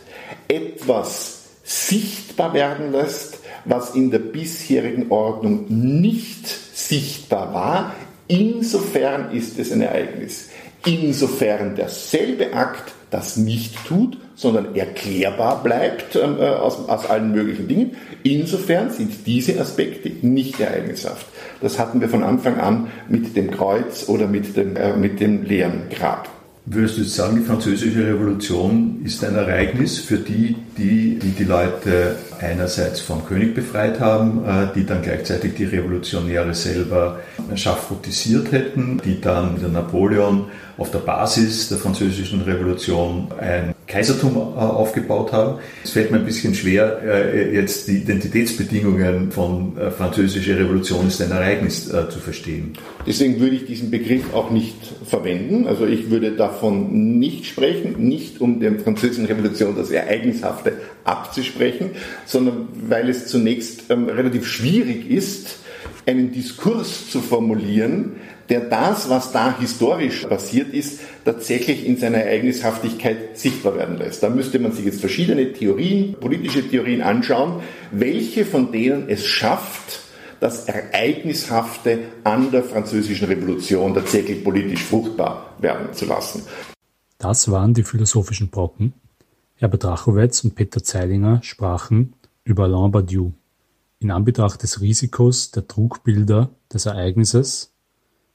etwas 0.47 1.41
sichtbar 1.65 2.53
werden 2.53 2.93
lässt, 2.93 3.39
was 3.65 3.93
in 3.93 4.09
der 4.09 4.19
bisherigen 4.19 5.11
Ordnung 5.11 5.65
nicht 5.67 6.47
sichtbar 6.47 7.53
war, 7.53 7.93
Insofern 8.27 9.31
ist 9.31 9.57
es 9.59 9.71
ein 9.71 9.81
Ereignis. 9.81 10.49
Insofern 10.85 11.75
derselbe 11.75 12.53
Akt 12.53 12.93
das 13.09 13.37
nicht 13.37 13.85
tut, 13.85 14.17
sondern 14.35 14.75
erklärbar 14.75 15.63
bleibt 15.63 16.15
ähm, 16.15 16.37
äh, 16.39 16.45
aus, 16.45 16.87
aus 16.87 17.09
allen 17.09 17.31
möglichen 17.31 17.67
Dingen. 17.67 17.95
Insofern 18.23 18.91
sind 18.91 19.25
diese 19.25 19.59
Aspekte 19.59 20.11
nicht 20.21 20.59
ereignishaft. 20.59 21.25
Das 21.61 21.79
hatten 21.79 22.01
wir 22.01 22.09
von 22.09 22.23
Anfang 22.23 22.59
an 22.59 22.87
mit 23.09 23.35
dem 23.35 23.49
Kreuz 23.49 24.07
oder 24.07 24.27
mit 24.27 24.55
dem, 24.55 24.75
äh, 24.75 24.95
mit 24.95 25.19
dem 25.19 25.43
leeren 25.43 25.83
Grab. 25.89 26.29
Würdest 26.65 26.97
du 26.97 27.01
jetzt 27.01 27.15
sagen, 27.15 27.37
die 27.37 27.45
französische 27.45 28.05
Revolution 28.05 29.01
ist 29.05 29.23
ein 29.23 29.35
Ereignis 29.35 29.99
für 29.99 30.17
die, 30.17 30.57
die 30.77 31.17
die, 31.17 31.29
die 31.29 31.43
Leute 31.43 32.17
einerseits 32.39 32.99
vom 32.99 33.25
König 33.25 33.55
befreit 33.55 33.99
haben, 33.99 34.45
äh, 34.45 34.67
die 34.75 34.85
dann 34.85 35.01
gleichzeitig 35.01 35.55
die 35.55 35.65
Revolutionäre 35.65 36.53
selber 36.53 37.19
schaffrotisiert 37.55 38.51
hätten, 38.51 39.01
die 39.03 39.21
dann 39.21 39.53
mit 39.53 39.71
Napoleon 39.71 40.45
auf 40.77 40.91
der 40.91 40.99
Basis 40.99 41.69
der 41.69 41.77
französischen 41.77 42.41
Revolution 42.41 43.27
ein 43.39 43.73
Kaisertum 43.87 44.35
äh, 44.35 44.39
aufgebaut 44.59 45.31
haben. 45.31 45.59
Es 45.83 45.91
fällt 45.91 46.11
mir 46.11 46.17
ein 46.17 46.25
bisschen 46.25 46.53
schwer, 46.53 47.01
äh, 47.03 47.55
jetzt 47.55 47.87
die 47.87 47.97
Identitätsbedingungen 47.97 49.31
von 49.31 49.77
äh, 49.77 49.89
französischer 49.91 50.59
Revolution 50.59 51.07
ist 51.07 51.21
ein 51.21 51.31
Ereignis 51.31 51.87
zu 51.87 52.19
verstehen. 52.19 52.73
Deswegen 53.05 53.39
würde 53.39 53.55
ich 53.55 53.65
diesen 53.65 53.89
Begriff 53.89 54.33
auch 54.33 54.51
nicht 54.51 54.75
verwenden. 55.05 55.67
Also 55.67 55.85
ich 55.85 56.09
würde 56.09 56.33
davon 56.33 57.17
nicht 57.17 57.45
sprechen, 57.45 57.95
nicht 57.97 58.41
um 58.41 58.59
der 58.59 58.77
französischen 58.79 59.25
Revolution 59.25 59.75
das 59.75 59.89
Ereignishafte 59.89 60.73
abzusprechen, 61.05 61.91
sondern 62.25 62.67
weil 62.89 63.09
es 63.09 63.27
zunächst 63.27 63.89
ähm, 63.89 64.09
relativ 64.09 64.47
schwierig 64.47 65.09
ist, 65.09 65.59
einen 66.05 66.31
Diskurs 66.31 67.09
zu 67.09 67.21
formulieren, 67.21 68.13
der 68.49 68.61
das, 68.61 69.09
was 69.09 69.31
da 69.31 69.57
historisch 69.59 70.25
passiert 70.25 70.73
ist, 70.73 71.01
tatsächlich 71.25 71.85
in 71.85 71.97
seiner 71.97 72.19
Ereignishaftigkeit 72.19 73.37
sichtbar 73.37 73.75
werden 73.75 73.97
lässt. 73.97 74.23
Da 74.23 74.29
müsste 74.29 74.59
man 74.59 74.71
sich 74.71 74.85
jetzt 74.85 75.01
verschiedene 75.01 75.51
Theorien, 75.53 76.15
politische 76.19 76.67
Theorien 76.67 77.01
anschauen, 77.01 77.61
welche 77.91 78.45
von 78.45 78.71
denen 78.71 79.09
es 79.09 79.25
schafft, 79.25 80.01
das 80.39 80.65
Ereignishafte 80.65 81.99
an 82.23 82.51
der 82.51 82.63
französischen 82.63 83.27
Revolution 83.27 83.93
tatsächlich 83.93 84.43
politisch 84.43 84.83
fruchtbar 84.83 85.55
werden 85.59 85.93
zu 85.93 86.05
lassen. 86.05 86.43
Das 87.17 87.49
waren 87.49 87.73
die 87.73 87.83
philosophischen 87.83 88.49
Brocken. 88.49 88.93
Herbert 89.55 89.85
Rachowitz 89.85 90.43
und 90.43 90.53
Peter 90.53 90.83
Zeilinger 90.83 91.39
sprachen 91.41 92.13
über 92.43 92.65
Alain 92.65 92.91
Badiou. 92.91 93.33
In 93.99 94.11
Anbetracht 94.11 94.61
des 94.61 94.79
Risikos 94.81 95.49
der 95.49 95.67
Trugbilder 95.67 96.51
des 96.71 96.85
Ereignisses 96.85 97.73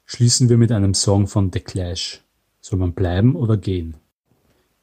Schließen 0.05 0.49
wir 0.49 0.59
mit 0.59 0.73
einem 0.73 0.95
Song 0.95 1.27
von 1.27 1.51
The 1.53 1.61
Clash 1.61 2.23
(Soll 2.61 2.79
man 2.79 2.93
bleiben 2.93 3.35
oder 3.35 3.57
gehen?). 3.57 3.97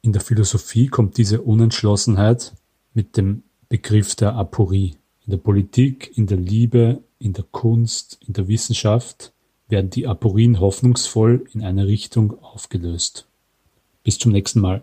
In 0.02 0.12
der 0.12 0.22
Philosophie 0.22 0.88
kommt 0.88 1.18
diese 1.18 1.42
Unentschlossenheit 1.42 2.54
mit 2.94 3.16
dem 3.16 3.42
Begriff 3.68 4.14
der 4.14 4.34
Aporie. 4.34 4.96
In 5.24 5.30
der 5.30 5.38
Politik, 5.38 6.16
in 6.16 6.26
der 6.26 6.38
Liebe, 6.38 7.02
in 7.18 7.34
der 7.34 7.44
Kunst, 7.44 8.18
in 8.26 8.32
der 8.32 8.48
Wissenschaft 8.48 9.32
werden 9.68 9.90
die 9.90 10.06
Aporien 10.06 10.58
hoffnungsvoll 10.58 11.44
in 11.52 11.62
eine 11.62 11.86
Richtung 11.86 12.42
aufgelöst. 12.42 13.28
Bis 14.02 14.18
zum 14.18 14.32
nächsten 14.32 14.60
Mal 14.60 14.82